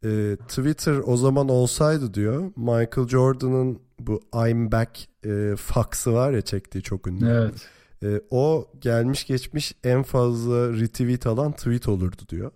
e, 0.04 0.36
Twitter 0.48 1.00
o 1.06 1.16
zaman 1.16 1.48
olsaydı 1.48 2.14
diyor. 2.14 2.52
Michael 2.56 3.08
Jordan'ın 3.08 3.78
bu 4.00 4.20
I'm 4.48 4.72
back 4.72 5.08
e, 5.26 5.54
faxı 5.56 6.12
var 6.12 6.32
ya 6.32 6.42
çektiği 6.42 6.82
çok 6.82 7.06
ünlü. 7.06 7.28
Evet. 7.30 7.68
E, 8.02 8.20
o 8.30 8.70
gelmiş 8.80 9.26
geçmiş 9.26 9.74
en 9.84 10.02
fazla 10.02 10.72
retweet 10.72 11.26
alan 11.26 11.52
tweet 11.52 11.88
olurdu 11.88 12.22
diyor. 12.28 12.50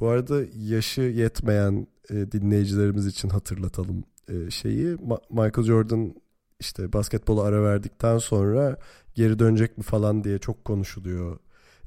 Bu 0.00 0.08
arada 0.08 0.40
yaşı 0.56 1.00
yetmeyen 1.00 1.86
e, 2.10 2.32
dinleyicilerimiz 2.32 3.06
için 3.06 3.28
hatırlatalım 3.28 4.04
e, 4.28 4.50
şeyi. 4.50 4.86
Ma- 4.94 5.22
Michael 5.30 5.66
Jordan 5.66 6.14
işte 6.60 6.92
basketbola 6.92 7.42
ara 7.42 7.62
verdikten 7.62 8.18
sonra 8.18 8.76
geri 9.14 9.38
dönecek 9.38 9.78
mi 9.78 9.84
falan 9.84 10.24
diye 10.24 10.38
çok 10.38 10.64
konuşuluyor 10.64 11.38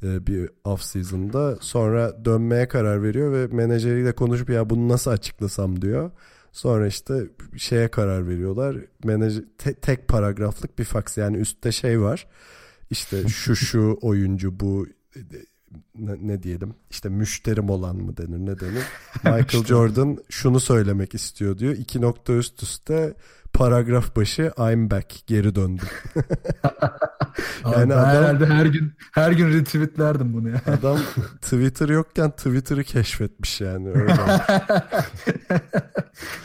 e, 0.04 0.28
bir 0.28 0.50
off 0.64 0.82
season'da. 0.84 1.58
Sonra 1.62 2.26
dönmeye 2.26 2.68
karar 2.68 3.04
veriyor 3.04 3.32
ve 3.32 3.48
menajeriyle 3.56 4.12
konuşup 4.16 4.50
ya 4.50 4.70
bunu 4.70 4.88
nasıl 4.88 5.12
açıklasam 5.12 5.82
diyor. 5.82 6.12
Sonra 6.52 6.88
işte 6.88 7.28
şeye 7.58 7.88
karar 7.88 8.28
veriyorlar. 8.28 8.78
Menajer 9.04 9.44
te- 9.58 9.74
tek 9.74 10.08
paragraflık 10.08 10.80
bir 10.80 10.84
fax 10.84 11.18
yani 11.18 11.38
üstte 11.38 11.72
şey 11.72 12.02
var. 12.02 12.28
İşte 12.90 13.28
şu 13.28 13.56
şu 13.56 13.98
oyuncu 14.02 14.60
bu 14.60 14.88
e, 15.16 15.20
ne, 15.96 16.12
ne 16.22 16.44
diyelim 16.44 16.74
işte 16.90 17.10
müşterim 17.10 17.70
olan 17.70 17.96
mı 17.96 18.18
denir 18.18 18.40
ne 18.40 18.60
denir 18.60 18.84
Michael 19.24 19.64
Jordan 19.66 20.18
şunu 20.30 20.60
söylemek 20.60 21.14
istiyor 21.16 21.58
diyor 21.58 21.74
iki 21.74 22.02
nokta 22.02 22.34
üst 22.34 22.64
üste 22.64 23.14
paragraf 23.54 24.16
başı 24.16 24.52
I'm 24.58 24.92
back 24.92 25.16
geri 25.28 25.56
döndüm 25.56 25.88
Yani 27.66 27.76
ben 27.76 27.90
adam- 27.90 28.06
herhalde 28.06 28.46
her 28.46 28.66
gün 28.66 28.94
her 29.14 29.32
gün 29.32 29.54
retweetlerdim 29.54 30.34
bunu 30.34 30.50
ya. 30.50 30.62
adam 30.68 30.98
Twitter 31.42 31.90
yokken 31.90 32.32
Twitter'ı 32.32 32.84
keşfetmiş 32.84 33.62
yani 33.62 33.90
öyle. 33.90 34.14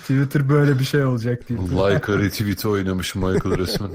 Twitter 0.02 0.48
böyle 0.48 0.78
bir 0.78 0.84
şey 0.84 1.04
olacak 1.04 1.48
diye. 1.48 1.58
Like 1.58 2.18
retweet'i 2.18 2.68
oynamış 2.68 3.14
Michael 3.14 3.58
resmen. 3.58 3.90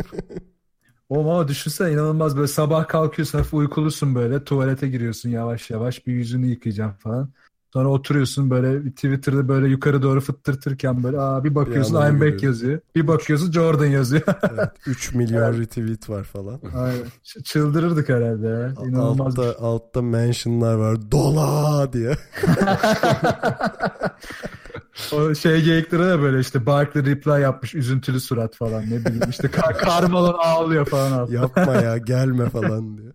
O 1.09 1.19
O 1.25 1.31
ama 1.31 1.47
düşünsene 1.47 1.91
inanılmaz 1.93 2.35
böyle 2.37 2.47
sabah 2.47 2.87
kalkıyorsun 2.87 3.37
hafif 3.37 3.53
uykulusun 3.53 4.15
böyle 4.15 4.43
tuvalete 4.43 4.87
giriyorsun 4.87 5.29
yavaş 5.29 5.69
yavaş 5.69 6.07
bir 6.07 6.13
yüzünü 6.13 6.47
yıkayacaksın 6.47 6.97
falan. 6.99 7.33
Sonra 7.73 7.89
oturuyorsun 7.89 8.49
böyle 8.49 8.89
Twitter'da 8.91 9.47
böyle 9.47 9.67
yukarı 9.67 10.01
doğru 10.01 10.21
fıttırtırken 10.21 11.03
böyle 11.03 11.19
aa 11.19 11.43
bir 11.43 11.55
bakıyorsun 11.55 11.95
anda 11.95 12.09
I'm 12.09 12.21
back 12.21 12.43
yazıyor. 12.43 12.79
Bir 12.95 13.07
bakıyorsun 13.07 13.51
Jordan 13.51 13.85
yazıyor. 13.85 14.21
Evet, 14.53 14.69
3 14.87 15.13
milyon 15.13 15.59
retweet 15.61 16.09
var 16.09 16.23
falan. 16.23 16.61
Aynen. 16.75 17.05
Çıldırırdık 17.43 18.09
herhalde 18.09 18.47
ya. 18.47 18.73
İnanılmaz 18.87 19.39
altta, 19.39 19.65
altta 19.65 20.01
mentionlar 20.01 20.75
var. 20.75 21.11
Dola 21.11 21.93
diye. 21.93 22.17
O 25.13 25.35
şey 25.35 25.61
geyikleri 25.61 26.01
de 26.03 26.21
böyle 26.21 26.39
işte 26.39 26.65
Barkley 26.65 27.05
reply 27.05 27.41
yapmış 27.41 27.75
üzüntülü 27.75 28.19
surat 28.19 28.55
falan 28.55 28.83
ne 28.83 29.05
bileyim 29.05 29.29
işte 29.29 29.47
Kar 29.51 29.85
Carmelo 29.85 30.37
ağlıyor 30.37 30.85
falan 30.85 31.11
altta. 31.11 31.33
Yapma 31.33 31.73
ya 31.75 31.97
gelme 31.97 32.49
falan 32.49 32.97
diye. 32.97 33.11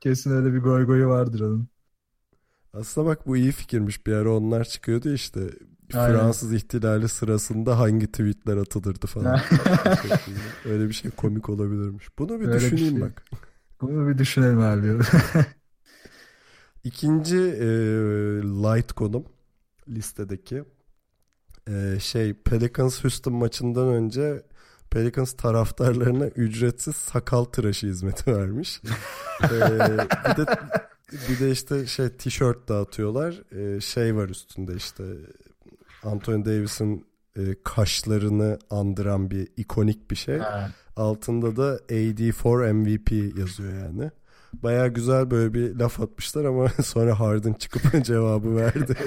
Kesin 0.00 0.30
öyle 0.30 0.52
bir 0.54 0.58
goy 0.58 0.86
goyu 0.86 1.08
vardır 1.08 1.40
onun. 1.40 1.68
Aslında 2.80 3.06
bak 3.06 3.26
bu 3.26 3.36
iyi 3.36 3.52
fikirmiş. 3.52 4.06
Bir 4.06 4.12
ara 4.12 4.32
onlar 4.32 4.64
çıkıyordu 4.64 5.12
işte. 5.14 5.40
Aynen. 5.94 6.18
Fransız 6.18 6.52
ihtilali 6.52 7.08
sırasında 7.08 7.78
hangi 7.78 8.06
tweetler 8.06 8.56
atılırdı 8.56 9.06
falan. 9.06 9.40
Öyle 10.64 10.88
bir 10.88 10.92
şey 10.92 11.10
komik 11.10 11.48
olabilirmiş. 11.48 12.18
Bunu 12.18 12.40
bir 12.40 12.46
Öyle 12.48 12.56
bir 12.56 12.60
düşüneyim 12.60 12.94
şey. 12.98 13.00
bak. 13.00 13.24
Bunu 13.80 14.08
bir 14.08 14.18
düşünelim 14.18 14.60
abi. 14.60 14.98
İkinci 16.84 17.36
e, 17.36 17.66
light 18.42 18.92
konum 18.92 19.24
listedeki 19.88 20.64
e, 21.68 21.96
şey 22.00 22.34
Pelicans 22.34 23.04
Houston 23.04 23.34
maçından 23.34 23.88
önce 23.88 24.42
Pelicans 24.90 25.32
taraftarlarına 25.32 26.26
ücretsiz 26.26 26.96
sakal 26.96 27.44
tıraşı 27.44 27.86
hizmeti 27.86 28.36
vermiş. 28.36 28.82
E, 29.42 29.48
bir 29.50 30.36
de 30.36 30.46
bir 31.12 31.40
de 31.40 31.50
işte 31.50 31.86
şey 31.86 32.08
tişört 32.08 32.68
dağıtıyorlar. 32.68 33.42
E, 33.58 33.80
şey 33.80 34.16
var 34.16 34.28
üstünde 34.28 34.74
işte 34.74 35.04
Anthony 36.02 36.44
Davis'in 36.44 37.06
e, 37.36 37.40
kaşlarını 37.64 38.58
andıran 38.70 39.30
bir 39.30 39.48
ikonik 39.56 40.10
bir 40.10 40.16
şey. 40.16 40.38
Altında 40.96 41.56
da 41.56 41.76
AD4 41.88 42.72
MVP 42.72 43.38
yazıyor 43.38 43.72
yani. 43.72 44.10
Baya 44.62 44.86
güzel 44.86 45.30
böyle 45.30 45.54
bir 45.54 45.74
laf 45.74 46.00
atmışlar 46.00 46.44
ama 46.44 46.68
sonra 46.84 47.20
Harden 47.20 47.52
çıkıp 47.52 48.04
cevabı 48.04 48.56
verdi. 48.56 48.94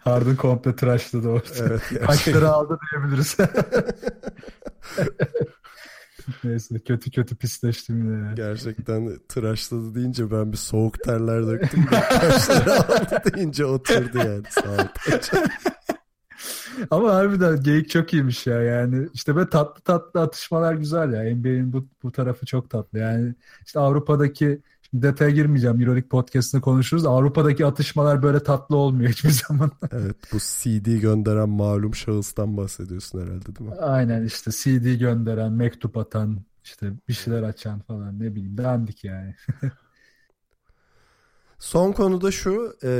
Harden 0.00 0.36
komple 0.36 0.76
tıraşladı 0.76 1.28
orada. 1.28 1.44
evet 1.58 1.80
gerçekten. 1.90 2.06
Kaşları 2.06 2.50
aldı 2.50 2.78
diyebiliriz. 2.92 3.36
Neyse 6.44 6.78
kötü 6.78 7.10
kötü 7.10 7.36
pisleştim 7.36 8.04
yine 8.04 8.26
ya. 8.26 8.32
Gerçekten 8.32 9.18
tıraşladı 9.28 9.94
deyince 9.94 10.30
ben 10.30 10.52
bir 10.52 10.56
soğuk 10.56 11.04
terler 11.04 11.46
döktüm. 11.46 11.82
de 11.82 12.00
Kaşları 12.20 12.72
aldı 12.72 13.22
deyince 13.34 13.64
oturdu 13.64 14.18
yani. 14.18 14.42
Sağ 14.50 14.70
ol. 14.70 14.86
Ama 16.90 17.14
harbiden 17.14 17.62
geyik 17.62 17.90
çok 17.90 18.12
iyiymiş 18.12 18.46
ya 18.46 18.62
yani 18.62 19.08
işte 19.14 19.36
böyle 19.36 19.50
tatlı 19.50 19.82
tatlı 19.82 20.20
atışmalar 20.20 20.74
güzel 20.74 21.12
ya 21.12 21.36
NBA'in 21.36 21.72
bu, 21.72 21.88
bu 22.02 22.12
tarafı 22.12 22.46
çok 22.46 22.70
tatlı 22.70 22.98
yani 22.98 23.34
işte 23.66 23.80
Avrupa'daki 23.80 24.62
detaya 25.02 25.30
girmeyeceğim 25.30 25.80
Euroleague 25.80 26.08
podcast'ını 26.08 26.60
konuşuruz 26.60 27.06
Avrupa'daki 27.06 27.66
atışmalar 27.66 28.22
böyle 28.22 28.42
tatlı 28.42 28.76
olmuyor 28.76 29.10
hiçbir 29.10 29.30
zaman 29.48 29.70
Evet 29.92 30.16
bu 30.32 30.38
CD 30.38 31.00
gönderen 31.00 31.48
malum 31.48 31.94
şahıstan 31.94 32.56
bahsediyorsun 32.56 33.20
herhalde 33.22 33.56
değil 33.56 33.70
mi? 33.70 33.76
aynen 33.76 34.24
işte 34.24 34.50
CD 34.50 34.94
gönderen 34.98 35.52
mektup 35.52 35.96
atan 35.96 36.40
işte 36.64 36.92
bir 37.08 37.12
şeyler 37.12 37.42
açan 37.42 37.80
falan 37.80 38.20
ne 38.20 38.34
bileyim 38.34 38.58
dandik 38.58 39.04
yani 39.04 39.34
Son 41.58 41.92
konu 41.92 42.20
da 42.20 42.30
şu. 42.30 42.76
e, 42.84 42.90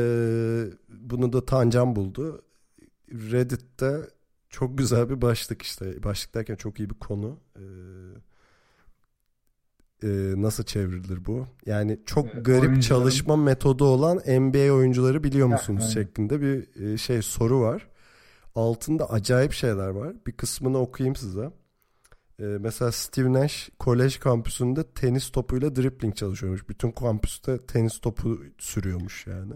bunu 0.89 1.33
da 1.33 1.47
Tancan 1.47 1.97
buldu. 1.97 2.43
Reddit'te 3.13 4.11
çok 4.51 4.79
güzel 4.79 5.11
bir 5.11 5.23
başlık 5.23 5.63
işte. 5.63 6.03
Başlık 6.05 6.35
derken 6.35 6.57
çok 6.57 6.81
iyi 6.81 6.91
bir 6.91 6.95
konu. 6.95 7.41
E, 7.57 7.63
e, 10.07 10.43
nasıl 10.43 10.65
çevrilir 10.65 11.25
bu? 11.25 11.47
Yani 11.67 12.01
çok 12.07 12.27
Evet, 12.35 12.45
garip 12.47 12.63
oyuncuların- 12.71 12.81
çalışma 12.81 13.37
metodu 13.37 13.85
olan 13.85 14.17
NBA 14.27 14.73
oyuncuları 14.73 15.25
biliyor 15.25 15.47
musunuz 15.49 15.83
aynen. 15.83 15.93
şeklinde 15.95 16.41
bir 16.41 16.83
e, 16.93 16.97
şey 16.99 17.23
soru 17.23 17.61
var. 17.61 17.89
Altında 18.55 19.11
acayip 19.11 19.53
şeyler 19.53 19.89
var. 19.89 20.15
Bir 20.27 20.33
kısmını 20.33 20.79
okuyayım 20.79 21.17
size. 21.17 21.51
E, 22.41 22.45
mesela 22.45 22.93
Steve 22.93 23.33
Nash 23.33 23.71
kolej 23.79 24.19
kampüsünde 24.19 24.85
tenis 24.85 25.31
topuyla 25.31 25.77
dribbling 25.77 26.17
çalışıyormuş. 26.17 26.69
Bütün 26.69 26.91
kampüste 26.91 27.59
tenis 27.67 27.99
topu 27.99 28.39
sürüyormuş 28.59 29.27
yani. 29.27 29.53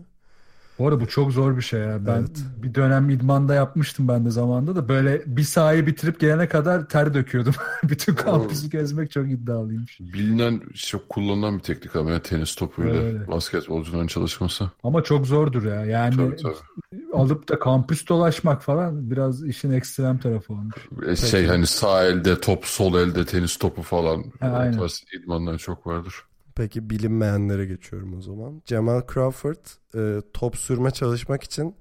Bu 0.81 0.89
arada 0.89 1.01
bu 1.01 1.07
çok 1.07 1.33
zor 1.33 1.57
bir 1.57 1.63
şey 1.63 1.81
ya. 1.81 2.07
Ben 2.07 2.19
Evet. 2.19 2.31
bir 2.63 2.75
dönem 2.75 3.11
idmanda 3.11 3.55
yapmıştım 3.55 4.09
ben 4.09 4.25
de 4.27 4.31
zamanında 4.31 4.77
da 4.77 4.89
böyle 4.89 5.23
bir 5.27 5.43
sahayı 5.43 5.87
bitirip 5.87 6.21
gelene 6.21 6.49
kadar 6.49 6.89
ter 6.89 7.15
döküyordum. 7.15 7.55
Bütün 7.85 8.15
kampüsü 8.15 8.71
gezmek 8.71 9.11
çok 9.11 9.31
iddialıymış. 9.31 10.01
Bilinen, 10.01 10.61
çok 10.75 11.09
kullanılan 11.09 11.59
bir 11.59 11.63
teknik 11.63 11.97
ama 11.97 12.11
ya 12.11 12.23
tenis 12.23 12.55
topuyla 12.55 12.93
Öyle. 13.03 13.29
basketbolcuların 13.29 14.07
çalışması. 14.07 14.71
Ama 14.85 15.03
çok 15.05 15.27
zordur 15.27 15.65
ya. 15.65 15.85
Yani 15.85 16.17
Tabii 16.17 16.37
tabii. 16.37 17.03
alıp 17.13 17.49
da 17.49 17.59
kampüs 17.59 18.09
dolaşmak 18.09 18.63
falan 18.63 19.11
biraz 19.11 19.45
işin 19.47 19.73
ekstrem 19.73 20.19
tarafı 20.19 20.53
olmuş. 20.53 20.75
E, 21.09 21.17
Şey 21.17 21.47
hani 21.47 21.67
sağ 21.67 22.05
elde 22.05 22.41
top, 22.41 22.65
sol 22.67 22.95
elde 22.99 23.25
tenis 23.25 23.57
topu 23.57 23.83
falan. 23.83 24.25
Ha, 24.41 24.47
aynen. 24.47 24.81
idmanlar 25.23 25.59
çok 25.59 25.87
vardır. 25.87 26.15
Peki 26.61 26.91
bilinmeyenlere 26.91 27.67
geçiyorum 27.67 28.19
o 28.19 28.23
zaman. 28.23 28.63
Jamal 28.67 29.03
Crawford 29.15 29.67
e, 29.95 30.23
top 30.33 30.57
sürme 30.57 30.91
çalışmak 30.91 31.43
için 31.43 31.77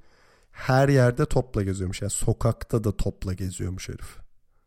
her 0.52 0.90
yerde 0.90 1.26
topla 1.26 1.64
geziyormuş. 1.64 2.02
Yani 2.02 2.10
sokakta 2.10 2.84
da 2.84 2.98
topla 2.98 3.34
geziyormuş 3.34 3.90
herif. 3.90 4.18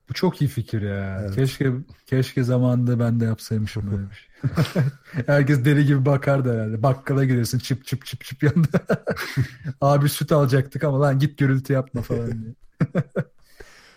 Bu 0.08 0.14
çok 0.14 0.42
iyi 0.42 0.48
fikir 0.48 0.82
ya. 0.82 1.20
Evet. 1.20 1.34
Keşke 1.34 1.72
keşke 2.06 2.42
zamanında 2.42 3.00
ben 3.00 3.20
de 3.20 3.24
yapsaymışım 3.24 3.90
böyle 3.90 4.10
bir 4.10 4.14
şey. 4.14 4.82
Herkes 5.26 5.64
deli 5.64 5.86
gibi 5.86 6.06
bakardı 6.06 6.52
herhalde. 6.54 6.82
Bakkala 6.82 7.24
giriyorsun 7.24 7.58
çıp 7.58 7.86
çıp 7.86 8.06
çıp 8.06 8.24
çıp 8.24 8.42
yanında. 8.42 9.04
Abi 9.80 10.08
süt 10.08 10.32
alacaktık 10.32 10.84
ama 10.84 11.00
lan 11.00 11.18
git 11.18 11.38
gürültü 11.38 11.72
yapma 11.72 12.02
falan 12.02 12.42
diye. 12.42 12.54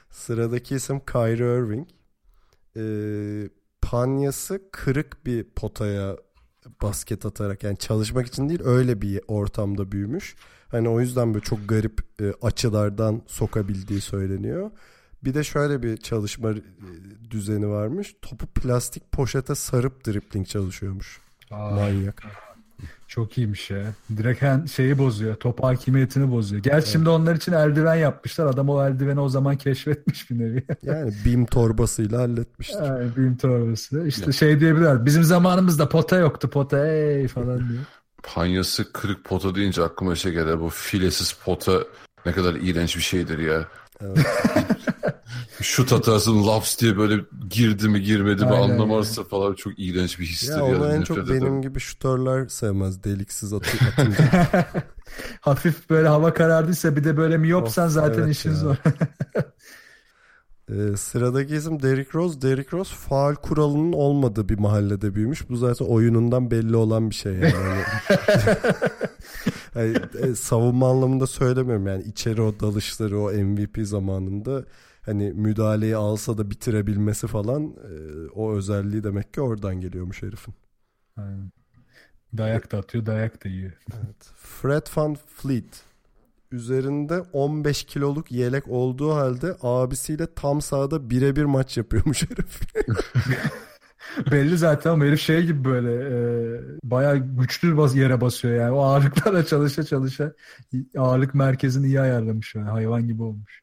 Sıradaki 0.09 0.76
isim 0.76 0.99
Kyrie 0.99 1.57
Irving. 1.57 1.88
E, 2.76 2.84
panyası 3.86 4.62
kırık 4.72 5.26
bir 5.26 5.44
potaya 5.44 6.18
basket 6.82 7.26
atarak 7.26 7.64
yani 7.64 7.78
çalışmak 7.78 8.28
için 8.28 8.50
değil 8.50 8.62
öyle 8.64 9.02
bir 9.02 9.22
ortamda 9.28 9.92
büyümüş. 9.92 10.36
Hani 10.68 10.90
o 10.90 11.00
yüzden 11.00 11.34
böyle 11.34 11.44
çok 11.44 11.70
garip 11.70 12.22
e, 12.22 12.34
açılardan 12.42 13.22
sokabildiği 13.28 14.02
söyleniyor. 14.02 14.72
Bir 15.24 15.34
de 15.34 15.44
şöyle 15.44 15.84
bir 15.84 15.98
çalışma 15.98 16.52
e, 16.52 16.62
düzeni 17.32 17.70
varmış. 17.70 18.16
Topu 18.22 18.48
plastik 18.48 19.12
poşete 19.12 19.56
sarıp 19.56 20.06
dribbling 20.06 20.48
çalışıyormuş. 20.48 21.20
Manyak. 21.52 22.24
Çok 23.08 23.38
iyiymiş 23.38 23.70
ya. 23.72 23.84
Direkt 24.18 24.42
hen- 24.42 24.66
şeyi 24.66 24.98
bozuyor. 24.98 25.36
Top 25.36 25.64
hakimiyetini 25.64 26.32
bozuyor. 26.32 26.64
Gerçi 26.64 26.92
şimdi 26.92 27.10
onlar 27.10 27.36
için 27.36 27.52
eldiven 27.52 27.96
yapmışlar. 27.96 28.46
Adam 28.46 28.70
o 28.70 28.86
eldiveni 28.86 29.20
o 29.20 29.30
zaman 29.30 29.58
keşfetmiş 29.58 30.30
bir 30.32 30.40
nevi. 30.40 30.64
Yani 30.84 31.14
bim 31.26 31.46
torbasıyla 31.46 32.22
halletmiştir. 32.22 32.84
Yani 32.84 33.16
bilim 33.16 33.38
torbası. 33.38 34.08
İşte 34.08 34.32
şey 34.32 34.60
diyebilirler. 34.60 35.06
Bizim 35.06 35.24
zamanımızda 35.24 35.90
pota 35.90 36.16
yoktu. 36.18 36.50
Pota 36.50 36.88
ey 36.88 37.28
falan 37.28 37.70
diyor. 37.70 37.84
Panyası 38.24 38.92
kırık 38.94 39.24
pota 39.24 39.56
deyince 39.56 39.84
aklıma 39.84 40.16
şey 40.16 40.32
gelir. 40.32 40.60
Bu 40.60 40.70
filesiz 40.70 41.32
pota 41.34 41.84
ne 42.26 42.32
kadar 42.32 42.56
iğrenç 42.56 42.96
bir 42.98 43.02
şeydir 43.02 43.38
ya. 43.40 43.66
Evet. 44.02 44.18
Şut 45.62 45.93
atarsın 45.93 46.48
laps 46.48 46.80
diye 46.80 46.98
böyle 46.98 47.22
girdi 47.50 47.88
mi 47.88 48.02
girmedi 48.02 48.46
mi 48.46 48.52
Aynen, 48.52 48.70
anlamazsa 48.74 49.24
falan 49.24 49.54
çok 49.54 49.74
iğrenç 49.78 50.20
bir 50.20 50.26
histir. 50.26 50.52
Ya 50.52 50.58
yani, 50.58 50.76
onu 50.76 50.93
en 50.93 51.02
çok 51.02 51.18
ederim. 51.18 51.41
benim 51.41 51.62
gibi 51.62 51.80
şutörler 51.80 52.48
sevmez. 52.48 53.04
Deliksiz 53.04 53.54
atı, 53.54 53.70
atınca. 53.93 54.26
Hafif 55.41 55.89
böyle 55.89 56.08
hava 56.08 56.34
karardıysa 56.34 56.96
bir 56.96 57.04
de 57.04 57.18
böyle 57.18 57.38
miyopsan 57.38 57.88
Of, 57.88 57.93
zaten 57.93 58.24
evet 58.24 58.36
işin 58.36 58.50
ya. 58.50 58.56
zor. 58.56 58.76
Ee, 60.72 60.97
sıradaki 60.97 61.55
isim 61.55 61.82
Derrick 61.82 62.11
Rose. 62.13 62.41
Derrick 62.41 62.78
Rose 62.78 62.95
faal 62.95 63.36
kuralının 63.36 63.93
olmadığı 63.93 64.49
bir 64.49 64.59
mahallede 64.59 65.16
büyümüş. 65.16 65.49
Bu 65.49 65.55
zaten 65.57 65.86
oyunundan 65.86 66.51
belli 66.51 66.76
olan 66.76 67.09
bir 67.09 67.16
şey 67.16 67.34
yani. 67.34 67.51
Hani- 67.53 67.84
Yani, 69.76 69.97
e, 70.32 70.36
savunma 70.36 70.89
anlamında 70.91 71.28
söylemiyorum 71.28 71.88
yani 71.88 72.03
içeri 72.03 72.41
o 72.41 72.59
dalışları 72.59 73.20
o 73.20 73.32
MVP 73.32 73.88
zamanında 73.88 74.66
hani 75.01 75.34
müdahaleyi 75.34 75.95
alsa 75.95 76.38
da 76.38 76.49
bitirebilmesi 76.49 77.28
falan 77.28 77.63
e, 77.63 78.30
o 78.36 78.53
özelliği 78.53 79.03
demek 79.03 79.34
ki 79.34 79.41
oradan 79.41 79.82
geliyormuş 79.82 80.24
herifin. 80.24 80.53
Aynen. 81.18 81.51
Dayak 82.38 82.72
da 82.72 82.78
atıyor, 82.78 83.05
dayak 83.05 83.43
da 83.45 83.49
yiyor. 83.49 83.72
Fred 84.36 84.88
Van 84.97 85.18
Fleet 85.28 85.84
üzerinde 86.56 87.22
15 87.34 87.84
kiloluk 87.84 88.32
yelek 88.32 88.68
olduğu 88.68 89.12
halde 89.12 89.56
abisiyle 89.62 90.34
tam 90.34 90.62
sahada 90.62 91.10
birebir 91.10 91.43
maç 91.45 91.78
yapıyormuş 91.78 92.24
herif. 92.24 92.62
Belli 94.32 94.58
zaten 94.58 94.91
ama 94.91 95.06
herif 95.06 95.22
şey 95.22 95.45
gibi 95.45 95.64
böyle 95.66 95.93
e, 95.93 96.18
bayağı 96.84 97.18
güçlü 97.18 97.78
bas 97.78 97.95
yere 97.95 98.22
basıyor 98.22 98.56
yani. 98.56 98.72
O 98.72 98.82
ağırlıklarla 98.84 99.45
çalışa 99.45 99.84
çalışa 99.84 100.34
ağırlık 100.97 101.36
merkezini 101.36 101.88
iyi 101.88 102.01
ayarlamış 102.01 102.56
yani. 102.56 102.70
Hayvan 102.70 103.08
gibi 103.08 103.24
olmuş. 103.24 103.62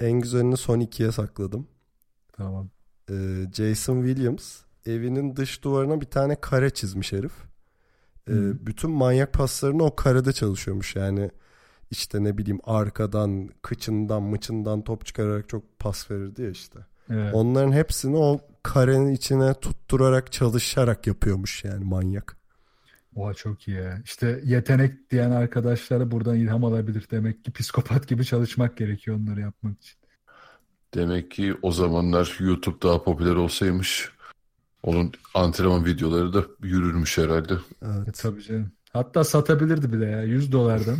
En 0.00 0.12
güzelini 0.12 0.56
son 0.56 0.80
ikiye 0.80 1.12
sakladım. 1.12 1.66
Tamam. 2.32 2.70
Ee, 3.10 3.46
Jason 3.54 4.04
Williams 4.06 4.60
evinin 4.86 5.36
dış 5.36 5.64
duvarına 5.64 6.00
bir 6.00 6.06
tane 6.06 6.36
kare 6.40 6.70
çizmiş 6.70 7.12
herif. 7.12 7.32
Hı. 8.28 8.66
bütün 8.66 8.90
manyak 8.90 9.32
paslarını 9.32 9.82
o 9.82 9.96
karede 9.96 10.32
çalışıyormuş 10.32 10.96
yani. 10.96 11.30
İşte 11.90 12.24
ne 12.24 12.38
bileyim 12.38 12.60
arkadan, 12.64 13.48
kıçından, 13.62 14.22
mıçından 14.22 14.82
top 14.84 15.06
çıkararak 15.06 15.48
çok 15.48 15.78
pas 15.78 16.10
verirdi 16.10 16.42
ya 16.42 16.50
işte. 16.50 16.78
Evet. 17.10 17.34
Onların 17.34 17.72
hepsini 17.72 18.16
o 18.16 18.40
karenin 18.62 19.12
içine 19.12 19.54
tutturarak 19.54 20.32
çalışarak 20.32 21.06
yapıyormuş 21.06 21.64
yani 21.64 21.84
manyak. 21.84 22.36
Oha 23.14 23.34
çok 23.34 23.68
iyi 23.68 23.76
ya. 23.76 23.98
İşte 24.04 24.40
yetenek 24.44 25.10
diyen 25.10 25.30
arkadaşlara 25.30 26.10
buradan 26.10 26.36
ilham 26.36 26.64
alabilir. 26.64 27.06
Demek 27.10 27.44
ki 27.44 27.52
psikopat 27.52 28.08
gibi 28.08 28.24
çalışmak 28.24 28.76
gerekiyor 28.76 29.16
onları 29.16 29.40
yapmak 29.40 29.78
için. 29.82 30.00
Demek 30.94 31.30
ki 31.30 31.54
o 31.62 31.72
zamanlar 31.72 32.36
YouTube 32.40 32.82
daha 32.82 33.02
popüler 33.02 33.34
olsaymış 33.34 34.10
onun 34.82 35.12
antrenman 35.34 35.84
videoları 35.84 36.32
da 36.32 36.44
yürürmüş 36.62 37.18
herhalde. 37.18 37.54
E, 37.54 37.58
Evet. 37.82 38.18
tabii 38.22 38.42
canım. 38.42 38.72
Hatta 38.92 39.24
satabilirdi 39.24 39.92
bile 39.92 40.06
ya 40.06 40.22
100 40.22 40.52
dolardan. 40.52 40.98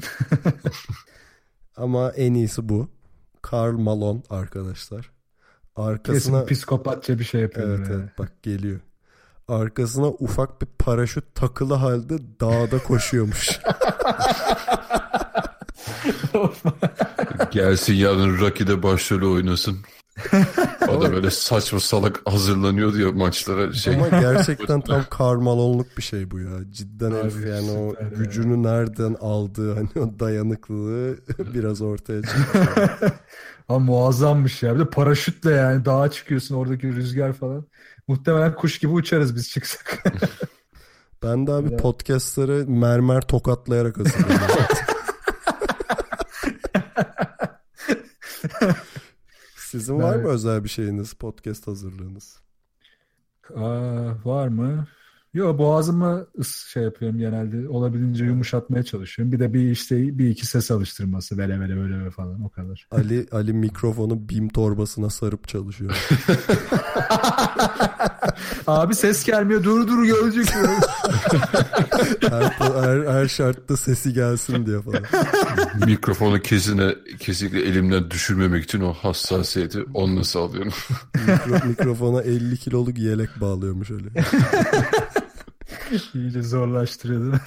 Ama 1.76 2.10
en 2.10 2.34
iyisi 2.34 2.68
bu. 2.68 2.88
Karl 3.42 3.78
Malone 3.78 4.22
arkadaşlar. 4.30 5.10
Arkasına 5.76 6.40
Kesin 6.40 6.54
psikopatça 6.54 7.18
bir 7.18 7.24
şey 7.24 7.40
yapıyorlar 7.40 7.78
evet, 7.78 7.88
yani. 7.90 8.00
evet 8.00 8.18
bak 8.18 8.42
geliyor. 8.42 8.80
Arkasına 9.48 10.06
ufak 10.06 10.62
bir 10.62 10.66
paraşüt 10.78 11.34
takılı 11.34 11.74
halde 11.74 12.18
dağda 12.40 12.78
koşuyormuş. 12.82 13.60
Gelsin 17.50 17.94
yarın 17.94 18.38
Rocky'de 18.38 18.82
başrolü 18.82 19.26
oynasın. 19.26 19.78
O 20.88 21.00
da 21.02 21.12
böyle 21.12 21.30
saçma 21.30 21.80
salak 21.80 22.20
hazırlanıyordu 22.24 23.00
ya 23.00 23.12
maçlara 23.12 23.72
şey. 23.72 23.94
Ama 23.94 24.08
gerçekten 24.08 24.80
tam 24.80 25.04
Karl 25.10 25.40
Malone'luk 25.40 25.96
bir 25.96 26.02
şey 26.02 26.30
bu 26.30 26.38
ya. 26.38 26.50
Cidden 26.70 27.10
herif 27.12 27.46
yani 27.46 27.70
o 27.70 27.90
süper 27.90 28.04
ya. 28.04 28.08
gücünü 28.18 28.62
nereden 28.62 29.16
aldığı 29.20 29.74
hani 29.74 29.88
o 30.06 30.18
dayanıklılığı 30.20 31.16
biraz 31.54 31.82
ortaya 31.82 32.22
çıkıyor. 32.22 32.98
Ama 33.68 33.78
muazzammış 33.78 34.62
ya. 34.62 34.74
Bir 34.74 34.80
de 34.80 34.84
paraşütle 34.90 35.50
yani 35.50 35.84
dağa 35.84 36.10
çıkıyorsun 36.10 36.54
oradaki 36.54 36.88
rüzgar 36.94 37.32
falan. 37.32 37.64
Muhtemelen 38.08 38.54
kuş 38.54 38.78
gibi 38.78 38.92
uçarız 38.92 39.36
biz 39.36 39.50
çıksak. 39.50 40.04
Ben 41.22 41.46
de 41.46 41.52
abi 41.52 41.68
Evet. 41.68 41.80
podcastları 41.82 42.64
mermer 42.68 43.20
tokatlayarak 43.20 43.98
hazırlıyorum. 43.98 44.46
Sizin 49.80 49.98
var 49.98 50.16
mı 50.16 50.24
Ben- 50.24 50.30
özel 50.30 50.64
bir 50.64 50.68
şeyiniz, 50.68 51.12
podcast 51.12 51.66
hazırlığınız? 51.66 52.40
Aa, 53.56 54.14
var 54.24 54.48
mı? 54.48 54.86
Yo 55.34 55.58
boğazımı 55.58 56.26
ıs 56.38 56.66
şey 56.66 56.82
yapıyorum 56.82 57.18
genelde. 57.18 57.68
Olabildiğince 57.68 58.24
yumuşatmaya 58.24 58.82
çalışıyorum. 58.82 59.32
Bir 59.32 59.40
de 59.40 59.54
bir 59.54 59.70
işte 59.70 60.18
bir 60.18 60.28
iki 60.28 60.46
ses 60.46 60.70
alıştırması. 60.70 61.38
Vele 61.38 61.60
vele 61.60 61.76
böyle 61.76 61.94
böyle 61.96 62.10
falan 62.10 62.44
o 62.44 62.48
kadar. 62.48 62.86
Ali 62.90 63.26
Ali 63.32 63.52
mikrofonu 63.52 64.28
bim 64.28 64.48
torbasına 64.48 65.10
sarıp 65.10 65.48
çalışıyor. 65.48 66.08
Abi 68.66 68.94
ses 68.94 69.24
gelmiyor. 69.24 69.64
Dur 69.64 69.88
dur 69.88 70.04
gelecek. 70.04 70.54
Her, 72.20 72.42
her, 72.58 73.14
her 73.14 73.28
şartta 73.28 73.76
sesi 73.76 74.12
gelsin 74.12 74.66
diye 74.66 74.82
falan. 74.82 75.02
Mikrofonu 75.86 76.40
kesine, 76.40 76.94
kesinlikle 77.18 77.62
elimden 77.62 78.10
düşürmemek 78.10 78.64
için 78.64 78.80
o 78.80 78.92
hassasiyeti 78.92 79.84
onunla 79.94 80.24
sağlıyorum. 80.24 80.72
Mikro, 81.14 81.68
mikrofona 81.68 82.22
50 82.22 82.56
kiloluk 82.56 82.98
yelek 82.98 83.40
bağlıyormuş 83.40 83.90
öyle. 83.90 84.08
İyice 86.14 86.42
zorlaştırıyor 86.42 87.38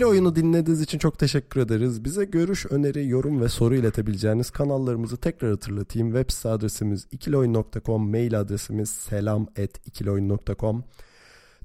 İkili 0.00 0.10
oyunu 0.10 0.36
dinlediğiniz 0.36 0.82
için 0.82 0.98
çok 0.98 1.18
teşekkür 1.18 1.60
ederiz. 1.60 2.04
Bize 2.04 2.24
görüş, 2.24 2.66
öneri, 2.66 3.08
yorum 3.08 3.40
ve 3.40 3.48
soru 3.48 3.74
iletebileceğiniz 3.74 4.50
kanallarımızı 4.50 5.16
tekrar 5.16 5.50
hatırlatayım. 5.50 6.08
Web 6.08 6.30
site 6.30 6.48
adresimiz 6.48 7.06
ikilioyun.com, 7.12 8.10
mail 8.10 8.40
adresimiz 8.40 8.90
selam@ikilioyun.com. 8.90 10.84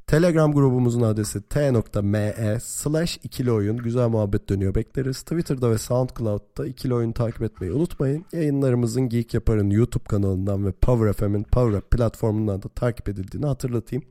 Telegram 0.07 0.53
grubumuzun 0.53 1.01
adresi 1.01 1.41
t.me 1.41 2.57
slash 2.61 3.19
ikili. 3.23 3.75
Güzel 3.77 4.07
muhabbet 4.07 4.49
dönüyor 4.49 4.75
bekleriz. 4.75 5.21
Twitter'da 5.21 5.71
ve 5.71 5.77
Soundcloud'da 5.77 6.67
ikili 6.67 6.93
oyun 6.93 7.11
takip 7.11 7.41
etmeyi 7.41 7.73
unutmayın. 7.73 8.25
Yayınlarımızın 8.33 9.09
Geek 9.09 9.33
Yapar'ın 9.33 9.69
YouTube 9.69 10.03
kanalından 10.03 10.65
ve 10.65 10.71
Power 10.71 11.13
FM'in 11.13 11.43
Power 11.43 11.77
Up 11.77 11.91
platformundan 11.91 12.61
da 12.63 12.67
takip 12.67 13.09
edildiğini 13.09 13.45
hatırlatayım. 13.45 14.03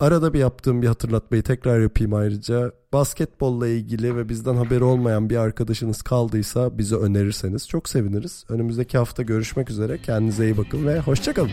Arada 0.00 0.34
bir 0.34 0.38
yaptığım 0.38 0.82
bir 0.82 0.86
hatırlatmayı 0.86 1.42
tekrar 1.42 1.80
yapayım 1.80 2.14
ayrıca. 2.14 2.72
Basketbolla 2.92 3.68
ilgili 3.68 4.16
ve 4.16 4.28
bizden 4.28 4.54
haberi 4.56 4.84
olmayan 4.84 5.30
bir 5.30 5.36
arkadaşınız 5.36 6.02
kaldıysa 6.02 6.78
bize 6.78 6.96
önerirseniz 6.96 7.68
çok 7.68 7.88
seviniriz. 7.88 8.44
Önümüzdeki 8.48 8.98
hafta 8.98 9.22
görüşmek 9.22 9.70
üzere. 9.70 9.98
Kendinize 9.98 10.44
iyi 10.44 10.56
bakın 10.56 10.86
ve 10.86 11.00
hoşçakalın. 11.00 11.50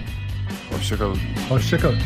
Hoşçakalın. 0.72 1.18
Hoşçakalın. 1.50 2.00